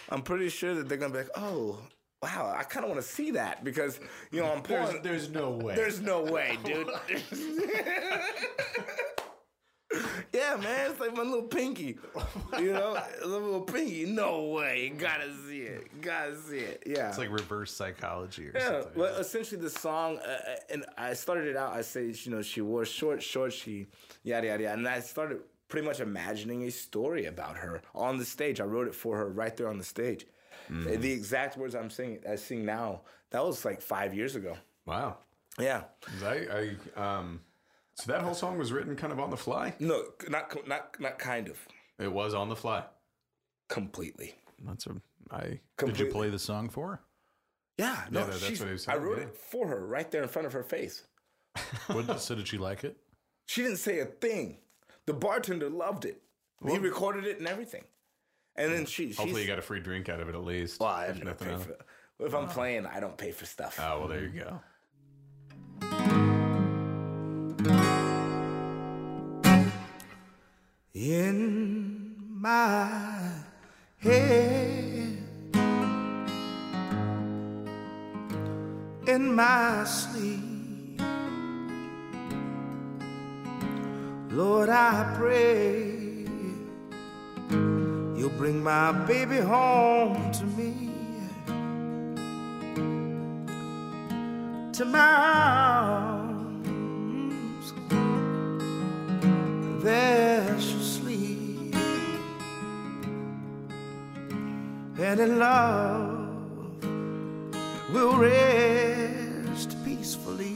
[0.10, 1.80] I'm pretty sure that they're gonna be like, "Oh,
[2.24, 4.00] wow, I kind of want to see that," because
[4.32, 5.76] you know, I'm There's, there's no way.
[5.76, 6.88] There's no way, dude.
[10.34, 11.98] yeah, man, it's like my little pinky.
[12.58, 14.06] You know, a little pinky.
[14.06, 16.02] No way, gotta see it.
[16.02, 16.84] Gotta see it.
[16.86, 17.10] Yeah.
[17.10, 18.92] It's like reverse psychology or Yeah, something.
[19.02, 21.74] well, essentially the song, uh, uh, and I started it out.
[21.74, 23.56] I say, you know, she wore short shorts.
[23.56, 23.88] She
[24.24, 28.26] yada yada yada, and I started pretty much imagining a story about her on the
[28.26, 28.60] stage.
[28.60, 30.26] I wrote it for her right there on the stage.
[30.70, 31.00] Mm.
[31.02, 33.02] The exact words I'm singing, I sing now,
[33.32, 34.58] that was like five years ago.
[34.86, 35.18] Wow.
[35.60, 35.84] Yeah.
[36.24, 37.42] I, I, um,
[38.00, 39.74] so that whole song was written kind of on the fly.
[39.80, 41.58] No, not not not kind of.
[42.00, 42.84] It was on the fly.
[43.68, 44.36] Completely.
[44.66, 44.95] That's a
[45.32, 45.60] I.
[45.78, 47.00] Did you play the song for her?
[47.78, 49.24] Yeah, no, that- that's what he was I saying, wrote yeah.
[49.26, 51.04] it for her right there in front of her face.
[51.88, 52.97] What, so did she like it?
[53.47, 54.58] She didn't say a thing.
[55.06, 56.22] The bartender loved it.
[56.68, 57.84] he recorded it and everything.
[58.56, 60.80] And then she, she's, Hopefully, you got a free drink out of it at least.
[60.80, 61.64] well, I if never nothing pay else.
[61.66, 62.26] for.
[62.26, 62.47] If I'm oh.
[62.47, 63.80] playing, I don't pay for stuff.
[63.82, 64.60] Oh well, there you go.
[71.00, 73.32] In my
[74.00, 75.18] head,
[79.08, 81.02] in my sleep.
[84.32, 86.26] Lord, I pray
[88.18, 90.89] you'll bring my baby home to me.
[94.74, 95.16] To my
[96.10, 96.43] arms
[99.82, 100.29] there
[105.02, 106.84] and in love
[107.93, 110.56] we'll rest peacefully.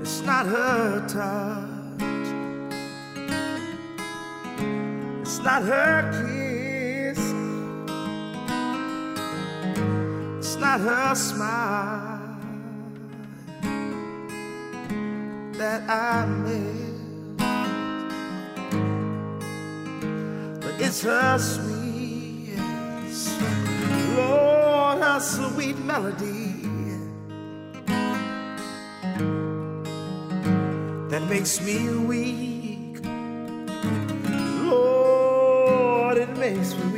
[0.00, 2.28] It's not her touch,
[5.20, 6.58] it's not her kiss.
[10.38, 12.38] It's not her smile
[15.58, 16.77] that I miss,
[20.88, 22.56] it's her sweet,
[24.16, 26.54] Lord, her sweet melody
[31.10, 33.04] that makes me weak.
[34.64, 36.97] Lord, it makes me weak.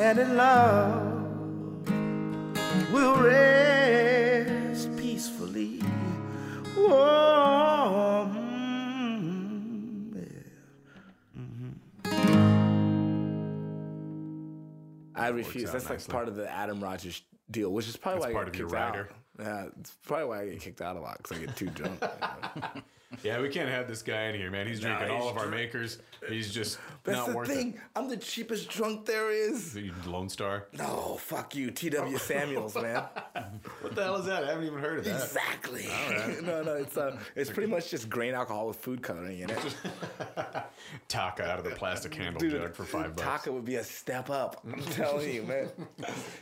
[0.00, 1.12] And in love
[2.90, 5.78] will rest peacefully.
[6.74, 10.22] Whoa, mm, yeah.
[15.14, 15.68] I refuse.
[15.68, 17.20] out That's like part of the Adam Rogers
[17.50, 18.94] deal, which is probably That's why I part get of your kicked out.
[18.94, 19.10] rider.
[19.38, 22.02] Yeah, it's probably why I get kicked out a lot because I get too drunk.
[23.24, 24.66] Yeah, we can't have this guy in here, man.
[24.66, 25.98] He's drinking all of our makers.
[26.28, 27.78] He's just That's not the worth thing.
[27.94, 29.74] I'm the cheapest drunk there is.
[29.76, 30.68] You Lone Star.
[30.72, 32.18] No, fuck you, T.W.
[32.18, 33.04] Samuels, man.
[33.80, 34.44] What the hell is that?
[34.44, 35.22] I haven't even heard of that.
[35.22, 35.86] Exactly.
[36.42, 39.58] no, no, it's uh, it's pretty much just grain alcohol with food coloring in it.
[41.08, 43.26] Taaka out of the plastic handle jug for five bucks.
[43.46, 44.64] Taaka would be a step up.
[44.70, 45.70] I'm telling you, man.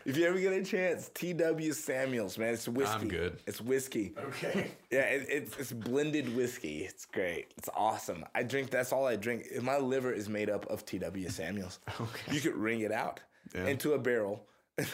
[0.05, 1.73] If you ever get a chance, T.W.
[1.73, 2.95] Samuels, man, it's whiskey.
[2.95, 3.39] I'm good.
[3.47, 4.15] It's whiskey.
[4.19, 4.71] Okay.
[4.91, 6.68] Yeah, it, it's it's blended whiskey.
[6.77, 7.53] It's great.
[7.57, 8.25] It's awesome.
[8.35, 8.71] I drink.
[8.71, 9.47] That's all I drink.
[9.63, 11.29] My liver is made up of T.W.
[11.31, 11.81] Samuels.
[12.01, 12.35] Okay.
[12.35, 13.21] You could wring it out
[13.55, 13.67] Yeah.
[13.67, 14.47] into a barrel.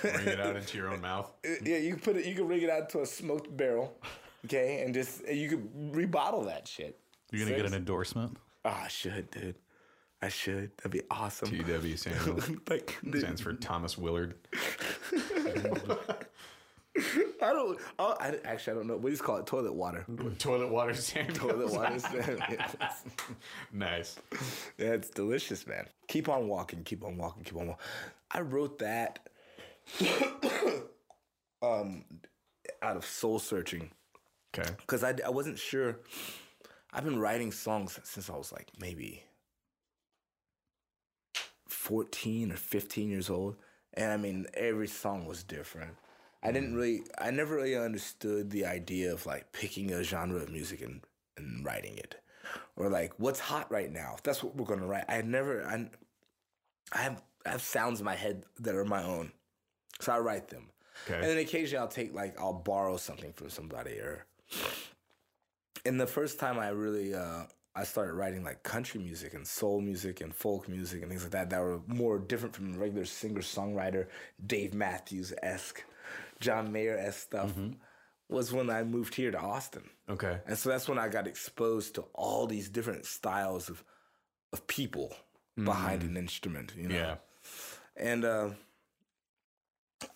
[0.02, 1.30] Bring it out into your own mouth.
[1.44, 2.24] Uh, yeah, you put it.
[2.24, 3.98] You can wring it out to a smoked barrel.
[4.46, 6.98] Okay, and just you could rebottle that shit.
[7.30, 8.36] You're gonna get an endorsement.
[8.64, 9.56] Oh, I should, dude.
[10.22, 10.70] I should.
[10.78, 11.50] That'd be awesome.
[11.50, 11.96] T.W.
[11.96, 14.36] Samuels like, stands for Thomas Willard.
[16.96, 17.78] I don't.
[17.98, 18.96] Oh, I actually I don't know.
[18.96, 19.46] We just call it?
[19.46, 20.06] Toilet water.
[20.38, 21.38] Toilet water Samuels.
[21.38, 21.98] Toilet water.
[21.98, 22.42] Stand.
[23.72, 24.16] Nice.
[24.78, 25.88] Yeah, it's delicious, man.
[26.08, 27.84] Keep on walking, keep on walking, keep on walking.
[28.30, 29.28] I wrote that
[31.62, 32.04] um
[32.82, 33.90] out of soul searching
[34.56, 34.70] Okay.
[34.80, 35.98] because I, I wasn't sure.
[36.92, 39.24] I've been writing songs since I was like maybe
[41.68, 43.56] 14 or 15 years old.
[43.94, 45.92] And I mean, every song was different.
[46.44, 50.50] I didn't really, I never really understood the idea of like picking a genre of
[50.50, 51.00] music and,
[51.36, 52.20] and writing it,
[52.76, 54.16] or like what's hot right now.
[54.22, 55.04] That's what we're gonna write.
[55.08, 55.88] I never, I,
[56.92, 59.32] I have, I have sounds in my head that are my own,
[60.00, 60.70] so I write them.
[61.06, 61.16] Okay.
[61.16, 64.26] And then occasionally I'll take like I'll borrow something from somebody or.
[65.86, 67.44] And the first time I really uh,
[67.76, 71.32] I started writing like country music and soul music and folk music and things like
[71.32, 74.06] that that were more different from regular singer songwriter
[74.46, 75.84] Dave Matthews esque,
[76.40, 77.52] John Mayer esque stuff.
[78.28, 79.82] Was when I moved here to Austin.
[80.08, 80.38] Okay.
[80.46, 83.84] And so that's when I got exposed to all these different styles of
[84.52, 85.14] of people
[85.62, 86.94] behind an instrument, you know.
[86.94, 87.16] Yeah.
[87.96, 88.50] And uh,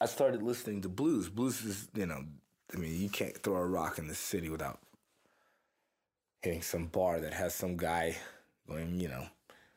[0.00, 1.28] I started listening to blues.
[1.28, 2.24] Blues is, you know,
[2.74, 4.78] I mean, you can't throw a rock in the city without
[6.42, 8.16] hitting some bar that has some guy
[8.68, 9.26] going, you know,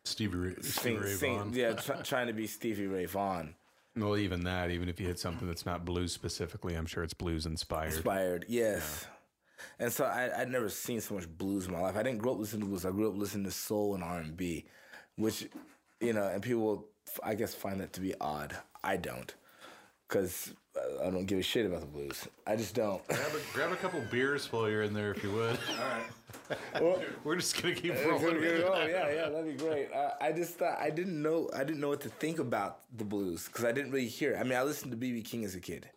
[0.03, 1.53] Stevie Ray, Stevie sing, Ray sing, Vaughan.
[1.53, 3.55] yeah, tr- trying to be Stevie Ray Vaughan.
[3.95, 7.13] Well, even that, even if you hit something that's not blues specifically, I'm sure it's
[7.13, 7.93] blues inspired.
[7.93, 9.05] Inspired, yes.
[9.79, 11.97] And so I, I'd never seen so much blues in my life.
[11.97, 12.85] I didn't grow up listening to blues.
[12.85, 14.65] I grew up listening to soul and R and B,
[15.17, 15.49] which,
[15.99, 16.85] you know, and people,
[17.21, 18.55] I guess, find that to be odd.
[18.83, 19.33] I don't,
[20.07, 20.53] because
[21.03, 22.27] I don't give a shit about the blues.
[22.47, 23.05] I just don't.
[23.07, 25.59] Grab a, grab a couple beers while you're in there, if you would.
[26.81, 28.37] Well, We're just gonna keep rolling.
[28.37, 28.59] it.
[28.89, 29.91] yeah, yeah, that'd be great.
[29.91, 33.03] Uh, I just thought I didn't know I didn't know what to think about the
[33.03, 34.33] blues because I didn't really hear.
[34.33, 34.37] It.
[34.39, 35.89] I mean, I listened to BB King as a kid,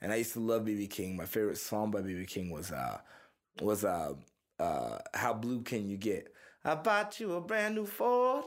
[0.00, 1.16] and I used to love BB King.
[1.16, 2.98] My favorite song by BB King was uh
[3.60, 4.14] was uh
[4.58, 6.32] uh How Blue Can You Get?
[6.64, 8.44] I bought you a brand new Ford.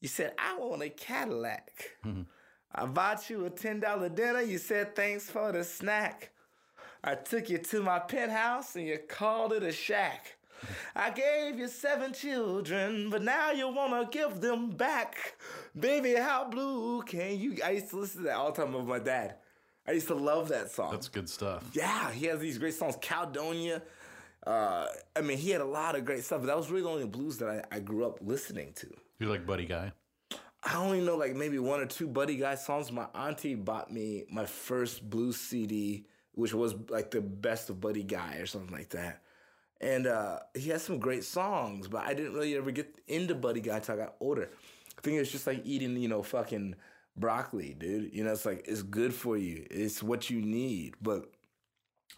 [0.00, 1.70] You said I want a Cadillac.
[2.74, 4.42] I bought you a ten dollar dinner.
[4.42, 6.30] You said thanks for the snack.
[7.02, 10.35] I took you to my penthouse and you called it a shack.
[10.94, 15.36] I gave you seven children, but now you wanna give them back.
[15.78, 17.56] Baby, how blue can you?
[17.64, 19.36] I used to listen to that all the time with my dad.
[19.86, 20.90] I used to love that song.
[20.90, 21.64] That's good stuff.
[21.72, 22.96] yeah, he has these great songs.
[23.00, 23.82] Caledonia.
[24.46, 26.88] Uh, I mean, he had a lot of great stuff, but that was really the
[26.88, 28.88] only blues that I, I grew up listening to.
[29.18, 29.92] You're like Buddy Guy?
[30.62, 32.90] I only know like maybe one or two Buddy Guy songs.
[32.90, 38.02] My auntie bought me my first blues CD, which was like the best of Buddy
[38.02, 39.22] Guy or something like that.
[39.80, 43.60] And uh, he has some great songs, but I didn't really ever get into Buddy
[43.60, 44.50] Guy until I got older.
[44.96, 46.76] I think it's just like eating, you know, fucking
[47.16, 48.14] broccoli, dude.
[48.14, 49.66] You know, it's like it's good for you.
[49.70, 51.30] It's what you need, but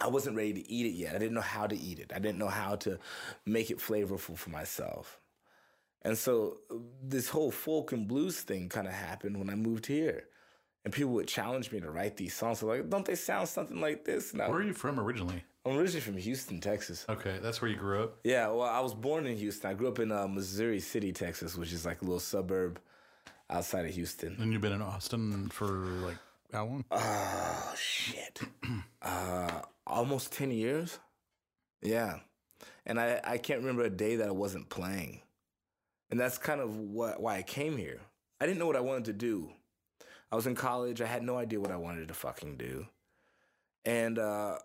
[0.00, 1.14] I wasn't ready to eat it yet.
[1.14, 2.12] I didn't know how to eat it.
[2.14, 2.98] I didn't know how to
[3.44, 5.20] make it flavorful for myself.
[6.02, 9.86] And so uh, this whole folk and blues thing kind of happened when I moved
[9.86, 10.28] here.
[10.84, 12.61] And people would challenge me to write these songs.
[12.61, 14.32] They're like, don't they sound something like this?
[14.32, 15.42] And I, Where are you from originally?
[15.64, 17.04] I'm originally from Houston, Texas.
[17.09, 18.18] Okay, that's where you grew up.
[18.24, 19.70] Yeah, well, I was born in Houston.
[19.70, 22.80] I grew up in uh, Missouri City, Texas, which is like a little suburb
[23.50, 24.36] outside of Houston.
[24.38, 26.16] And you've been in Austin for like
[26.52, 26.84] how long?
[26.90, 28.40] Oh, shit.
[29.02, 30.98] uh, almost 10 years?
[31.82, 32.20] Yeah.
[32.86, 35.20] And I, I can't remember a day that I wasn't playing.
[36.11, 38.00] And that's kind of what why I came here.
[38.40, 39.50] I didn't know what I wanted to do.
[40.32, 41.02] I was in college.
[41.02, 42.86] I had no idea what I wanted to fucking do.
[43.84, 44.56] And uh,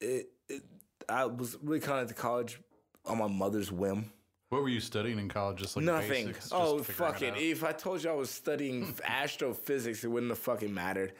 [0.00, 0.62] it, it,
[1.08, 2.60] I was really kind of at the college
[3.06, 4.12] on my mother's whim.
[4.50, 5.58] What were you studying in college?
[5.58, 6.28] Just like Nothing.
[6.28, 7.34] basics, oh, fuck it.
[7.36, 11.12] If I told you I was studying astrophysics, it wouldn't have fucking mattered.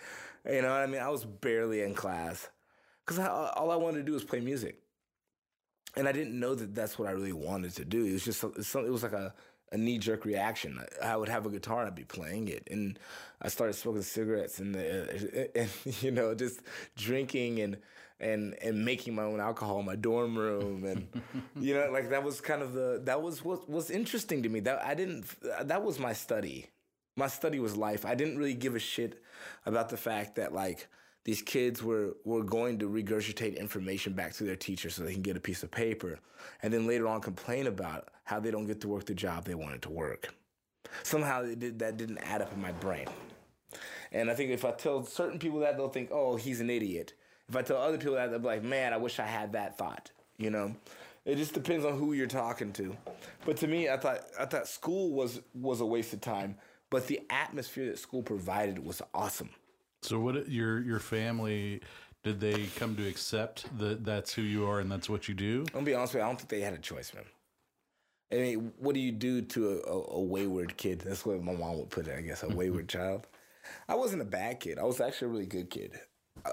[0.48, 1.00] You know what I mean?
[1.00, 2.48] I was barely in class
[3.04, 4.78] because all I wanted to do was play music,
[5.96, 8.04] and I didn't know that that's what I really wanted to do.
[8.06, 9.34] It was just it's some- it was like a,
[9.72, 10.80] a knee jerk reaction.
[11.02, 12.98] I would have a guitar, and I'd be playing it, and
[13.42, 14.80] I started smoking cigarettes and, uh,
[15.54, 15.68] and
[16.00, 16.60] you know just
[16.96, 17.76] drinking and
[18.20, 21.08] and and making my own alcohol in my dorm room and
[21.56, 24.60] you know like that was kind of the that was what was interesting to me.
[24.60, 25.26] That I didn't
[25.62, 26.66] that was my study.
[27.16, 28.04] My study was life.
[28.04, 29.22] I didn't really give a shit
[29.66, 30.88] about the fact that like
[31.24, 35.22] these kids were were going to regurgitate information back to their teacher so they can
[35.22, 36.18] get a piece of paper
[36.62, 39.54] and then later on complain about how they don't get to work the job they
[39.54, 40.34] wanted to work.
[41.02, 43.06] Somehow it did, that didn't add up in my brain.
[44.12, 47.12] And I think if I tell certain people that, they'll think, oh, he's an idiot.
[47.48, 49.78] If I tell other people that, they'll be like, man, I wish I had that
[49.78, 50.10] thought.
[50.36, 50.74] You know,
[51.24, 52.96] it just depends on who you're talking to.
[53.44, 56.56] But to me, I thought I thought school was was a waste of time.
[56.90, 59.50] But the atmosphere that school provided was awesome.
[60.02, 61.80] So what your your family
[62.24, 65.64] did they come to accept that that's who you are and that's what you do?
[65.68, 67.24] I'm gonna be honest with you, I don't think they had a choice, man.
[68.32, 71.00] I mean, what do you do to a, a, a wayward kid?
[71.00, 73.26] That's what my mom would put it, I guess, a wayward child.
[73.88, 74.78] I wasn't a bad kid.
[74.78, 75.98] I was actually a really good kid.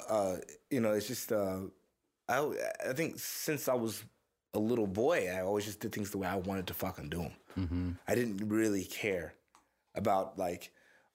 [0.10, 0.38] Uh,
[0.70, 1.60] you know, it's just, uh,
[2.28, 2.50] I,
[2.90, 4.04] I think since I was
[4.54, 7.30] a little boy, I always just did things the way I wanted to fucking do
[7.56, 7.98] them.
[8.08, 9.34] I didn't really care
[9.96, 10.72] about like,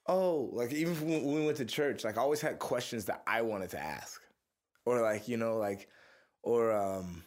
[0.07, 3.43] oh, like even when we went to church, like I always had questions that I
[3.43, 4.21] wanted to ask.
[4.87, 5.89] or like you know like
[6.43, 7.23] or um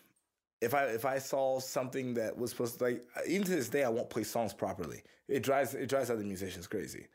[0.61, 3.83] if I if I saw something that was supposed to like even to this day
[3.83, 5.03] I won't play songs properly.
[5.27, 7.05] It drives it drives other musicians crazy.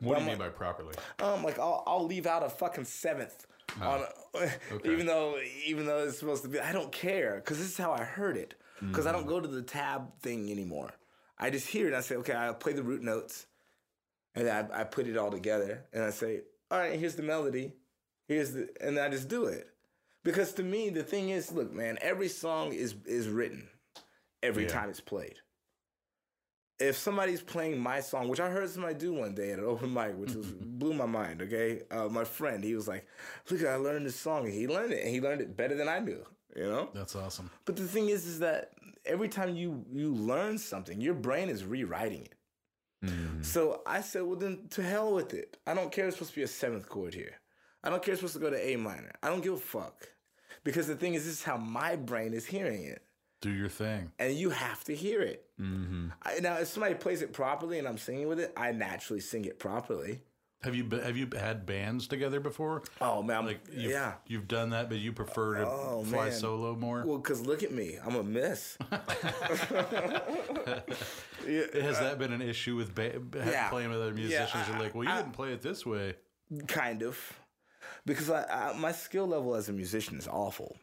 [0.00, 0.94] What do I'm you mean by properly?
[1.22, 3.46] Um, like I'll I'll leave out a fucking seventh
[3.80, 4.06] Oh.
[4.34, 4.50] on,
[4.84, 5.36] even though
[5.66, 6.60] even though it's supposed to be.
[6.60, 8.54] I don't care because this is how I heard it.
[8.80, 9.28] Because I don't mm.
[9.28, 10.90] go to the tab thing anymore.
[11.38, 11.88] I just hear it.
[11.88, 13.46] and I say, okay, I play the root notes,
[14.34, 17.72] and I I put it all together, and I say, all right, here's the melody,
[18.26, 19.68] here's the, and I just do it.
[20.22, 23.68] Because to me, the thing is, look, man, every song is is written
[24.42, 24.70] every Yeah.
[24.70, 25.36] time it's played
[26.78, 29.92] if somebody's playing my song, which I heard somebody do one day at an open
[29.92, 31.42] mic, which was blew my mind.
[31.42, 33.06] Okay, uh, my friend, he was like,
[33.50, 35.88] "Look, I learned this song," and he learned it, and he learned it better than
[35.88, 36.24] I knew.
[36.56, 36.90] You know.
[36.94, 37.50] That's awesome.
[37.64, 38.72] But the thing is, is that
[39.04, 42.34] every time you you learn something, your brain is rewriting it.
[43.42, 45.58] So I said, well, then to hell with it.
[45.66, 46.06] I don't care.
[46.06, 47.34] It's supposed to be a seventh chord here.
[47.82, 48.12] I don't care.
[48.12, 49.12] It's supposed to go to A minor.
[49.22, 50.08] I don't give a fuck.
[50.64, 53.02] Because the thing is, this is how my brain is hearing it
[53.44, 54.10] Do your thing.
[54.18, 55.44] and you have to hear it.
[55.60, 56.08] Mm-hmm.
[56.22, 59.44] I, now, if somebody plays it properly and I'm singing with it, I naturally sing
[59.44, 60.22] it properly.
[60.62, 62.84] Have you have you had bands together before?
[63.02, 64.14] Oh man, Like you've, yeah.
[64.26, 66.32] you've done that, but you prefer to Oh, fly man.
[66.32, 67.04] solo more.
[67.06, 68.78] Well, cause look at me, I'm a miss.
[68.90, 69.02] Has
[71.98, 73.68] uh, that been an issue with ba- Yeah.
[73.68, 74.48] playing with other musicians?
[74.54, 76.14] I- You're like, well, you I- didn't play it this way.
[76.66, 77.18] kind of,
[78.06, 80.78] because I, my skill level as a musician is awful.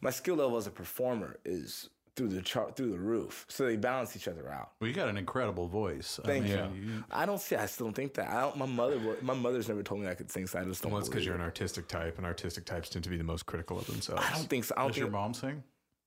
[0.00, 3.46] My skill level as a performer is through the chart, through the roof.
[3.48, 4.72] So they balance each other out.
[4.80, 6.18] Well, you got an incredible voice.
[6.24, 6.56] Thank I you.
[6.56, 7.56] mean, I don't see.
[7.56, 8.28] I still don't think that.
[8.30, 8.56] I don't.
[8.56, 8.98] My mother.
[9.22, 10.46] My mother's never told me I could sing.
[10.46, 10.92] So I just don't.
[10.92, 13.78] Well, because you're an artistic type, and artistic types tend to be the most critical
[13.78, 14.22] of themselves.
[14.26, 14.74] I don't think so.
[14.76, 15.62] I Does your mom sing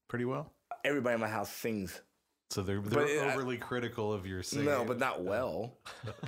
[0.08, 0.52] pretty well?
[0.84, 2.02] everybody in my house sings.
[2.50, 4.66] So they're they're it- I- overly critical of your singing.
[4.66, 5.78] No, but not well.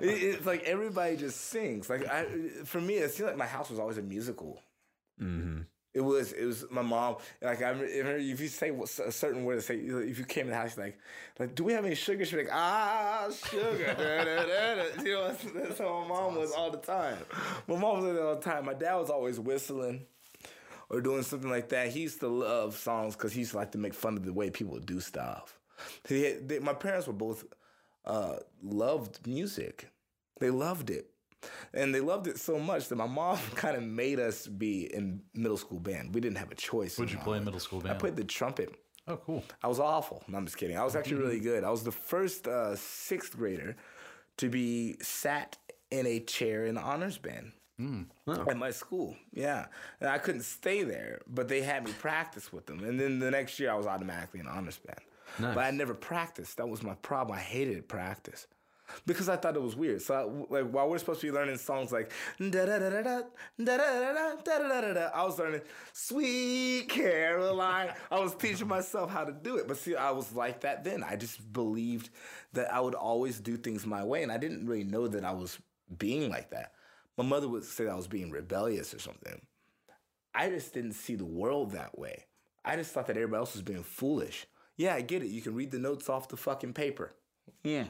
[0.00, 1.88] It- it's like everybody just sings.
[1.90, 2.24] Like I,
[2.64, 4.60] for me, it seemed like my house was always a musical.
[5.20, 5.62] Mm-hmm.
[5.94, 6.32] It was.
[6.32, 7.16] It was my mom.
[7.42, 10.50] Like I remember, if you say a certain word, to say if you came in
[10.50, 10.98] the house, like,
[11.38, 12.24] like, do we have any sugar?
[12.24, 13.96] She'd be like, ah, sugar.
[15.04, 17.18] You know, that's, how my mom was all the time.
[17.66, 18.64] My mom was all the time.
[18.64, 20.06] My dad was always whistling
[20.88, 21.88] or doing something like that.
[21.88, 24.32] He used to love songs because he used to like to make fun of the
[24.32, 25.58] way people do stuff.
[26.08, 27.44] Had, they, my parents were both
[28.04, 29.88] uh, loved music.
[30.38, 31.11] They loved it.
[31.74, 35.22] And they loved it so much that my mom kind of made us be in
[35.34, 36.14] middle school band.
[36.14, 36.98] We didn't have a choice.
[36.98, 37.94] What'd you play in middle school band?
[37.94, 38.74] I played the trumpet.
[39.08, 39.44] oh, cool.
[39.62, 40.22] I was awful.
[40.28, 40.76] No, I'm just kidding.
[40.76, 41.64] I was actually really good.
[41.64, 43.76] I was the first uh, sixth grader
[44.38, 45.56] to be sat
[45.90, 47.52] in a chair in the honors band
[48.48, 49.16] at my school.
[49.32, 49.66] Yeah,
[50.00, 52.84] and I couldn't stay there, but they had me practice with them.
[52.84, 55.00] And then the next year, I was automatically in the honors band.
[55.38, 55.54] Nice.
[55.54, 56.58] But I never practiced.
[56.58, 57.36] That was my problem.
[57.36, 58.46] I hated practice.
[59.06, 60.02] Because I thought it was weird.
[60.02, 60.14] So,
[60.50, 63.20] I, like, while we're supposed to be learning songs like da da da da da
[63.64, 65.62] da da da da da I was learning
[65.92, 69.68] "Sweet Caroline." I was teaching myself how to do it.
[69.68, 71.02] But see, I was like that then.
[71.02, 72.10] I just believed
[72.52, 75.32] that I would always do things my way, and I didn't really know that I
[75.32, 75.58] was
[75.98, 76.72] being like that.
[77.18, 79.40] My mother would say I was being rebellious or something.
[80.34, 82.24] I just didn't see the world that way.
[82.64, 84.46] I just thought that everybody else was being foolish.
[84.76, 85.28] Yeah, I get it.
[85.28, 87.12] You can read the notes off the fucking paper.
[87.62, 87.84] Yeah.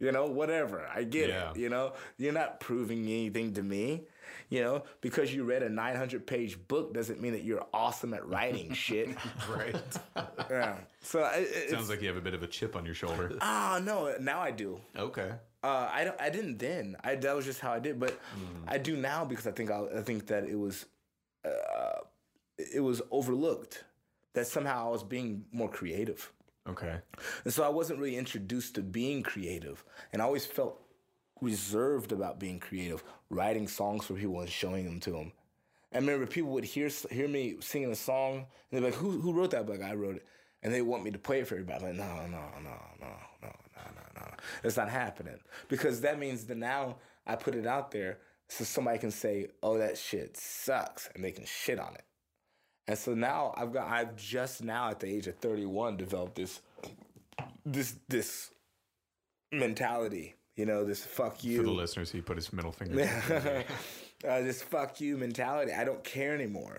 [0.00, 0.86] You know, whatever.
[0.92, 1.50] I get Yeah.
[1.50, 1.56] it.
[1.56, 4.02] You know, you're not proving anything to me.
[4.50, 8.26] You know, because you read a 900 page book doesn't mean that you're awesome at
[8.26, 9.08] writing shit.
[9.48, 9.76] right.
[10.50, 10.76] Yeah.
[11.00, 13.32] So it, it, Sounds like you have a bit of a chip on your shoulder.
[13.40, 14.80] ah no, now I do.
[14.96, 15.30] Okay.
[15.62, 16.96] Uh, I don't, I didn't then.
[17.02, 18.18] I that was just how I did, but
[18.68, 20.84] I do now because I think I, I think that it was
[21.44, 22.00] uh,
[22.58, 23.84] it was overlooked
[24.34, 26.30] that somehow I was being more creative.
[26.68, 26.98] Okay.
[27.44, 29.84] And so I wasn't really introduced to being creative.
[30.12, 30.80] And I always felt
[31.40, 35.32] reserved about being creative, writing songs for people and showing them to them.
[35.92, 39.32] And remember, people would hear hear me singing a song, and they're like, "Who who
[39.32, 40.26] wrote that?" I'm like, "I wrote it."
[40.62, 41.84] And they want me to play it for everybody.
[41.84, 43.06] I'm like, no, no, no, no,
[43.42, 44.26] no, no, no, no.
[44.64, 45.38] It's not happening
[45.68, 46.96] because that means that now
[47.26, 51.32] I put it out there so somebody can say, "Oh, that shit sucks," and they
[51.32, 52.04] can shit on it.
[52.86, 56.60] And so now I've got I've just now at the age of 31 developed this
[57.64, 58.50] this this
[59.52, 61.58] mentality, you know, this fuck you.
[61.58, 63.00] For the listeners, he put his middle finger.
[64.28, 65.72] uh, this fuck you mentality.
[65.72, 66.78] I don't care anymore.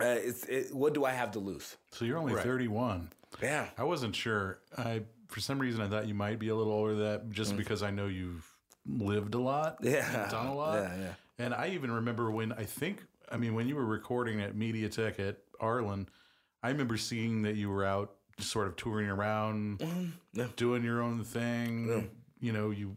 [0.00, 1.76] Uh, it's it, what do I have to lose?
[1.90, 2.44] So you're only Right.
[2.44, 3.10] 31.
[3.42, 3.68] Yeah.
[3.78, 4.58] I wasn't sure.
[4.76, 7.56] I for some reason I thought you might be a little older than that just
[7.56, 8.46] because I know you've
[8.86, 9.78] lived a lot.
[9.80, 10.28] Yeah.
[10.30, 10.82] done a lot.
[10.82, 11.12] Yeah, yeah.
[11.38, 15.18] And I even remember when I think I mean when you were recording at MediaTech
[15.18, 16.08] at Arlen,
[16.62, 20.06] I remember seeing that you were out sort of touring around, Mm-hmm.
[20.34, 20.46] yeah.
[20.56, 22.10] doing your own thing.
[22.40, 22.96] You know, you,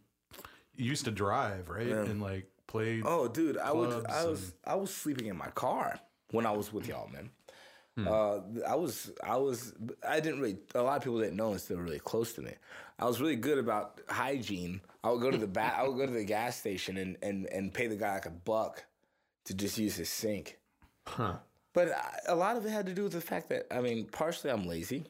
[0.75, 1.87] you used to drive, right?
[1.87, 3.01] And like play.
[3.05, 4.05] Oh, dude, I would.
[4.07, 4.43] I was.
[4.43, 5.99] and- I was sleeping in my car
[6.31, 7.29] when I was with y'all, man.
[7.95, 8.07] Hmm.
[8.07, 9.11] Uh, I was.
[9.23, 9.73] I was.
[10.07, 10.57] I didn't really.
[10.73, 12.51] A lot of people didn't know until they were really close to me.
[12.99, 14.81] I was really good about hygiene.
[15.03, 17.45] I would go to the ba- I would go to the gas station and and
[17.47, 18.83] and pay the guy like a buck
[19.45, 20.57] to just use his sink.
[21.07, 21.37] Huh.
[21.73, 24.05] But I, a lot of it had to do with the fact that I mean,
[24.05, 25.05] partially I'm lazy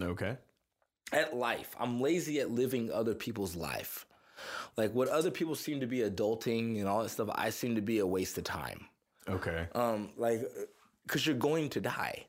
[0.00, 0.36] Okay.
[1.12, 1.74] at life.
[1.78, 4.06] I'm lazy at living other people's life.
[4.76, 7.80] Like what other people seem to be adulting and all that stuff, I seem to
[7.82, 8.86] be a waste of time.
[9.28, 9.66] Okay.
[9.74, 10.42] Um, like,
[11.06, 12.26] because you're going to die,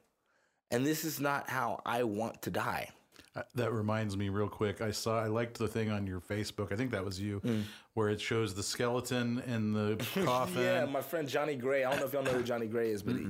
[0.72, 2.90] and this is not how I want to die.
[3.38, 4.82] Uh, That reminds me, real quick.
[4.82, 6.72] I saw, I liked the thing on your Facebook.
[6.72, 7.64] I think that was you, Mm.
[7.94, 10.64] where it shows the skeleton in the coffin.
[10.64, 11.84] Yeah, my friend Johnny Gray.
[11.84, 13.28] I don't know if y'all know who Johnny Gray is, but he,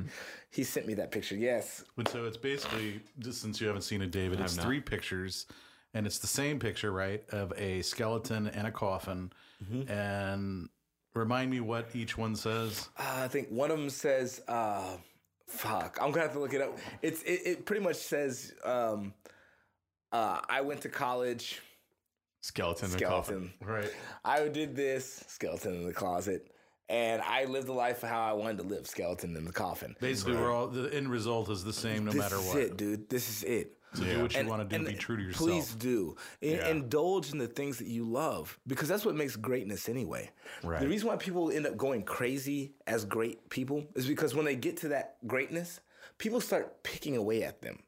[0.52, 1.36] he sent me that picture.
[1.36, 5.46] Yes, And so it's basically, just since you haven't seen it, David, it's three pictures,
[5.94, 9.32] and it's the same picture, right, of a skeleton and a coffin.
[9.64, 9.92] Mm-hmm.
[9.92, 10.70] And
[11.16, 12.90] remind me what each one says.
[12.98, 14.98] uh, I think one of them says, uh,
[15.48, 16.78] "Fuck." I'm gonna have to look it up.
[17.02, 19.14] It's it, it pretty much says, um,
[20.12, 21.62] uh, "I went to college."
[22.42, 22.92] Skeleton.
[22.92, 23.52] in a coffin.
[23.60, 23.84] Skeleton.
[23.84, 23.92] Right.
[24.26, 26.52] I did this skeleton in the closet,
[26.88, 28.88] and I lived the life of how I wanted to live.
[28.88, 29.96] Skeleton in the coffin.
[30.00, 32.58] Basically, we're all, the end result is the same no this matter is what.
[32.58, 33.10] it, dude.
[33.10, 33.74] This is it.
[33.94, 34.86] So do what you want to do.
[34.86, 35.50] Be true to yourself.
[35.50, 36.16] Please do.
[36.42, 36.68] In- Yeah.
[36.70, 40.30] Indulge in the things that you love because that's what makes greatness anyway.
[40.64, 40.82] Right.
[40.82, 44.56] The reason why people end up going crazy as great people is because when they
[44.56, 45.80] get to that greatness,
[46.18, 47.80] people start picking away at them.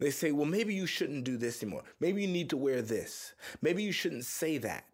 [0.00, 1.84] They say, well, maybe you shouldn't do this anymore.
[2.00, 3.34] Maybe you need to wear this.
[3.62, 4.84] Maybe you shouldn't say that.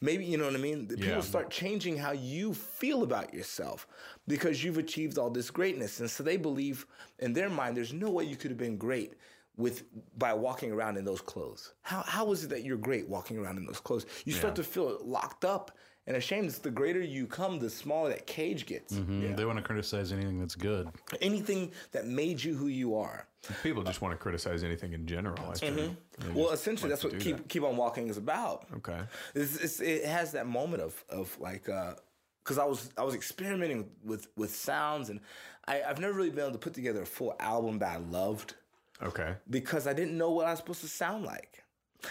[0.00, 0.88] Maybe, you know what I mean?
[0.90, 1.06] Yeah.
[1.06, 3.86] People start changing how you feel about yourself
[4.26, 6.00] because you've achieved all this greatness.
[6.00, 6.86] And so they believe
[7.20, 9.14] in their mind, there's no way you could have been great
[9.56, 9.84] with
[10.18, 11.74] by walking around in those clothes.
[11.82, 14.06] How, how is it that you're great walking around in those clothes?
[14.24, 15.70] You start to feel locked up
[16.06, 16.46] and ashamed.
[16.46, 18.94] It's the greater you come, the smaller that cage gets.
[18.94, 20.88] Mm, They want to criticize anything that's good.
[21.20, 23.26] Anything that made you who you are.
[23.62, 25.36] People just want to criticize anything in general.
[25.50, 25.76] I think.
[25.76, 26.34] Mm-hmm.
[26.34, 27.48] Well, essentially, like that's what keep that.
[27.48, 28.66] keep on walking is about.
[28.76, 29.00] Okay.
[29.34, 33.90] It's, it's, it has that moment of of like because I was I was experimenting
[34.02, 35.20] with with sounds and
[35.66, 38.54] I, I've never really been able to put together a full album that I loved
[39.02, 39.34] Okay.
[39.50, 41.63] because I didn't know what I was supposed to sound like.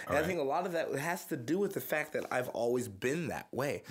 [0.08, 2.48] And I think a lot of that has to do with the fact that I've
[2.48, 3.82] always been that way.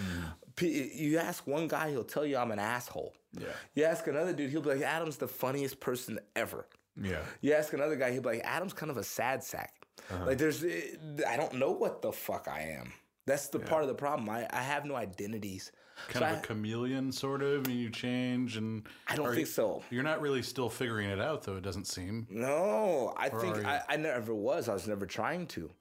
[0.56, 3.14] P- You ask one guy, he'll tell you I'm an asshole.
[3.40, 3.48] Yeah.
[3.74, 6.68] You ask another dude, he'll be like, Adam's the funniest person ever.
[7.02, 7.22] Yeah.
[7.42, 9.74] You ask another guy, he'll be like, Adam's kind of a sad sack.
[10.12, 10.26] Uh-huh.
[10.28, 10.82] Like, there's, eh,
[11.28, 12.94] I don't know what the fuck I am.
[13.26, 14.30] That's the part of the problem.
[14.30, 15.72] I, I have no identities.
[16.10, 18.58] Kind So of I- a chameleon, sort of, and you change.
[18.58, 19.82] And I don't think you- so.
[19.90, 21.56] You're not really still figuring it out, though.
[21.58, 22.28] It doesn't seem.
[22.30, 23.66] No, I are think?
[23.66, 24.68] I, I never was.
[24.70, 25.72] I was never trying to.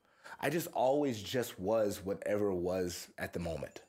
[0.43, 3.83] I just always just was whatever was at the moment.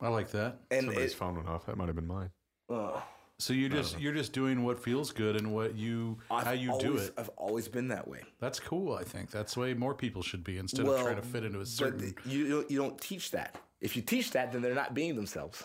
[0.00, 0.58] I like that.
[0.70, 1.66] And Somebody's it, phone went off.
[1.66, 2.30] That might have been mine.
[2.68, 3.00] uh,
[3.38, 6.76] So you're just you're just doing what feels good and what you I've how you
[6.80, 7.12] do it.
[7.16, 8.22] I've always been that way.
[8.40, 8.94] That's cool.
[8.94, 11.44] I think that's the way more people should be instead Well, of trying to fit
[11.44, 12.00] into a certain.
[12.00, 13.54] th- you don't, you don't teach that.
[13.80, 15.62] If you teach that, then they're not being themselves.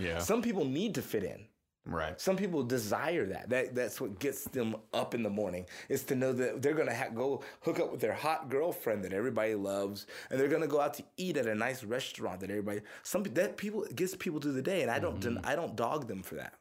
[0.00, 0.18] Yeah.
[0.18, 1.44] Some people need to fit in.
[1.88, 2.20] Right.
[2.20, 3.48] Some people desire that.
[3.48, 5.66] That that's what gets them up in the morning.
[5.88, 9.12] Is to know that they're gonna ha- go hook up with their hot girlfriend that
[9.12, 12.82] everybody loves, and they're gonna go out to eat at a nice restaurant that everybody.
[13.02, 15.46] Some that people it gets people through the day, and I don't den- mm-hmm.
[15.46, 16.54] I don't dog them for that.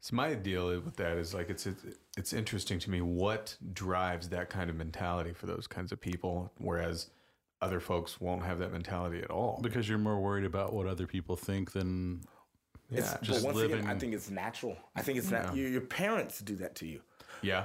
[0.00, 1.82] So my deal with that is like it's, it's
[2.18, 6.52] it's interesting to me what drives that kind of mentality for those kinds of people,
[6.58, 7.08] whereas
[7.62, 9.58] other folks won't have that mentality at all.
[9.62, 12.20] because you're more worried about what other people think than
[12.90, 14.76] It's, Yeah, but just once again, I think it's natural.
[14.94, 15.56] I think it's not.
[15.56, 17.00] Your, your parents do that to you.
[17.42, 17.64] yeah,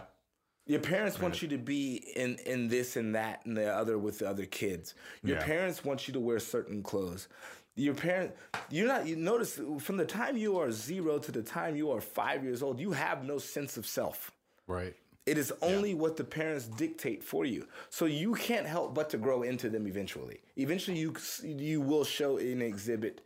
[0.65, 4.19] Your parents want you to be in in this and that and the other with
[4.19, 4.95] the other kids.
[5.23, 5.43] Your Yeah.
[5.45, 7.27] parents want you to wear certain clothes.
[7.75, 8.33] Your parent,
[8.69, 9.07] you're not.
[9.07, 12.61] You notice from the time you are zero to the time you are five years
[12.61, 14.31] old, you have no sense of self.
[14.67, 14.95] right.
[15.25, 17.67] It is only what the parents dictate for you.
[17.91, 20.39] So you can't help but to grow into them eventually.
[20.55, 21.13] Eventually, you
[21.43, 23.21] you will show and exhibit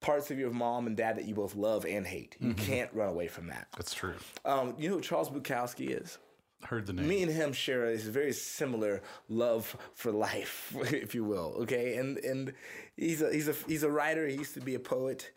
[0.00, 2.36] parts of your mom and dad that you both love and hate.
[2.40, 3.68] You can't run away from that.
[3.76, 4.14] That's true.
[4.44, 6.18] Um, you know who Charles Bukowski is?
[6.64, 7.08] Heard the name.
[7.08, 11.54] me and him share a very similar love for life, if you will.
[11.60, 12.52] Okay, and and
[12.96, 14.26] he's a he's a he's a writer.
[14.28, 15.30] He used to be a poet.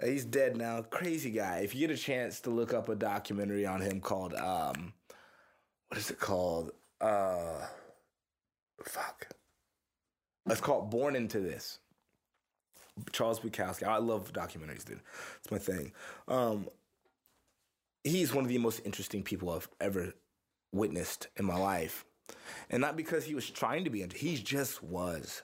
[0.00, 0.82] Uh, he's dead now.
[0.82, 1.58] Crazy guy.
[1.64, 4.92] If you get a chance to look up a documentary on him called um,
[5.88, 6.70] what is it called?
[7.00, 7.66] Uh,
[8.84, 9.28] fuck.
[10.48, 11.78] It's called Born into This.
[13.12, 13.84] Charles Bukowski.
[13.86, 15.00] I love documentaries, dude.
[15.38, 15.92] It's my thing.
[16.26, 16.68] Um,
[18.04, 20.14] he's one of the most interesting people I've ever
[20.72, 22.04] witnessed in my life.
[22.70, 25.42] And not because he was trying to be, he just was.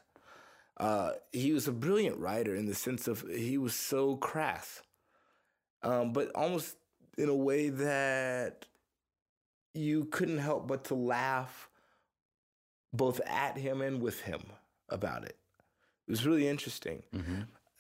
[0.77, 4.83] Uh, he was a brilliant writer in the sense of he was so crass,
[5.83, 6.77] um, but almost
[7.17, 8.67] in a way that
[9.73, 11.69] you couldn't help but to laugh
[12.93, 14.43] both at him and with him
[14.89, 15.37] about it.
[16.07, 17.03] It was really interesting.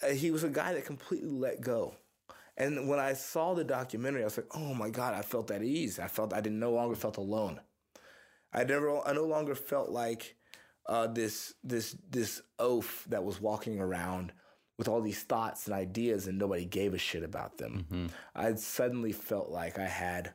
[0.02, 1.94] Uh, he was a guy that completely let go.
[2.56, 5.62] And when I saw the documentary, I was like, "Oh my God!" I felt at
[5.62, 5.98] ease.
[5.98, 7.60] I felt I didn't no longer felt alone.
[8.52, 10.36] I never, I no longer felt like
[10.86, 14.32] uh, this this this oaf that was walking around
[14.78, 18.08] with all these thoughts and ideas, and nobody gave a shit about them.
[18.34, 20.34] I suddenly felt like I had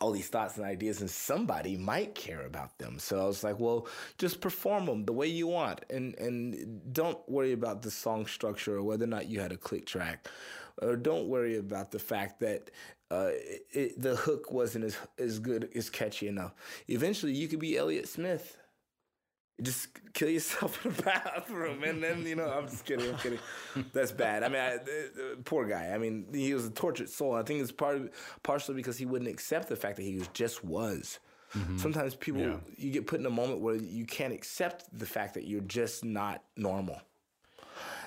[0.00, 2.98] all these thoughts and ideas, and somebody might care about them.
[2.98, 3.86] So I was like, well,
[4.18, 8.76] just perform them the way you want, and and don't worry about the song structure
[8.76, 10.28] or whether or not you had a click track,
[10.82, 12.70] or don't worry about the fact that.
[13.08, 13.30] Uh,
[13.70, 16.52] it, the hook wasn't as as good as catchy enough.
[16.88, 18.56] Eventually, you could be Elliott Smith.
[19.62, 22.48] Just kill yourself in a bathroom, and then you know.
[22.50, 23.08] I'm just kidding.
[23.10, 23.38] I'm kidding.
[23.94, 24.42] That's bad.
[24.42, 24.78] I mean, I, uh,
[25.44, 25.92] poor guy.
[25.94, 27.34] I mean, he was a tortured soul.
[27.34, 28.12] I think it's part
[28.42, 31.18] partially because he wouldn't accept the fact that he was just was.
[31.78, 32.56] Sometimes people Yeah.
[32.76, 36.04] you get put in a moment where you can't accept the fact that you're just
[36.04, 37.00] not normal.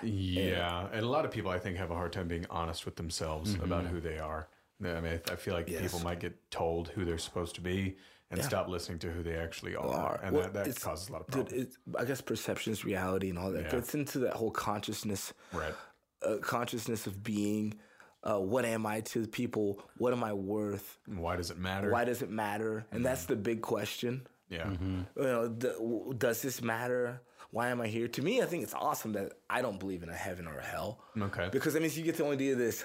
[0.04, 2.96] Yeah, and a lot of people I think have a hard time being honest with
[2.96, 4.48] themselves about who they are.
[4.86, 5.82] I mean, I feel like Yes.
[5.82, 7.98] people might get told who they're supposed to be
[8.32, 10.20] and stop listening to who they actually are, Are.
[10.24, 11.64] and Well, that, that causes a lot of Dude, problems.
[11.68, 13.72] it's, I guess perception's reality and all that Yeah.
[13.72, 15.34] gets into that whole consciousness.
[15.54, 15.74] right.
[16.22, 17.74] uh, consciousness of being.
[18.22, 19.82] Uh, what am I to people?
[19.98, 21.00] What am I worth?
[21.08, 21.90] And Why does it matter?
[21.90, 22.86] Why does it matter?
[22.92, 24.28] And that's the big question.
[24.50, 24.70] yeah.
[24.82, 25.72] You know, d-
[26.18, 27.22] does this matter?
[27.52, 28.10] Why am I here?
[28.10, 30.64] To me, I think it's awesome that I don't believe in a heaven or a
[30.66, 31.00] hell.
[31.20, 31.48] Okay.
[31.52, 32.84] Because that means you get the only of this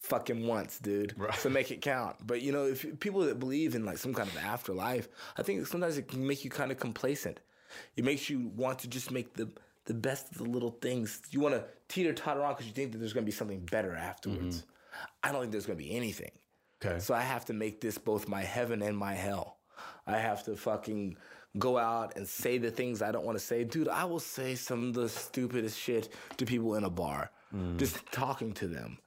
[0.00, 1.14] fucking once, dude.
[1.16, 1.34] Right.
[1.34, 2.16] So make it count.
[2.26, 5.66] But you know, if people that believe in like some kind of afterlife, I think
[5.66, 7.40] sometimes it can make you kind of complacent.
[7.96, 9.50] It makes you want to just make the
[9.84, 11.22] the best of the little things.
[11.30, 13.60] You want to teeter totter on because you think that there's going to be something
[13.70, 14.58] better afterwards.
[14.58, 15.04] Mm-hmm.
[15.24, 16.30] I don't think there's going to be anything.
[16.84, 16.98] Okay.
[17.00, 19.56] So I have to make this both my heaven and my hell.
[20.06, 21.16] I have to fucking
[21.58, 23.64] go out and say the things I don't want to say.
[23.64, 27.76] Dude, I will say some of the stupidest shit to people in a bar, mm.
[27.78, 28.98] just talking to them.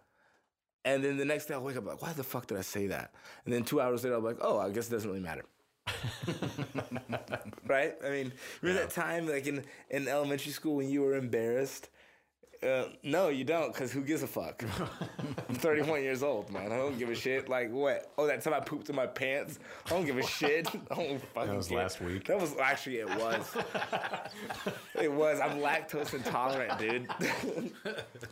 [0.83, 2.87] And then the next day I'll wake up like, why the fuck did I say
[2.87, 3.13] that?
[3.45, 5.45] And then two hours later I'll be like, oh, I guess it doesn't really matter.
[7.67, 7.95] right?
[8.03, 11.89] I mean, remember that time like in, in elementary school when you were embarrassed?
[12.63, 14.63] Uh, no, you don't, because who gives a fuck?
[15.49, 16.71] I'm 31 years old, man.
[16.71, 17.49] I don't give a shit.
[17.49, 18.11] Like, what?
[18.19, 19.57] Oh, that time I pooped in my pants?
[19.88, 20.67] I don't give a shit.
[20.91, 21.77] I don't fucking That was care.
[21.79, 22.25] last week.
[22.27, 23.57] That was actually, it was.
[25.01, 25.39] it was.
[25.39, 27.07] I'm lactose intolerant, dude.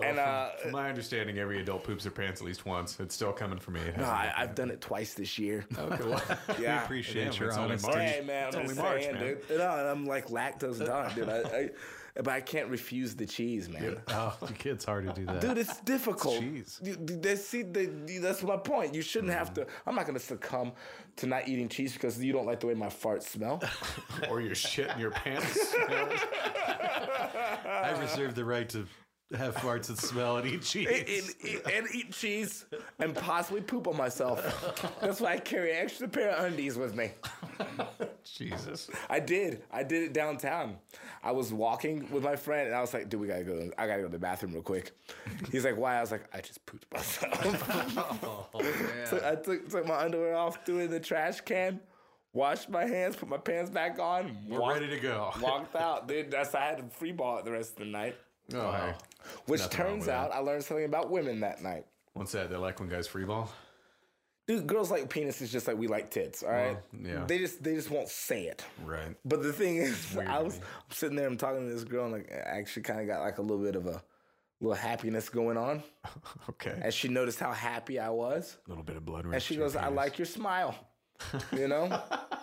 [0.03, 2.99] and, uh, From my understanding, every adult poops their pants at least once.
[2.99, 3.81] It's still coming for me.
[3.81, 5.65] It no, I, I've done it twice this year.
[5.77, 6.21] Okay, well,
[6.59, 6.83] Yeah.
[6.83, 7.91] Appreciate Damn, your honesty.
[7.93, 9.23] Hey man, I'm It's just March, saying, man.
[9.23, 9.57] dude.
[9.57, 11.29] No, and I'm like lactose intolerant, dude.
[11.29, 11.69] I, I,
[12.15, 13.97] but I can't refuse the cheese, man.
[14.09, 15.41] Oh, it's hard to do that.
[15.41, 16.39] Dude, it's difficult.
[16.39, 16.79] cheese.
[16.83, 17.85] You- you- they see, they,
[18.19, 18.93] that's my point.
[18.93, 19.65] You shouldn't have mm-hmm.
[19.65, 19.67] to.
[19.85, 20.73] I'm not going to succumb
[21.17, 23.61] to not eating cheese because you don't like the way my farts smell.
[24.29, 25.73] or your shit in your pants.
[27.65, 28.87] I reserve the right to
[29.37, 30.87] have farts that smell and eat cheese.
[30.87, 32.65] and, and, and eat cheese
[32.99, 34.41] and possibly poop on myself.
[35.01, 37.11] That's why I carry an extra pair of undies with me.
[38.23, 38.89] Jesus.
[39.09, 39.63] I did.
[39.71, 40.77] I did it downtown.
[41.23, 43.69] I was walking with my friend, and I was like, "Dude, we gotta go.
[43.77, 44.91] I gotta go to the bathroom real quick."
[45.51, 47.29] He's like, "Why?" I was like, "I just pooped myself."
[48.23, 48.47] Oh,
[49.05, 51.79] so I took, took my underwear off, threw it in the trash can,
[52.33, 55.31] washed my hands, put my pants back on, We're walked, ready to go.
[55.41, 56.07] walked out.
[56.07, 58.15] Dude, that's I had to free ball it the rest of the night.
[58.53, 58.93] Oh, hey.
[59.45, 61.85] Which Nothing turns out I learned something about women that night.
[62.13, 62.49] What's that?
[62.49, 63.51] They like when guys free ball?
[64.47, 66.41] Dude, girls like penises just like we like tits.
[66.41, 66.77] All right.
[67.03, 67.25] yeah.
[67.27, 68.65] They just they just won't say it.
[68.83, 69.15] Right.
[69.23, 70.59] But the thing is, weird I was
[70.89, 73.37] sitting there, I'm talking to this girl, and like I actually kind of got like
[73.37, 74.01] a little bit of a
[74.59, 75.83] little happiness going on.
[76.49, 76.77] Okay.
[76.81, 79.25] And she noticed how happy I was, A little bit of blood.
[79.25, 80.75] and she goes, "I like your smile,"
[81.55, 82.01] you know.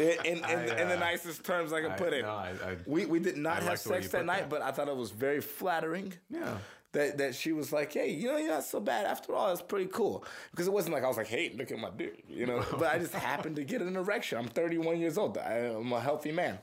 [0.00, 2.22] in, in, in, in the uh, nicest terms I can put it.
[2.22, 4.40] No, I, I, We we did not I have like the way sex that night,
[4.42, 4.50] that.
[4.50, 6.12] but I thought it was very flattering.
[6.30, 6.58] yeah.
[6.92, 9.52] That, that she was like, hey, you know, you're not so bad after all.
[9.52, 10.24] It's pretty cool.
[10.50, 12.64] Because it wasn't like I was like, hey, look at my dick, you know.
[12.78, 14.38] But I just happened to get an erection.
[14.38, 15.36] I'm 31 years old.
[15.36, 16.58] I, am a healthy man.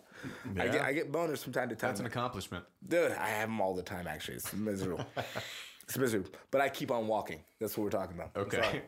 [0.57, 0.85] I get Yeah.
[0.85, 1.89] I get boners from time to time.
[1.89, 2.65] That's an accomplishment.
[2.87, 4.07] Dude, I have them all the time.
[4.07, 5.05] Actually, it's miserable.
[5.83, 6.31] it's miserable.
[6.49, 7.41] But I keep on walking.
[7.59, 8.31] That's what we're talking about.
[8.35, 8.81] Okay.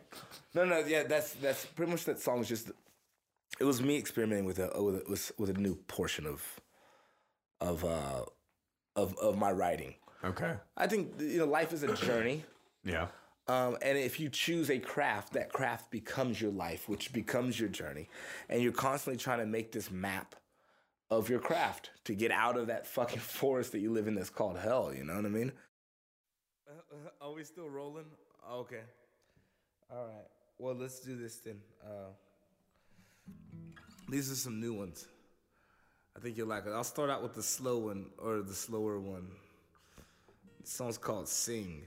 [0.52, 2.40] No, no, yeah, that's that's pretty much that song.
[2.40, 2.72] is just
[3.60, 6.42] it was me experimenting with a with a, with, with a new portion of
[7.60, 8.24] of uh
[8.94, 9.94] of of my writing.
[10.24, 10.54] Okay.
[10.76, 12.44] I think you know life is a journey.
[12.84, 13.08] Yeah.
[13.48, 17.68] Um, and if you choose a craft, that craft becomes your life, which becomes your
[17.68, 18.08] journey.
[18.48, 20.36] And you're constantly trying to make this map
[21.10, 24.30] of your craft to get out of that fucking forest that you live in that's
[24.30, 24.92] called hell.
[24.94, 25.52] You know what I mean?
[27.20, 28.06] Are we still rolling?
[28.52, 28.82] Okay.
[29.90, 30.26] All right.
[30.58, 31.58] Well, let's do this then.
[31.84, 32.10] Uh,
[34.08, 35.06] these are some new ones.
[36.16, 36.70] I think you'll like it.
[36.70, 39.28] I'll start out with the slow one or the slower one.
[40.62, 41.82] The song's called Sing.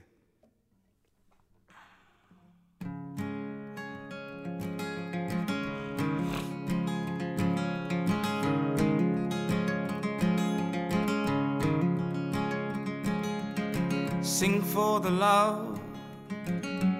[14.22, 15.78] Sing for the love,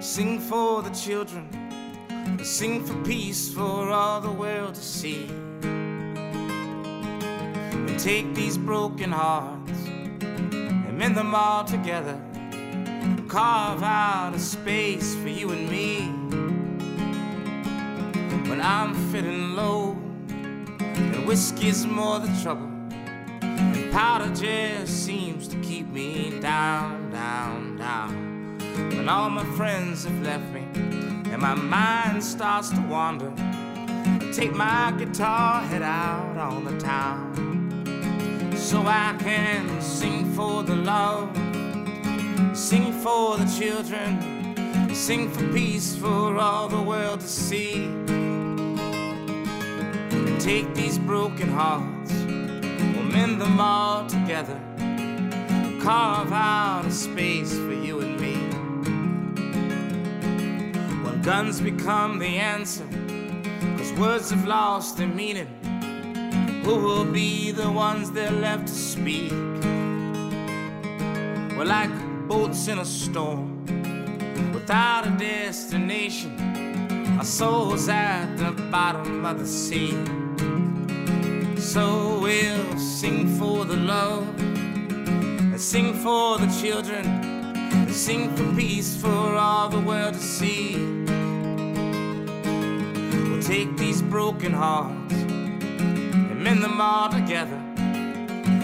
[0.00, 1.48] sing for the children,
[2.44, 5.26] sing for peace for all the world to see.
[7.72, 12.18] And take these broken hearts and mend them all together.
[13.28, 16.00] Carve out a space for you and me.
[18.48, 19.96] When I'm feeling low,
[20.30, 22.70] and whiskey's more the trouble.
[23.42, 28.58] And powder just seems to keep me down, down, down.
[28.96, 34.54] When all my friends have left me and my mind starts to wander, I take
[34.54, 37.34] my guitar, head out on the town.
[38.56, 41.34] So I can sing for the love,
[42.56, 47.84] sing for the children, sing for peace for all the world to see.
[50.12, 52.00] And take these broken hearts
[53.00, 54.60] We'll mend them all together.
[55.82, 58.09] Carve out a space for you and
[61.22, 62.86] guns become the answer,
[63.76, 65.48] cause words have lost their meaning,
[66.64, 69.30] who will be the ones they're left to speak?
[71.56, 71.90] We're like
[72.26, 73.66] boats in a storm,
[74.54, 76.38] without a destination,
[77.18, 79.90] our souls at the bottom of the sea.
[81.60, 87.29] So we'll sing for the love, and sing for the children,
[88.00, 90.74] sing for peace for all the world to see.
[93.28, 97.60] We'll take these broken hearts and mend them all together,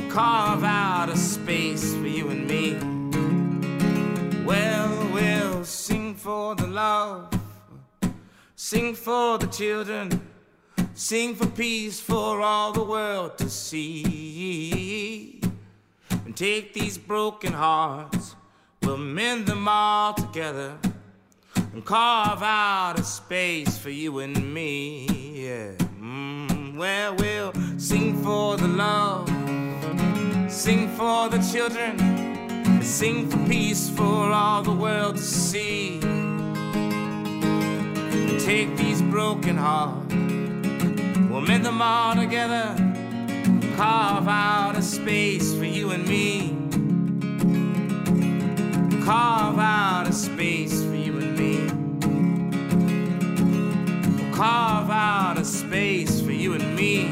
[0.09, 2.79] carve out a space for you and me.
[4.47, 7.29] Well, we'll sing for the love,
[8.55, 10.23] sing for the children.
[10.95, 15.43] Sing for peace for all the world to see.
[16.25, 18.36] And take these broken hearts,
[18.87, 20.79] we'll mend them all together
[21.73, 25.07] and carve out a space for you and me.
[25.35, 25.73] Yeah.
[26.01, 29.29] Mm, well, we'll sing for the love,
[30.51, 35.99] sing for the children, sing for peace for all the world to see.
[38.39, 40.15] Take these broken hearts.
[41.29, 42.75] We'll mend them all together,
[43.77, 46.66] carve out a space for you and me.
[49.07, 51.59] Carve out a space for you and me.
[54.20, 57.07] We'll carve out a space for you and me.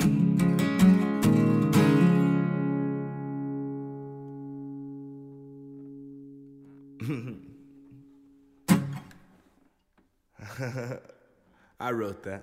[11.79, 12.43] I wrote that.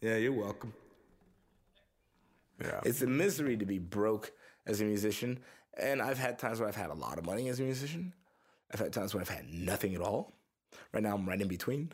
[0.00, 0.72] Yeah, you're welcome.
[2.58, 2.80] Yeah.
[2.86, 4.32] It's a misery to be broke
[4.66, 5.40] as a musician.
[5.76, 8.14] And I've had times where I've had a lot of money as a musician.
[8.72, 10.32] I've had times where I've had nothing at all.
[10.92, 11.90] Right now, I'm right in between.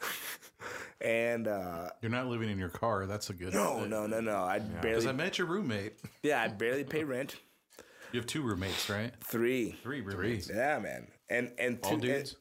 [1.00, 3.06] and uh, You're not living in your car.
[3.06, 3.54] That's a good.
[3.54, 4.36] no, no, no, no.
[4.36, 5.94] I Because barely, I met your roommate.
[6.22, 7.36] yeah, I barely pay rent.
[8.12, 9.12] You have two roommates, right?
[9.24, 9.78] Three.
[9.82, 10.50] Three roommates.
[10.52, 11.08] Yeah, man.
[11.30, 12.36] And and All dudes.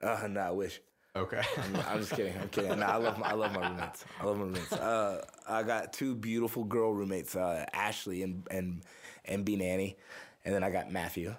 [0.00, 0.80] And, uh, no, I wish.
[1.16, 1.42] Okay.
[1.88, 2.34] I'm just kidding.
[2.40, 2.78] I'm kidding.
[2.78, 4.04] No, I love my I love my roommates.
[4.20, 4.72] I love my roommates.
[4.72, 8.82] Uh, I got two beautiful girl roommates, uh, Ashley and and
[9.24, 9.96] and B Nanny,
[10.44, 11.34] and then I got Matthew,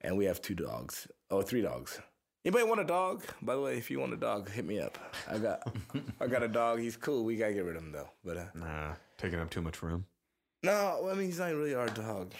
[0.00, 1.06] and we have two dogs.
[1.32, 1.98] Oh, three dogs.
[2.44, 3.24] Anybody want a dog?
[3.40, 4.98] By the way, if you want a dog, hit me up.
[5.30, 5.74] I got
[6.20, 6.78] I got a dog.
[6.80, 7.24] He's cool.
[7.24, 8.10] We gotta get rid of him though.
[8.22, 10.04] But uh, Nah, taking up too much room.
[10.62, 12.32] no, I mean he's not really our dog.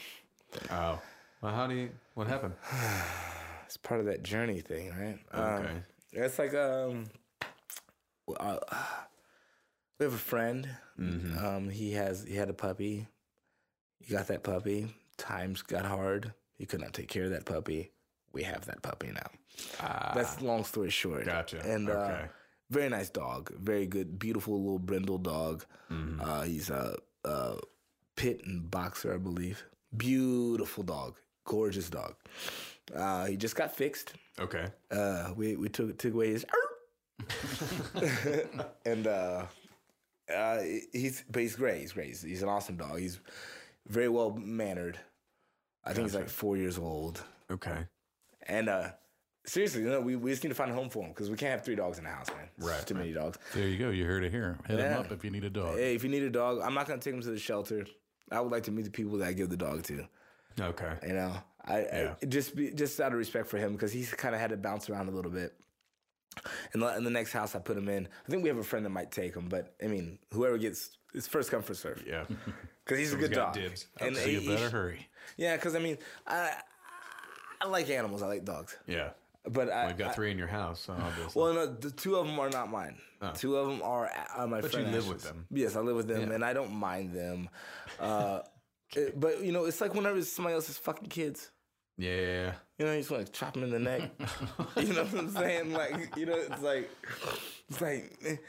[0.71, 1.01] Oh.
[1.41, 1.91] Well, how do you?
[2.15, 2.55] What happened?
[3.67, 5.19] It's part of that journey thing, right?
[5.33, 5.77] Um, Okay.
[6.13, 7.07] It's like um,
[8.39, 8.59] uh,
[9.99, 10.69] we have a friend.
[10.99, 13.07] Um, he has he had a puppy.
[13.99, 14.89] He got that puppy.
[15.17, 16.35] Times got hard.
[16.59, 17.93] He could not take care of that puppy.
[18.33, 19.31] We have that puppy now.
[20.15, 21.25] That's long story short.
[21.27, 21.61] Gotcha.
[21.61, 22.23] And uh,
[22.71, 23.53] very nice dog.
[23.59, 25.65] Very good, beautiful little brindle dog.
[25.91, 27.57] Uh, he's a, a
[28.17, 29.63] pit and boxer, I believe.
[29.95, 31.17] Beautiful dog.
[31.45, 32.15] Gorgeous dog.
[32.95, 34.67] Uh, he just got fixed Okay.
[34.91, 36.45] uh, we we took took away his
[38.87, 39.45] and uh,
[40.35, 40.59] uh,
[40.93, 41.81] he's but he's great.
[41.81, 42.07] He's great.
[42.09, 42.99] He's, he's an awesome dog.
[42.99, 43.21] He's
[43.87, 44.99] very well mannered.
[45.85, 47.23] I think he's like four years old.
[47.51, 47.87] Okay.
[48.47, 48.91] And uh,
[49.47, 51.37] seriously, you know, we, we just need to find a home for him because we
[51.37, 52.49] can't have three dogs in the house, man.
[52.57, 53.39] It's Right, too many dogs.
[53.55, 53.91] There you go.
[53.91, 54.59] You heard it here.
[54.67, 54.99] Hit him Yeah.
[54.99, 55.77] up if you need a dog.
[55.79, 57.87] Hey, if you need a dog, I'm not gonna take him to the shelter.
[58.31, 60.07] I would like to meet the people that I give the dog to.
[60.61, 60.93] Okay.
[61.07, 62.15] You know, I, Yeah.
[62.23, 64.57] I just be, just out of respect for him because he's kind of had to
[64.57, 65.55] bounce around a little bit.
[66.73, 68.63] And the, in the next house I put him in, I think we have a
[68.65, 72.03] friend that might take him, but I mean, whoever gets it's first come first serve
[72.07, 72.25] Yeah.
[72.85, 73.53] because he's a good dog.
[73.53, 73.87] dibs.
[74.01, 75.09] And So you better he- hurry.
[75.37, 76.53] yeah, because I mean, I
[77.63, 78.23] I like animals.
[78.23, 79.11] I like dogs, Yeah.
[79.49, 81.41] but I, We've got I- three in your house, so obviously.
[81.41, 82.97] well, no, the two of them are not mine.
[83.35, 84.75] Two of them are uh, my friends.
[84.75, 85.47] But you live with them.
[85.53, 87.49] Yes, I live with them, and I don't mind them.
[88.01, 88.41] Uh,
[88.97, 91.51] it- but you know, it's like whenever it's somebody else's fucking kids.
[91.97, 92.53] yeah.
[92.79, 94.11] You know, you just want to chop him in the neck.
[94.77, 95.73] you know what I'm saying?
[95.73, 96.91] Like, you know, it's like,
[97.69, 98.41] it's like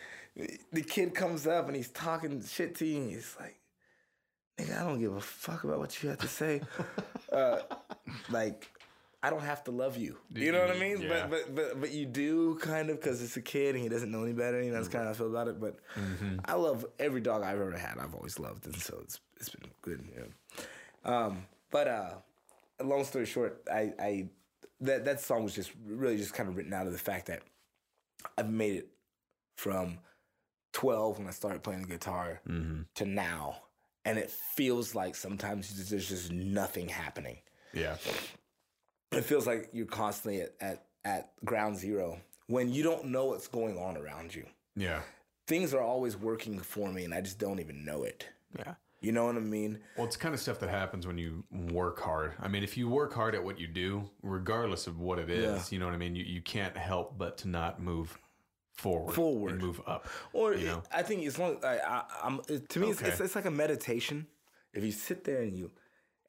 [0.72, 3.60] the kid comes up and he's talking shit to you, and he's like,
[4.60, 6.62] "Nigga, I don't give a fuck about what you have to say."
[7.32, 7.60] uh,
[8.32, 8.72] like,
[9.24, 10.18] I don't have to love you.
[10.30, 11.02] You know what I mean?
[11.02, 11.28] Yeah.
[11.28, 14.12] But but but but you do kind of because it's a kid and he doesn't
[14.12, 14.62] know any better.
[14.62, 15.62] You know, that's kind of how I feel about it.
[15.62, 15.78] But
[16.44, 17.98] I love every dog I've ever had.
[18.00, 20.04] I've always loved, and so it's it's been good.
[20.14, 21.14] You know?
[21.14, 22.12] Um, but uh,
[22.84, 24.30] long story short, I, I
[24.82, 27.44] that that song was just really just kind of written out of the fact that
[28.38, 28.90] I've made it
[29.56, 30.00] from
[30.74, 32.42] twelve when I started playing the guitar
[32.96, 33.62] to now,
[34.04, 37.38] and it feels like sometimes there's just nothing happening.
[37.74, 37.96] Yeah.
[39.16, 43.48] It feels like you're constantly at, at, at ground zero when you don't know what's
[43.48, 44.46] going on around you.
[44.76, 45.02] Yeah.
[45.48, 48.28] Things are always working for me, and I just don't even know it.
[48.58, 48.76] Yeah.
[49.02, 49.80] You know what I mean?
[49.98, 52.34] Well, it's kind of stuff that happens when you work hard.
[52.40, 55.44] I mean, if you work hard at what you do, regardless of what it is,
[55.44, 55.62] Yeah.
[55.70, 56.16] you know what I mean?
[56.16, 58.18] You, you can't help but to not move
[58.74, 59.14] forward.
[59.14, 59.52] Forward.
[59.52, 60.08] And move up.
[60.32, 60.84] Or you know?
[60.92, 64.28] I think as long I, I, I'm to me it's, it's it's like a meditation.
[64.74, 65.72] If you sit there and you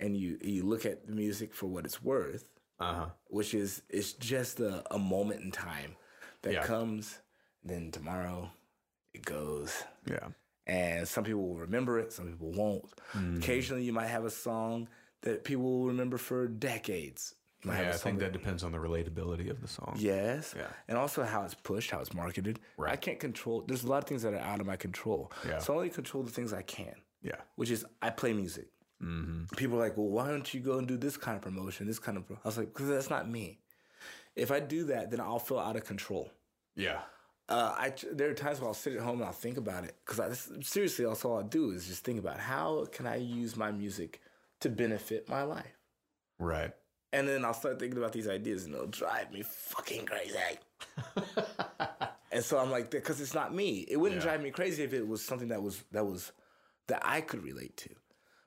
[0.01, 2.45] and you you look at the music for what it's worth,
[2.81, 3.07] Uh huh.
[3.29, 5.95] which is it's just a, a moment in time
[6.43, 6.63] that Yeah.
[6.65, 7.19] comes,
[7.63, 8.51] then tomorrow
[9.13, 9.83] it goes.
[10.07, 10.29] Yeah.
[10.67, 12.85] And some people will remember it, some people won't.
[13.13, 13.39] Mm.
[13.39, 14.89] Occasionally, you might have a song
[15.23, 17.35] that people will remember for decades.
[17.67, 19.95] Yeah, I think song that depends on the relatability of the song.
[19.99, 20.55] Yes.
[20.57, 20.67] Yeah.
[20.89, 22.61] And also how it's pushed, how it's marketed.
[22.77, 22.93] Right.
[22.93, 23.63] I can't control.
[23.67, 25.33] There's a lot of things that are out of my control.
[25.49, 25.59] Yeah.
[25.61, 27.37] So I only control the things I can, Yeah.
[27.57, 28.69] which is I play music.
[29.03, 29.55] Mm-hmm.
[29.57, 31.99] People are like, well, why don't you go and do this kind of promotion, this
[31.99, 32.27] kind of.
[32.27, 32.37] Pro-?
[32.45, 33.59] I was like, because that's not me.
[34.37, 36.31] If I do that, then I'll feel out of control.
[36.77, 37.01] Yeah.
[37.49, 39.97] Uh, I there are times where I'll sit at home and I'll think about it
[40.05, 43.55] because I seriously, that's all I do is just think about how can I use
[43.57, 44.21] my music
[44.61, 45.77] to benefit my life.
[46.39, 46.73] Right.
[47.13, 50.37] And then I'll start thinking about these ideas and it'll drive me fucking crazy.
[52.33, 53.85] and so I'm like, because it's not me.
[53.89, 54.29] It wouldn't Yeah.
[54.29, 56.33] drive me crazy if it was something that was that was
[56.89, 57.91] that I could relate to.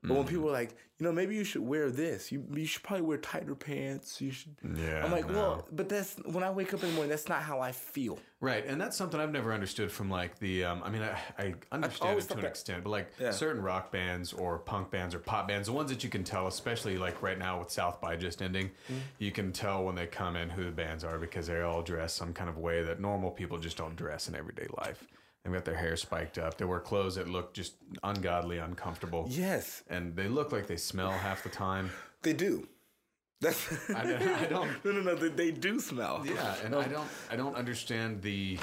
[0.03, 0.30] But when Mm.
[0.30, 2.32] people are like, you know, maybe you should wear this.
[2.32, 4.22] You you should probably wear tighter pants.
[4.22, 4.56] You should.
[4.76, 5.34] Yeah, I'm like, no.
[5.34, 7.10] well, but that's when I wake up in the morning.
[7.10, 8.18] That's not how I feel.
[8.40, 10.64] Right, and that's something I've never understood from like the.
[10.65, 13.32] Um, I mean, I, I understand it to an that- extent, but like Yeah.
[13.32, 16.45] certain rock bands or punk bands or pop bands, the ones that you can tell,
[16.48, 18.99] especially like right now with South by just ending, Mm-hmm.
[19.18, 22.14] you can tell when they come in who the bands are because they all dress
[22.14, 25.03] some kind of way that normal people just don't dress in everyday life.
[25.48, 26.57] They've got their hair spiked up.
[26.57, 31.11] They wear clothes that look just ungodly, uncomfortable, Yes, and they look like they smell
[31.11, 31.90] half the time.
[32.22, 32.68] they do.
[33.40, 34.69] That's I, I don't.
[34.84, 35.15] no, no, no.
[35.15, 36.22] They, they do smell.
[36.26, 38.60] Yeah, and I don't I don't understand the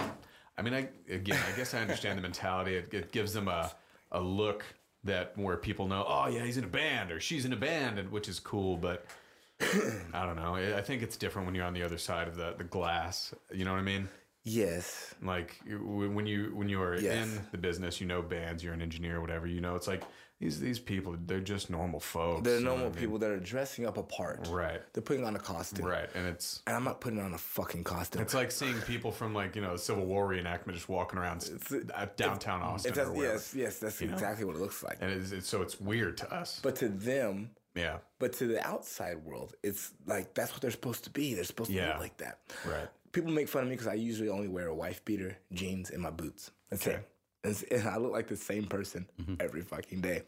[0.58, 2.76] I mean I again I guess I understand the mentality.
[2.76, 3.72] It, it gives them a
[4.12, 4.62] a look
[5.04, 7.98] that where people know, oh yeah, he's in a band or she's in a band
[7.98, 9.06] and which is cool, but
[10.12, 10.54] I don't know.
[10.54, 13.32] I I think it's different when you're on the other side of the, the glass.
[13.54, 14.06] You know what I mean?
[14.44, 15.14] Yes.
[15.22, 17.26] Like when you when you are Yes.
[17.26, 19.46] in the business, you know bands, you're an engineer, whatever.
[19.46, 20.02] You know, it's like
[20.38, 22.42] these these people, they're just normal folks.
[22.42, 22.98] They're you know normal I mean?
[22.98, 24.46] people that are dressing up a part.
[24.50, 24.82] right?
[24.92, 25.86] They're putting on a costume.
[25.86, 28.20] Right, and it's And I'm not putting on a fucking costume.
[28.20, 31.38] It's like seeing people from like you know the Civil War reenactment just walking around
[31.38, 32.90] s- at uh, downtown Austin.
[32.90, 33.34] It's or wherever.
[33.34, 34.98] yes, yes, that's exactly what it looks like.
[35.00, 36.60] and it's, it's so it's weird to us.
[36.62, 41.04] But to them, yeah, but to the outside world, it's like that's what they're supposed
[41.04, 41.32] to be.
[41.32, 41.92] They're supposed to Yeah.
[41.92, 42.40] look like that.
[42.66, 42.88] right.
[43.14, 46.02] People make fun of me because I usually only wear a wife beater, jeans, and
[46.02, 46.50] my boots.
[46.68, 46.98] That's Okay.
[47.44, 47.72] it.
[47.72, 49.34] And, I look like the same person mm-hmm.
[49.38, 50.24] every fucking day,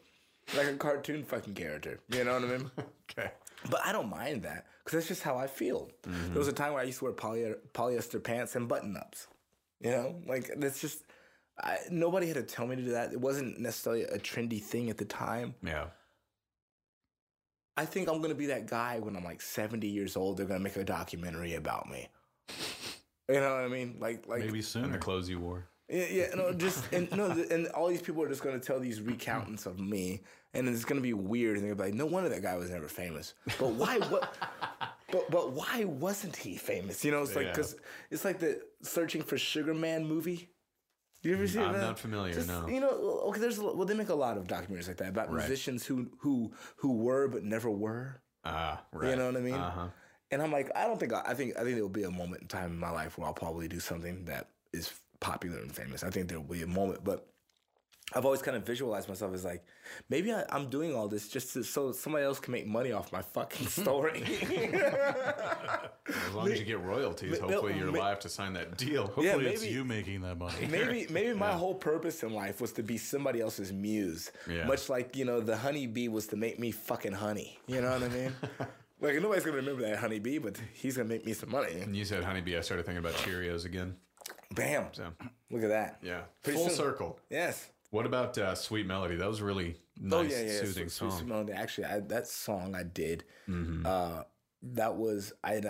[0.56, 1.98] like a cartoon fucking character.
[2.08, 2.70] You know what I mean?
[3.18, 3.30] Okay.
[3.70, 5.90] But I don't mind that because that's just how I feel.
[6.02, 6.28] Mm-hmm.
[6.30, 9.26] There was a time where I used to wear poly- polyester pants and button ups.
[9.80, 11.04] You know, like that's just
[11.58, 13.12] I, nobody had to tell me to do that.
[13.12, 15.54] It wasn't necessarily a trendy thing at the time.
[15.62, 15.86] Yeah.
[17.76, 20.36] I think I'm gonna be that guy when I'm like 70 years old.
[20.36, 22.08] They're gonna make a documentary about me.
[23.28, 23.96] You know what I mean?
[23.98, 25.66] Like, like Maybe soon the clothes you wore.
[25.88, 28.78] Yeah, yeah, no, just and no, and all these people are just going to tell
[28.78, 30.20] these recountants of me,
[30.54, 32.70] and it's gonna be weird, and they're gonna be like, no wonder that guy was
[32.70, 33.34] never famous.
[33.58, 33.98] But why?
[33.98, 34.32] What?
[35.12, 37.04] But but why wasn't he famous?
[37.04, 37.52] You know, it's like Yeah.
[37.52, 37.76] because
[38.10, 40.50] it's like the Searching for Sugar Man movie.
[41.22, 41.80] You ever see I'm that?
[41.80, 42.66] not familiar, no.
[42.68, 42.90] You know,
[43.28, 43.38] okay.
[43.40, 46.52] There's a well, they make a lot of documentaries like that about musicians who who
[46.78, 48.20] who were but never were.
[48.44, 49.10] Ah, right.
[49.10, 49.54] You know what I mean?
[49.54, 49.88] Uh-huh.
[50.30, 52.10] And I'm like, I don't think I, I think I think there will be a
[52.10, 55.72] moment in time in my life where I'll probably do something that is popular and
[55.74, 56.02] famous.
[56.02, 57.26] I think there will be a moment, but
[58.14, 59.64] I've always kind of visualized myself as like,
[60.08, 63.10] maybe I, I'm doing all this just to, so somebody else can make money off
[63.12, 64.22] my fucking story.
[66.06, 69.04] As long as you get royalties, hopefully you're ma- alive to sign that deal.
[69.06, 70.66] Hopefully, Yeah, it's maybe- you making that money.
[70.70, 74.30] maybe maybe my whole purpose in life was to be somebody else's muse.
[74.48, 74.66] Yeah.
[74.66, 77.58] Much like, you know, the honeybee was to make me fucking honey.
[77.66, 78.32] You know what I mean?
[79.00, 81.80] Like nobody's gonna remember that honeybee, but he's gonna make me some money.
[81.80, 83.96] And you said honeybee, I started thinking about Cheerios again.
[84.54, 84.86] Bam.
[84.92, 85.12] So
[85.50, 85.98] Look at that.
[86.02, 86.76] yeah, Pretty full soon.
[86.76, 87.18] circle.
[87.30, 87.70] Yes.
[87.90, 89.16] What about uh, Sweet Melody?
[89.16, 90.58] That was a really nice, oh yeah, yeah.
[90.60, 91.28] soothing Sweet- Sweet song.
[91.28, 91.52] Melody.
[91.52, 93.24] Actually, I, that song I did.
[93.48, 93.84] Mm-hmm.
[93.86, 94.22] Uh,
[94.62, 95.60] that was I.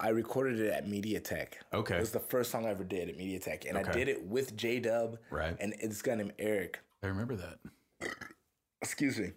[0.00, 1.48] I recorded it at MediaTech.
[1.74, 1.96] Okay.
[1.96, 4.56] It was the first song I ever did at MediaTech, and I did it with
[4.56, 5.18] J Dub.
[5.30, 5.54] Right.
[5.60, 6.80] And this guy named Eric.
[7.02, 7.58] I remember that.
[8.80, 9.32] Excuse me.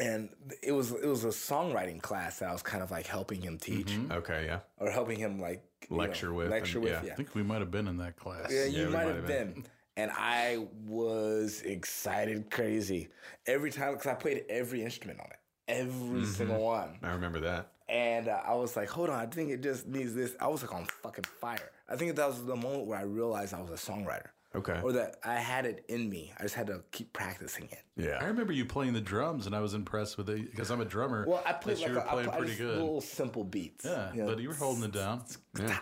[0.00, 0.28] And
[0.62, 3.58] it was it was a songwriting class that I was kind of like helping him
[3.58, 4.60] teach Okay, yeah.
[4.78, 5.96] or helping him like you Mm-hmm.
[6.00, 7.02] Lecture with lecture and- with yeah.
[7.06, 7.12] yeah.
[7.12, 8.50] I think we might have been in that class.
[8.52, 9.64] Yeah, you we might might have have been.
[9.96, 13.08] And I was excited crazy
[13.46, 16.24] every time because I played every instrument on it, every Mm-hmm.
[16.24, 16.98] single one.
[17.02, 17.72] I remember that.
[17.88, 20.36] And uh, I was like, hold on, I think it just needs this.
[20.40, 21.70] I was like on fucking fire.
[21.88, 24.26] I think that was the moment where I realized I was a songwriter
[24.58, 24.80] Okay.
[24.82, 26.32] or that I had it in me.
[26.38, 27.82] I just had to keep practicing it.
[27.96, 28.18] Yeah.
[28.20, 30.84] I remember you playing the drums, and I was impressed with it because I'm a
[30.84, 31.24] drummer.
[31.26, 32.78] Well, I played like you were a, I playing pl- I pretty good.
[32.78, 33.84] little simple beats.
[33.84, 35.22] yeah, you know, but you were holding it down.
[35.58, 35.78] yeah.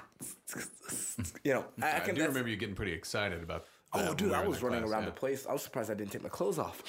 [1.45, 3.67] you know, I, I I, can do remember you getting pretty excited about
[4.01, 5.11] Oh, dude, I was running class, around yeah.
[5.11, 5.47] the place.
[5.47, 6.83] I was surprised I didn't take my clothes off.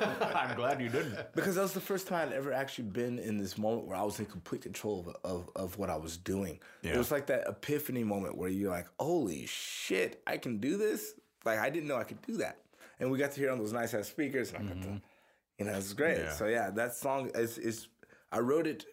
[0.00, 1.16] I'm glad you didn't.
[1.34, 4.02] Because that was the first time I'd ever actually been in this moment where I
[4.02, 6.60] was in complete control of, of, of what I was doing.
[6.82, 11.14] It was like that epiphany moment where you're like, holy shit, I can do this?
[11.44, 12.58] Like, I didn't know I could do that.
[13.00, 14.52] And we got to hear on those nice ass speakers.
[14.52, 14.96] And I got to, mm-hmm.
[15.58, 16.18] you know, it's great.
[16.18, 16.32] Yeah.
[16.32, 17.88] So, yeah, that song is, is
[18.32, 18.84] I wrote it.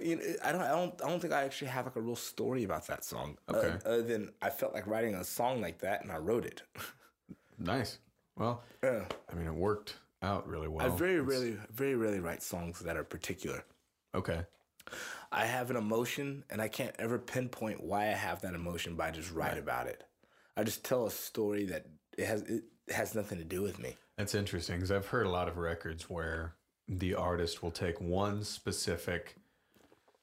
[0.00, 2.16] You know, I don't, I don't, I don't think I actually have like a real
[2.16, 3.36] story about that song.
[3.48, 3.76] uh, Okay.
[3.84, 6.62] other than I felt like writing a song like that, and I wrote it.
[7.58, 7.98] Nice.
[8.36, 9.04] Well, Yeah.
[9.30, 10.84] I mean, it worked out really well.
[10.84, 13.62] I very It's- rarely, very rarely write songs that are particular.
[14.14, 14.44] Okay.
[15.30, 19.04] I have an emotion and I can't ever pinpoint why I have that emotion, but
[19.06, 20.02] I just write about it.
[20.56, 21.86] I just tell a story that
[22.18, 23.96] it has it has nothing to do with me.
[24.16, 26.54] That's interesting because I've heard a lot of records where
[26.88, 29.36] the artist will take one specific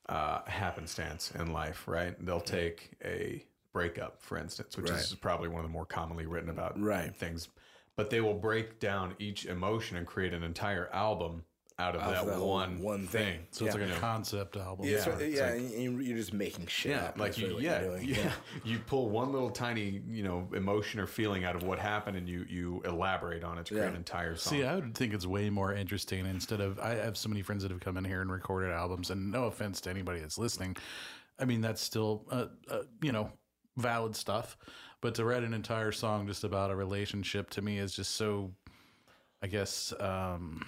[0.10, 2.15] uh, happenstance in life, right?
[2.26, 4.99] They'll take a breakup, for instance, which Right.
[4.99, 7.15] is probably one of the more commonly written about Right.
[7.15, 7.48] things.
[7.95, 11.44] But they will break down each emotion and create an entire album
[11.80, 13.38] out of Out of that that one one thing.
[13.38, 13.47] thing.
[13.51, 14.85] So it's like a concept album.
[14.85, 17.18] Yeah, Yeah, so- yeah, like- and you- you're just making shit Yeah, up.
[17.18, 18.10] like you, really what yeah, you're doing.
[18.10, 18.31] yeah,
[18.65, 22.27] You pull one little tiny, you know, emotion or feeling out of what happened, and
[22.27, 23.89] you you elaborate on it to create Yeah.
[23.91, 24.51] an entire song.
[24.51, 26.77] See, I would think it's way more interesting instead of.
[26.80, 29.45] I have so many friends that have come in here and recorded albums, and no
[29.45, 30.76] offense to anybody that's listening.
[31.39, 33.31] I mean, that's still, uh, uh, you know,
[33.77, 34.57] valid stuff.
[35.01, 38.51] But to write an entire song just about a relationship to me is just so,
[39.41, 40.65] I guess, um,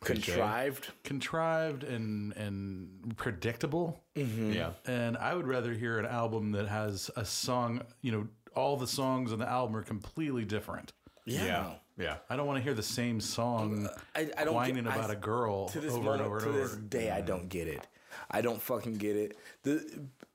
[0.00, 0.88] Contrived.
[1.04, 4.00] contrived and and predictable.
[4.16, 4.52] Mm-hmm.
[4.52, 7.82] yeah, And I would rather hear an album that has a song.
[8.00, 10.92] You know, all the songs on the album are completely different.
[11.26, 11.44] Yeah.
[11.44, 12.16] yeah, yeah.
[12.30, 15.14] I don't want to hear the same song I, I don't whining get, about I,
[15.14, 16.68] a girl to this over moment, and over to and over.
[16.68, 17.86] this day, I don't get it.
[18.30, 19.36] I don't fucking get it.
[19.64, 19.84] The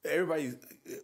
[0.05, 0.95] everybody uh,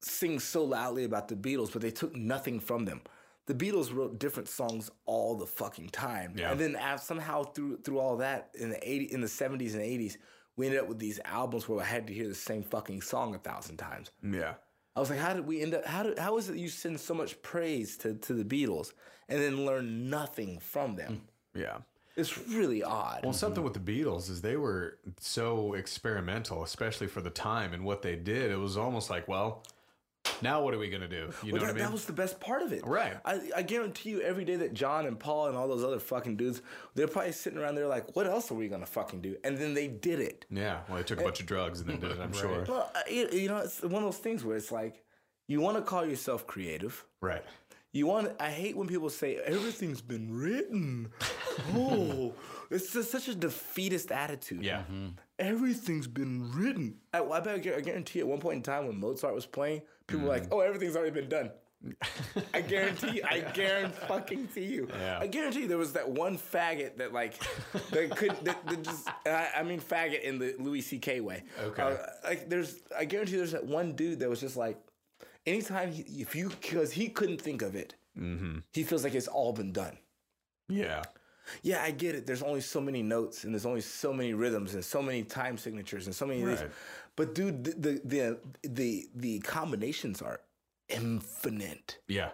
[0.00, 3.02] sings so loudly about the Beatles, but they took nothing from them.
[3.46, 6.50] The Beatles wrote different songs all the fucking time, Yeah.
[6.50, 10.18] and then somehow through through all that in the eighty in the seventies and eighties,
[10.56, 13.34] we ended up with these albums where I had to hear the same fucking song
[13.34, 14.10] a thousand times.
[14.22, 14.54] Yeah.
[14.96, 15.84] I was like, how did we end up?
[15.84, 18.92] How did, how is it you send so much praise to, to the Beatles
[19.28, 21.20] and then learn nothing from them?
[21.54, 21.76] Mm, yeah.
[22.16, 23.20] It's really odd.
[23.22, 27.84] Well, something with the Beatles is they were so experimental, especially for the time and
[27.84, 28.50] what they did.
[28.50, 29.62] It was almost like, well,
[30.42, 31.30] now what are we going to do?
[31.42, 31.82] You know that, what I mean?
[31.84, 32.86] that was the best part of it.
[32.86, 33.16] Right.
[33.24, 36.36] I, I guarantee you, every day that John and Paul and all those other fucking
[36.36, 36.62] dudes,
[36.94, 39.36] they're probably sitting around there like, what else are we gonna fucking do?
[39.44, 40.46] And then they did it.
[40.50, 40.80] yeah.
[40.88, 42.64] Well, they took a bunch of drugs and then did it, I'm sure.
[42.68, 45.02] Well, I- you, you know, it's one of those things where it's like,
[45.48, 47.04] you want to call yourself creative.
[47.20, 47.44] Right.
[47.92, 48.32] You want.
[48.38, 51.08] I hate when people say everything's been written.
[51.74, 52.34] oh,
[52.70, 54.62] it's just such a defeatist attitude.
[54.62, 54.80] Yeah.
[54.80, 55.08] Mm-hmm.
[55.38, 56.96] Everything's been written.
[57.12, 60.24] I, I bet I guarantee at one point in time when Mozart was playing, people
[60.24, 61.50] were like, "Oh, everything's already been done."
[62.54, 63.22] I guarantee.
[63.22, 64.88] I guarantee fucking to you.
[64.98, 65.18] Yeah.
[65.20, 67.34] I guarantee there was that one faggot that like
[67.90, 69.08] that could that, that just.
[69.26, 71.20] I, I mean faggot in the Louis C.K.
[71.20, 71.44] way.
[71.62, 71.82] Okay.
[71.82, 72.80] Uh, like there's.
[72.98, 74.78] I guarantee there's that one dude that was just like,
[75.46, 78.60] anytime he, if you because he couldn't think of it, Mm-hmm.
[78.72, 79.98] he feels like it's all been done.
[80.70, 81.02] Yeah.
[81.62, 82.26] Yeah, I get it.
[82.26, 85.58] There's only so many notes and there's only so many rhythms and so many time
[85.58, 86.60] signatures and so many of these.
[86.60, 86.70] Right.
[87.16, 90.40] But dude, the the the the, the combinations are
[90.88, 91.98] infinite.
[92.08, 92.30] Yeah.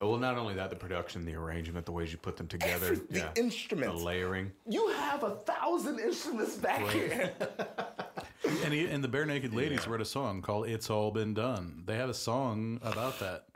[0.00, 2.86] Oh, well, not only that, the production, the arrangement, the ways you put them together,
[2.86, 3.30] Every- the yeah.
[3.36, 4.00] instruments.
[4.00, 4.52] the layering.
[4.68, 7.32] You have a thousand instruments back here.
[8.62, 11.96] And, he, and the Barenaked Ladies wrote a song called "It's All Been Done." They
[11.96, 13.46] have a song about that.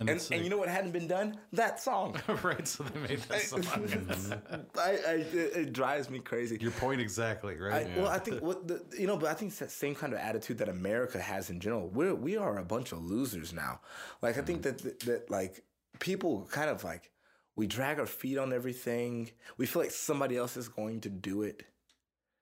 [0.00, 1.38] And, it's and you know what hadn't been done?
[1.52, 2.20] That song.
[2.42, 2.66] right?
[2.66, 3.64] So they made that song.
[4.76, 6.58] I, I, it, it drives me crazy.
[6.60, 7.96] Your point exactly, I, right?
[7.96, 10.18] Well, I think what the you know, but I think it's that same kind of
[10.18, 11.88] attitude that America has in general.
[11.88, 13.80] We're we are a bunch of losers now.
[14.20, 14.76] Like I think mm-hmm.
[14.76, 15.62] that, that that like
[16.00, 17.12] people kind of like
[17.54, 19.30] we drag our feet on everything.
[19.58, 21.62] We feel like somebody else is going to do it.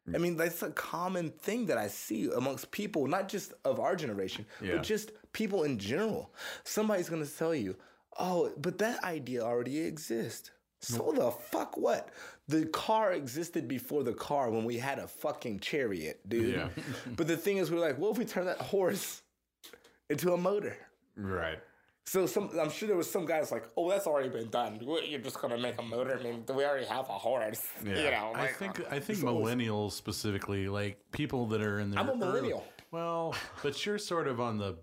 [0.08, 0.20] I mm.
[0.20, 4.46] mean, that's a common thing that I see amongst people, not just of our generation,
[4.60, 4.76] Yeah.
[4.76, 6.32] but just people in general.
[6.64, 7.76] Somebody's going to tell you,
[8.18, 10.50] "Oh, but that idea already exists."
[10.80, 12.08] So the fuck what?
[12.48, 16.56] The car existed before the car when we had a fucking chariot, dude.
[16.56, 16.68] Yeah.
[17.16, 19.22] but the thing is, we're like, what if we turn that horse
[20.10, 20.76] into a motor?
[21.16, 21.60] Right.
[22.04, 24.80] So some, I'm sure there was some guys like, oh, that's already been done.
[24.82, 26.18] You're just gonna make a motor.
[26.18, 27.64] I mean, we already have a horse.
[27.84, 28.10] You Yeah.
[28.10, 32.00] know, I think I think it's always- millennials specifically, like people that are in their
[32.00, 32.64] I'm a early- millennial.
[32.90, 34.78] well, but you're sort of on the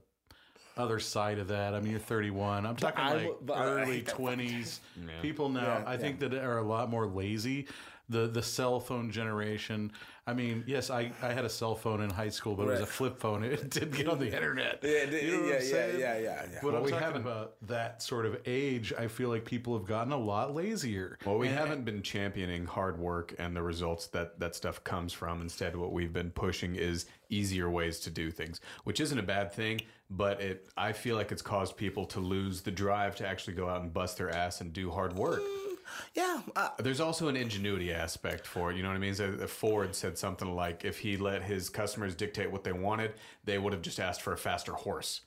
[0.77, 1.73] other side of that.
[1.73, 2.65] I mean, you're 31.
[2.65, 4.79] I'm talking I'm- like I early hate that 20s.
[5.21, 5.97] People now, Yeah, I yeah.
[5.99, 7.67] think that are a lot more lazy.
[8.11, 9.91] The the cell phone generation.
[10.25, 12.79] I mean, yes, I, I had a cell phone in high school, but it was
[12.81, 13.43] a flip phone.
[13.43, 14.79] It didn't get on the internet.
[14.83, 15.99] Yeah, d- You know what yeah, I'm yeah, saying?
[15.99, 16.59] yeah, yeah, yeah.
[16.63, 18.93] But Well, we haven't- about that sort of age.
[18.97, 21.17] I feel like people have gotten a lot lazier.
[21.25, 25.13] Well, we And- haven't been championing hard work and the results that that stuff comes
[25.13, 25.41] from.
[25.41, 29.51] Instead, what we've been pushing is easier ways to do things, which isn't a bad
[29.53, 29.81] thing.
[30.09, 33.69] But it, I feel like it's caused people to lose the drive to actually go
[33.69, 35.41] out and bust their ass and do hard work.
[36.15, 36.41] yeah.
[36.55, 38.77] Uh, There's also an ingenuity aspect for it.
[38.77, 39.13] You know what I mean?
[39.13, 43.13] So uh, Ford said something like, if he let his customers dictate what they wanted,
[43.43, 45.21] they would have just asked for a faster horse.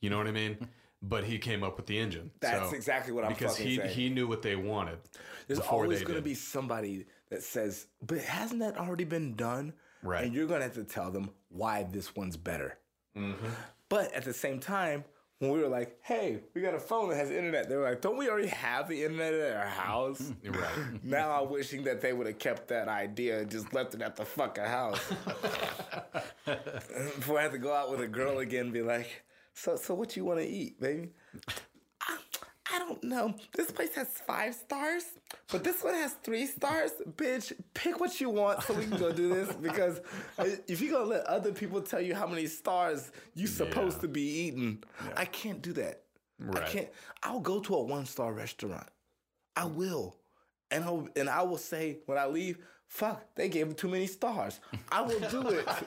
[0.00, 0.56] You know what I mean?
[1.00, 2.32] But he came up with the engine.
[2.40, 3.90] That's So- exactly what I'm because fucking he saying.
[3.90, 4.98] he knew what they wanted.
[5.46, 10.24] There's always going to be somebody that says, "But hasn't that already been done?" Right.
[10.24, 12.78] And you're going to have to tell them why this one's better.
[13.16, 13.48] Mm-hmm.
[13.88, 15.04] But at the same time,
[15.38, 18.00] when we were like, "Hey, we got a phone that has internet," they were like,
[18.00, 20.70] "Don't we already have the internet at our house?" Right.
[21.04, 24.16] now I'm wishing that they would have kept that idea and just left it at
[24.16, 25.00] the fucking house.
[26.44, 29.22] Before I have to go out with a girl again and be like,
[29.54, 31.10] so so what you want to eat, baby?
[32.72, 33.34] I, don't know.
[33.54, 35.04] This place has five stars,
[35.50, 36.92] but this one has three stars.
[37.16, 39.48] Bitch, pick what you want so we can go do this.
[39.62, 40.00] Because
[40.38, 44.02] uh, if you're gonna let other people tell you how many stars you're supposed Yeah.
[44.02, 44.82] to be eating,
[45.16, 46.02] I can't do that.
[46.54, 46.88] I can't.
[47.22, 48.86] I'll go to a one star restaurant.
[49.56, 49.74] I mm.
[49.74, 50.16] will.
[50.70, 52.58] And I'll, and I will say when I leave,
[52.88, 54.60] fuck, they gave it too many stars.
[54.90, 55.66] I will do it.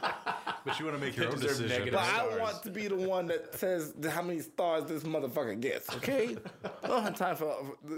[0.63, 1.69] But you want to make your own deserve decision.
[1.69, 5.59] negative but I want to be the one that says how many stars this motherfucker
[5.59, 6.37] gets, okay?
[6.83, 7.95] I don't have time for, uh,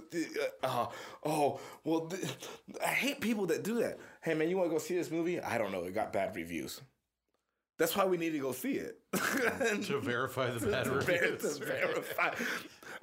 [0.63, 0.85] uh,
[1.25, 2.23] oh, well, th-
[2.81, 3.99] I hate people that do that.
[4.21, 5.41] Hey, man, you want to go see this movie?
[5.41, 5.83] I don't know.
[5.83, 6.79] It got bad reviews.
[7.77, 8.99] That's why we need to go see it.
[9.11, 11.57] to verify the bad to, reviews.
[11.59, 12.33] to verify.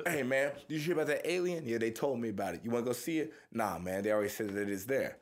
[0.06, 1.66] Hey man, did you hear about that alien?
[1.66, 2.62] Yeah, they told me about it.
[2.64, 3.34] You want to go see it?
[3.52, 5.18] Nah, man, they already said that it's there.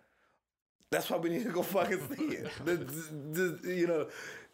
[0.90, 2.51] That's why we need to go fucking see it.
[2.65, 4.06] The, the, the- you know,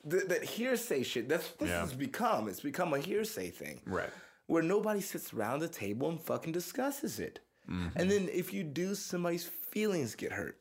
[0.04, 1.28] that hearsay shit.
[1.28, 1.80] That's what this Yeah.
[1.80, 2.48] has become.
[2.48, 4.10] It's become a hearsay thing, Right.
[4.46, 7.40] where nobody sits around the table and fucking discusses it.
[7.70, 7.88] Mm-hmm.
[7.98, 10.58] And then if you do, somebody's feelings get hurt.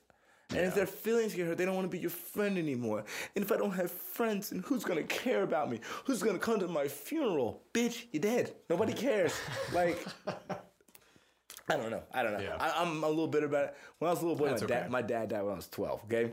[0.51, 3.03] And if their feelings get hurt, they don't want to be your friend anymore.
[3.35, 5.79] And if I don't have friends, then who's gonna care about me?
[6.05, 7.63] Who's gonna come to my funeral?
[7.73, 8.53] Bitch, you're dead.
[8.69, 9.33] Nobody cares.
[9.73, 10.05] like,
[11.69, 12.03] I don't know.
[12.13, 12.39] I don't know.
[12.39, 12.57] Yeah.
[12.59, 13.75] I, I'm a little bitter about it.
[13.99, 14.89] When I was a little boy, my That's dad, okay.
[14.89, 16.01] my dad died when I was 12.
[16.05, 16.31] Okay,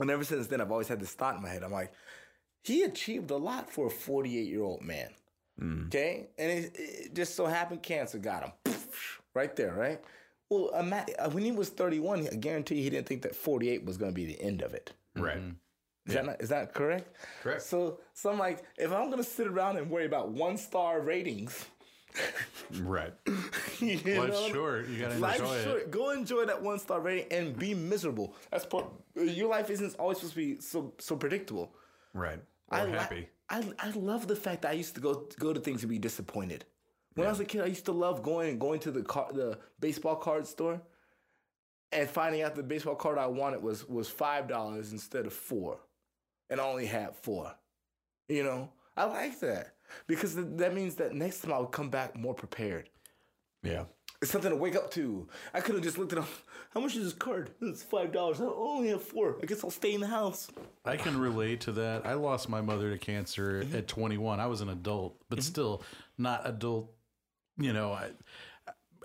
[0.00, 1.62] and ever since then, I've always had this thought in my head.
[1.62, 1.92] I'm like,
[2.64, 5.10] he achieved a lot for a 48 year old man.
[5.60, 5.86] Mm.
[5.86, 8.74] Okay, and it, it just so happened cancer got him
[9.34, 10.00] right there, right?
[10.50, 13.96] Well, ima- uh, when he was 31, I guarantee he didn't think that 48 was
[13.96, 14.92] going to be the end of it.
[15.16, 15.38] Right.
[16.06, 17.16] Is that not, is that correct?
[17.42, 17.62] Correct.
[17.62, 21.00] So, so I'm like, if I'm going to sit around and worry about one star
[21.00, 21.66] ratings,
[22.80, 23.12] Right.
[23.78, 24.88] you Life's know, short.
[24.88, 25.80] You got to Life's enjoy short.
[25.82, 25.90] it.
[25.90, 28.34] Go enjoy that one star rating and be miserable.
[28.50, 28.86] That's part.
[29.14, 31.72] Your life isn't always supposed to be so so predictable.
[32.12, 32.40] Right.
[32.70, 33.28] Or I li- happy.
[33.48, 35.98] I I love the fact that I used to go go to things and be
[35.98, 36.64] disappointed.
[37.14, 39.30] When I was a kid, I used to love going and going to the car,
[39.32, 40.82] the baseball card store,
[41.90, 45.78] and finding out the baseball card I wanted was was five dollars instead of four,
[46.50, 47.54] and I only had four.
[48.28, 49.75] You know, I like that
[50.06, 52.88] because th- that means that next time I would come back more prepared.
[53.62, 53.84] Yeah.
[54.22, 55.28] It's something to wake up to.
[55.52, 56.28] I could have just looked at them.
[56.72, 57.50] How much is this card?
[57.60, 58.40] It's five dollars.
[58.40, 59.36] I only have four.
[59.42, 60.48] I guess I'll stay in the house.
[60.84, 62.06] I can relate to that.
[62.06, 63.76] I lost my mother to cancer Mm-hmm.
[63.76, 64.40] at 21.
[64.40, 65.82] I was an adult, but still
[66.18, 66.90] not adult.
[67.58, 68.10] You know, I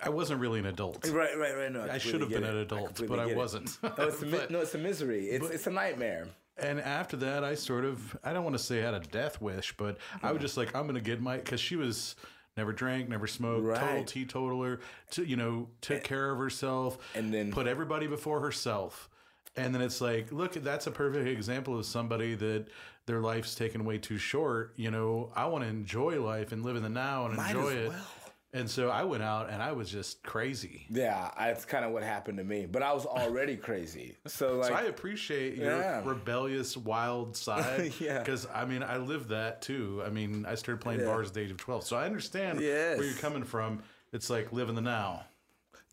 [0.03, 1.05] I wasn't really an adult.
[1.09, 1.71] Right, right, right.
[1.71, 2.49] No, I completely should have been it.
[2.49, 3.77] an adult, completely but I wasn't.
[3.83, 5.25] No, it's a, mi- no, it's a misery.
[5.29, 6.27] It's it's a nightmare.
[6.61, 9.41] And after that, I sort of, I don't want to say I had a death
[9.41, 12.15] wish, but I was just like, I'm going to get my, because she was
[12.55, 14.79] never drank, never smoked, total teetotaler,
[15.11, 19.09] to, you know, took care of herself, And then- put everybody before herself.
[19.57, 22.67] And then it's like, look, that's a perfect example of somebody that
[23.05, 24.73] their life's taken way too short.
[24.77, 27.73] You know, I want to enjoy life and live in the now and Might enjoy
[27.73, 27.89] it.
[27.89, 28.05] well.
[28.53, 30.85] And so I went out and I was just crazy.
[30.89, 32.65] Yeah, that's kind of what happened to me.
[32.65, 34.17] But I was already crazy.
[34.27, 36.01] So like, So I appreciate your Yeah.
[36.03, 37.93] rebellious, wild side.
[37.99, 38.19] Yeah.
[38.19, 40.03] Because I mean, I lived that too.
[40.05, 41.05] I mean, I started playing Yeah.
[41.05, 42.97] bars at the age of twelve, so I understand Yes.
[42.97, 43.83] where you're coming from.
[44.11, 45.23] It's like living the now.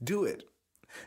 [0.02, 0.48] do it,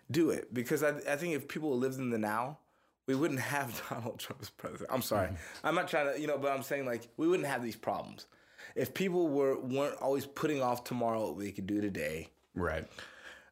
[0.10, 2.60] do it, because I I think if people lived in the now,
[3.08, 4.90] we wouldn't have Donald Trump as president.
[4.90, 5.68] I'm sorry, Mm-hmm.
[5.68, 8.28] I'm not trying to, you know, but I'm saying like we wouldn't have these problems
[8.76, 12.30] if people were weren't always putting off tomorrow what we could do today.
[12.56, 12.86] Right.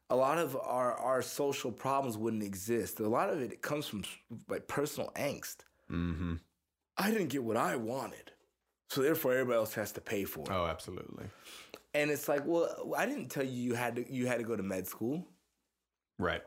[0.09, 2.99] a lot of our, our social problems wouldn't exist.
[2.99, 4.03] A lot of it comes from
[4.47, 5.57] like personal angst.
[5.91, 6.35] Mm-hmm.
[6.97, 8.31] I didn't get what I wanted,
[8.89, 10.49] so therefore everybody else has to pay for it.
[10.51, 11.25] Oh, absolutely.
[11.93, 14.55] And it's like, well, I didn't tell you you had to you had to go
[14.55, 15.25] to med school.
[16.17, 16.41] Right.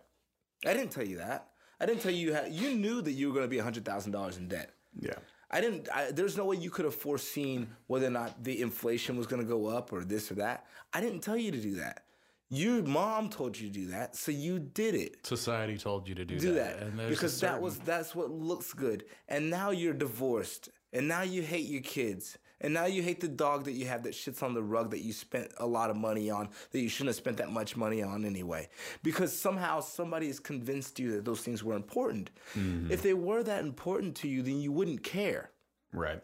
[0.66, 1.48] I didn't tell you that.
[1.80, 2.52] I didn't tell you you had.
[2.52, 4.70] You knew that you were going to be hundred thousand dollars in debt.
[5.00, 5.14] Yeah.
[5.52, 5.88] I didn't.
[5.94, 9.42] I, there's no way you could have foreseen whether or not the inflation was going
[9.42, 10.66] to go up or this or that.
[10.92, 12.04] I didn't tell you to do that.
[12.48, 15.26] Your mom told you to do that, so you did it.
[15.26, 19.04] Society told you to do, do that, a because that was that's what looks good.
[19.28, 23.28] And now you're divorced, and now you hate your kids, and now you hate the
[23.28, 25.96] dog that you have that shits on the rug that you spent a lot of
[25.96, 28.68] money on that you shouldn't have spent that much money on anyway.
[29.02, 32.30] Because somehow somebody has convinced you that those things were important.
[32.56, 32.90] Mm-hmm.
[32.90, 35.50] If they were that important to you, then you wouldn't care.
[35.92, 36.22] Right.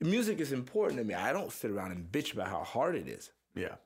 [0.00, 1.14] Music is important to me.
[1.14, 3.30] I don't sit around and bitch about how hard it is.
[3.54, 3.76] Yeah.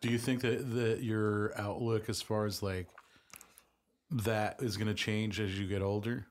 [0.00, 2.88] Do you think that that your outlook as far as like
[4.10, 6.26] that is going to change as you get older?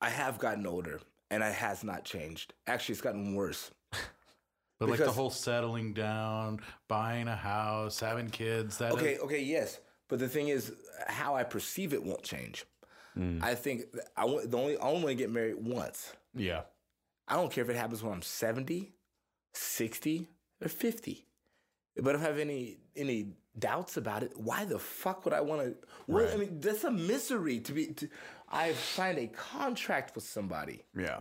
[0.00, 1.00] I have gotten older,
[1.32, 2.52] and it has not changed.
[2.66, 3.70] Actually, it's gotten worse.
[4.78, 8.78] But like the whole settling down, buying a house, having kids.
[8.78, 9.78] That Okay, okay, yes.
[10.08, 10.72] But the thing is,
[11.06, 12.64] how I perceive it won't change.
[13.16, 13.40] Mm.
[13.44, 13.84] I think
[14.16, 16.12] I want the only I only want to get married once.
[16.34, 16.62] Yeah.
[17.28, 18.92] I don't care if it happens when I'm 70,
[19.54, 20.26] 60,
[20.60, 21.26] or 50.
[21.96, 23.28] But if I have any any
[23.58, 26.34] doubts about it, why the fuck would I want to?
[26.34, 27.86] I mean, that's a misery to be.
[27.86, 28.08] To,
[28.52, 31.20] I've signed a contract with somebody Yeah.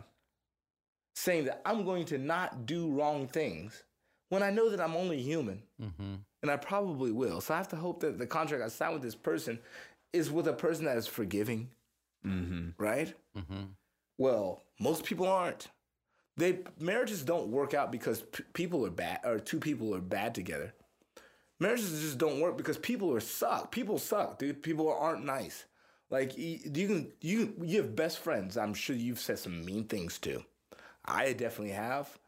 [1.16, 3.84] saying that I'm going to not do wrong things
[4.30, 6.16] when I know that I'm only human Mm-hmm.
[6.41, 7.41] and I probably will.
[7.41, 9.60] So I have to hope that the contract I signed with this person
[10.14, 11.70] is with a person that is forgiving,
[12.26, 12.70] Mm-hmm.
[12.78, 13.14] right?
[13.38, 13.64] Mm-hmm.
[14.18, 15.70] Well, most people aren't.
[16.38, 20.34] They marriages don't work out because p- people are bad or two people are bad
[20.36, 20.74] together.
[21.60, 23.72] Marriages just don't work because people are suck.
[23.72, 24.64] People suck, dude.
[24.64, 25.66] People aren't nice.
[26.12, 28.58] Like you can you you have best friends.
[28.58, 30.44] I'm sure you've said some mean things to.
[31.06, 32.20] I definitely have,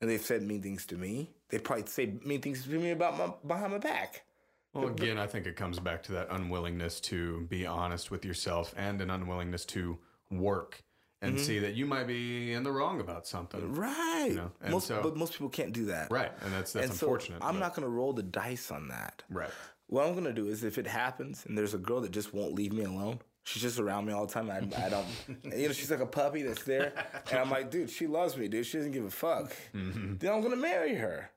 [0.00, 1.30] and they've said mean things to me.
[1.48, 4.24] They probably say mean things to me about my behind my back.
[4.74, 8.74] Well, again, I think it comes back to that unwillingness to be honest with yourself
[8.76, 9.98] and an unwillingness to
[10.30, 10.82] work
[11.22, 11.44] and mm-hmm.
[11.44, 13.74] see that you might be in the wrong about something.
[13.74, 14.32] Right.
[14.34, 16.10] know, and most, so- but most people can't do that.
[16.10, 16.30] Right.
[16.42, 17.42] And that's that's and so unfortunate.
[17.42, 19.22] I'm but- not going to roll the dice on that.
[19.30, 19.50] Right.
[19.88, 22.54] What I'm gonna do is if it happens and there's a girl that just won't
[22.54, 24.50] leave me alone, she's just around me all the time.
[24.50, 25.06] I, I don't,
[25.44, 26.92] you know, she's like a puppy that's there,
[27.30, 28.66] and I'm like, dude, she loves me, dude.
[28.66, 29.52] She doesn't give a fuck.
[29.74, 30.16] Mm-hmm.
[30.18, 31.30] Then I'm gonna marry her.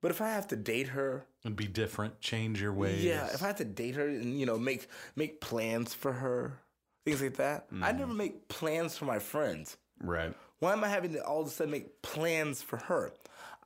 [0.00, 3.04] But if I have to date her, And be different, change your ways.
[3.04, 6.58] yeah, if I have to date her and you know make make plans for her,
[7.04, 7.98] things like that, I mm-hmm.
[7.98, 9.76] never make plans for my friends.
[10.02, 10.34] Right.
[10.58, 13.12] Why am I having to all of a sudden make plans for her?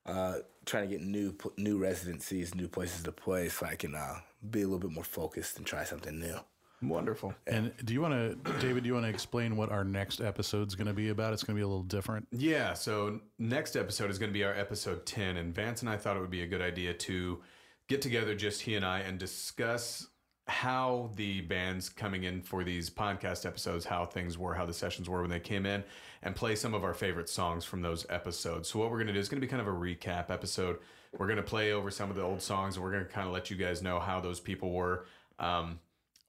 [0.05, 4.15] uh, trying to get new new residencies, new places to play, so I can uh,
[4.49, 6.39] be a little bit more focused and try something new.
[6.81, 7.33] Wonderful.
[7.45, 10.75] And do you want to, David, do you want to explain what our next episode's
[10.75, 11.33] going to be about?
[11.33, 12.27] It's going to be a little different.
[12.31, 15.37] Yeah, so next episode is going to be our episode 10.
[15.37, 17.41] And Vance and I thought it would be a good idea to
[17.87, 20.07] get together, just he and I, and discuss
[20.47, 25.07] how the bands coming in for these podcast episodes, how things were, how the sessions
[25.07, 25.83] were when they came in,
[26.23, 28.67] and play some of our favorite songs from those episodes.
[28.69, 30.79] So, what we're going to do is going to be kind of a recap episode.
[31.17, 33.27] We're going to play over some of the old songs, and we're going to kind
[33.27, 35.05] of let you guys know how those people were.
[35.39, 35.79] Um,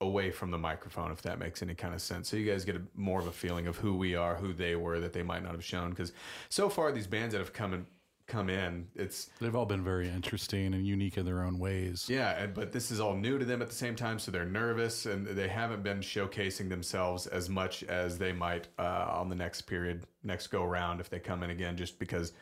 [0.01, 2.29] away from the microphone, if that makes any kind of sense.
[2.29, 4.75] So you guys get a, more of a feeling of who we are, who they
[4.75, 5.91] were, that they might not have shown.
[5.91, 6.13] Because
[6.49, 7.87] so far, these bands that have come in,
[8.27, 12.07] come in, it's They've all been very interesting and unique in their own ways.
[12.09, 14.45] yeah, and, but this is all new to them at the same time, so they're
[14.47, 19.35] nervous and they haven't been showcasing themselves as much as they might uh, on the
[19.35, 22.33] next period, next go round if they come in again, just because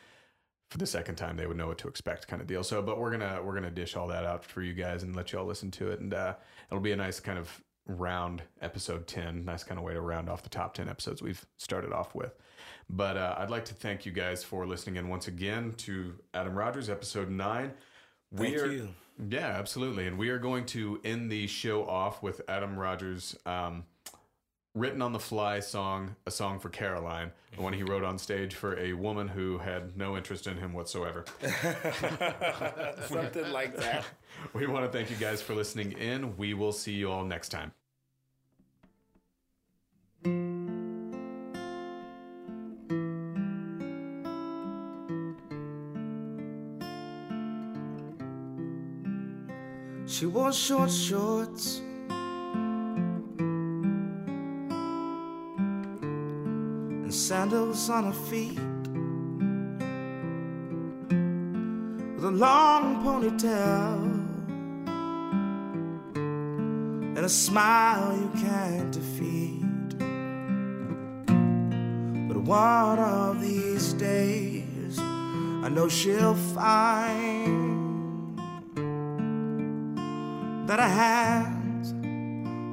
[0.70, 2.62] for the second time they would know what to expect, kind of deal.
[2.62, 5.32] So, but we're gonna we're gonna dish all that out for you guys and let
[5.32, 6.34] you all listen to it, and uh,
[6.70, 10.28] it'll be a nice kind of round episode ten, nice kind of way to round
[10.28, 12.34] off the top ten episodes we've started off with.
[12.90, 16.54] But uh, I'd like to thank you guys for listening in once again to Adam
[16.54, 17.72] Rodgers episode nine.
[18.30, 18.88] We Thank are, you.
[19.30, 20.06] Yeah, absolutely.
[20.06, 23.84] And we are going to end the show off with Adam Rodgers' um,
[24.78, 27.88] written on the fly song, A Song for Caroline, the one he mhm.
[27.88, 31.24] wrote on stage for a woman who had no interest in him whatsoever.
[33.06, 34.04] Something like that.
[34.52, 36.36] we want to thank you guys for listening in.
[36.36, 37.72] We will see you all next time.
[50.06, 51.80] She wore short shorts.
[57.28, 58.58] Sandals on her feet.
[62.14, 64.00] With a long ponytail.
[67.16, 69.98] And a smile you can't defeat.
[72.28, 78.38] But one of these days, I know she'll find
[80.66, 81.92] that her hands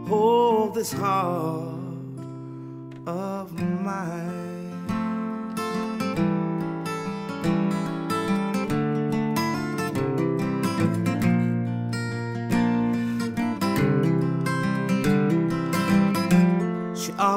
[0.07, 1.76] hold this heart
[3.06, 4.45] of mine.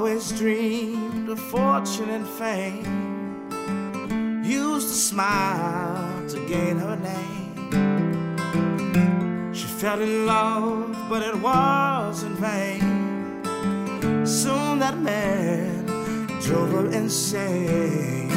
[0.08, 3.52] Always dreamed of fortune and fame,
[4.42, 7.70] used to smile to gain her name.
[9.52, 13.44] She fell in love, but it was in vain.
[14.24, 15.84] Soon that man
[16.40, 18.30] drove her insane.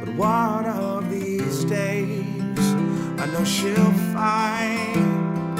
[0.00, 2.58] But one of these days,
[3.22, 5.56] I know she'll find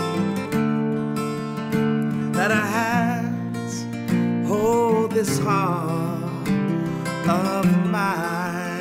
[2.34, 3.07] that I hold
[5.24, 6.48] this heart
[7.28, 8.78] of mine.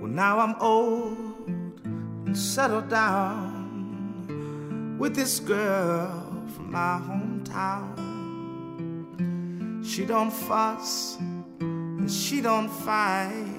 [0.00, 1.50] Well, now I'm old
[2.24, 3.52] and settled down
[4.98, 7.98] with this girl from my hometown.
[9.84, 11.18] She don't fuss
[11.60, 13.51] and she don't fight.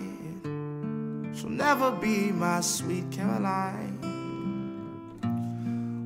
[1.44, 4.00] She'll never be my sweet Caroline.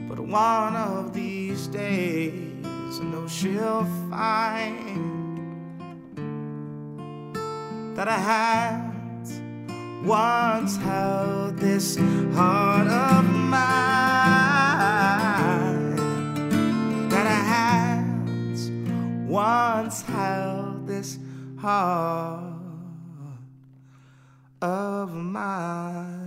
[0.10, 4.98] But one of these days, I know she'll find
[7.96, 8.92] that I had
[10.04, 11.98] once held this
[12.34, 13.60] heart of mine.
[17.10, 21.20] That I had once held this
[21.58, 22.47] heart
[24.62, 26.27] of mine.